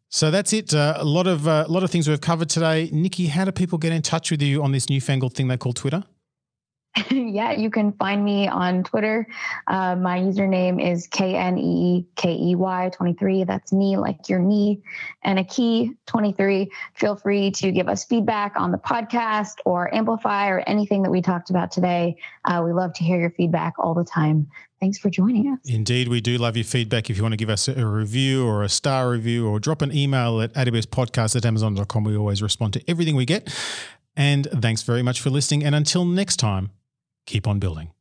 So 0.09 0.31
that's 0.31 0.53
it. 0.53 0.73
Uh, 0.73 0.95
a 0.97 1.05
lot 1.05 1.27
of 1.27 1.47
uh, 1.47 1.65
a 1.67 1.71
lot 1.71 1.83
of 1.83 1.91
things 1.91 2.07
we've 2.07 2.19
covered 2.19 2.49
today. 2.49 2.89
Nicki, 2.91 3.27
how 3.27 3.45
do 3.45 3.51
people 3.51 3.77
get 3.77 3.91
in 3.91 4.01
touch 4.01 4.31
with 4.31 4.41
you 4.41 4.63
on 4.63 4.71
this 4.71 4.89
newfangled 4.89 5.33
thing 5.33 5.47
they 5.47 5.57
call 5.57 5.73
Twitter? 5.73 6.03
yeah, 7.11 7.51
you 7.51 7.69
can 7.69 7.91
find 7.93 8.23
me 8.23 8.47
on 8.47 8.83
Twitter. 8.83 9.27
Uh, 9.67 9.95
my 9.95 10.19
username 10.19 10.83
is 10.83 11.07
K 11.07 11.35
N 11.35 11.57
E 11.57 12.05
K 12.15 12.33
E 12.33 12.55
Y 12.55 12.89
23. 12.93 13.43
That's 13.43 13.71
knee 13.71 13.97
like 13.97 14.27
your 14.27 14.39
knee 14.39 14.81
and 15.23 15.37
a 15.37 15.43
key 15.43 15.93
23. 16.07 16.71
Feel 16.95 17.15
free 17.15 17.51
to 17.51 17.71
give 17.71 17.87
us 17.87 18.05
feedback 18.05 18.53
on 18.55 18.71
the 18.71 18.77
podcast 18.77 19.55
or 19.65 19.93
amplify 19.93 20.49
or 20.49 20.59
anything 20.61 21.03
that 21.03 21.11
we 21.11 21.21
talked 21.21 21.49
about 21.49 21.71
today. 21.71 22.17
Uh, 22.45 22.61
we 22.65 22.73
love 22.73 22.93
to 22.93 23.03
hear 23.03 23.19
your 23.19 23.31
feedback 23.31 23.73
all 23.77 23.93
the 23.93 24.05
time. 24.05 24.47
Thanks 24.79 24.97
for 24.97 25.09
joining 25.09 25.49
us. 25.49 25.59
Indeed, 25.65 26.07
we 26.07 26.21
do 26.21 26.37
love 26.37 26.55
your 26.55 26.63
feedback. 26.63 27.09
If 27.09 27.17
you 27.17 27.23
want 27.23 27.33
to 27.33 27.37
give 27.37 27.49
us 27.49 27.67
a 27.67 27.85
review 27.85 28.47
or 28.47 28.63
a 28.63 28.69
star 28.69 29.09
review 29.09 29.47
or 29.47 29.59
drop 29.59 29.81
an 29.81 29.93
email 29.93 30.41
at 30.41 30.53
awspodcast 30.53 31.35
at 31.35 31.45
amazon.com, 31.45 32.03
we 32.05 32.15
always 32.15 32.41
respond 32.41 32.73
to 32.73 32.89
everything 32.89 33.15
we 33.15 33.25
get. 33.25 33.53
And 34.19 34.49
thanks 34.51 34.81
very 34.81 35.01
much 35.01 35.21
for 35.21 35.29
listening. 35.29 35.63
And 35.63 35.73
until 35.73 36.03
next 36.03 36.37
time, 36.37 36.71
keep 37.25 37.47
on 37.47 37.57
building. 37.57 37.93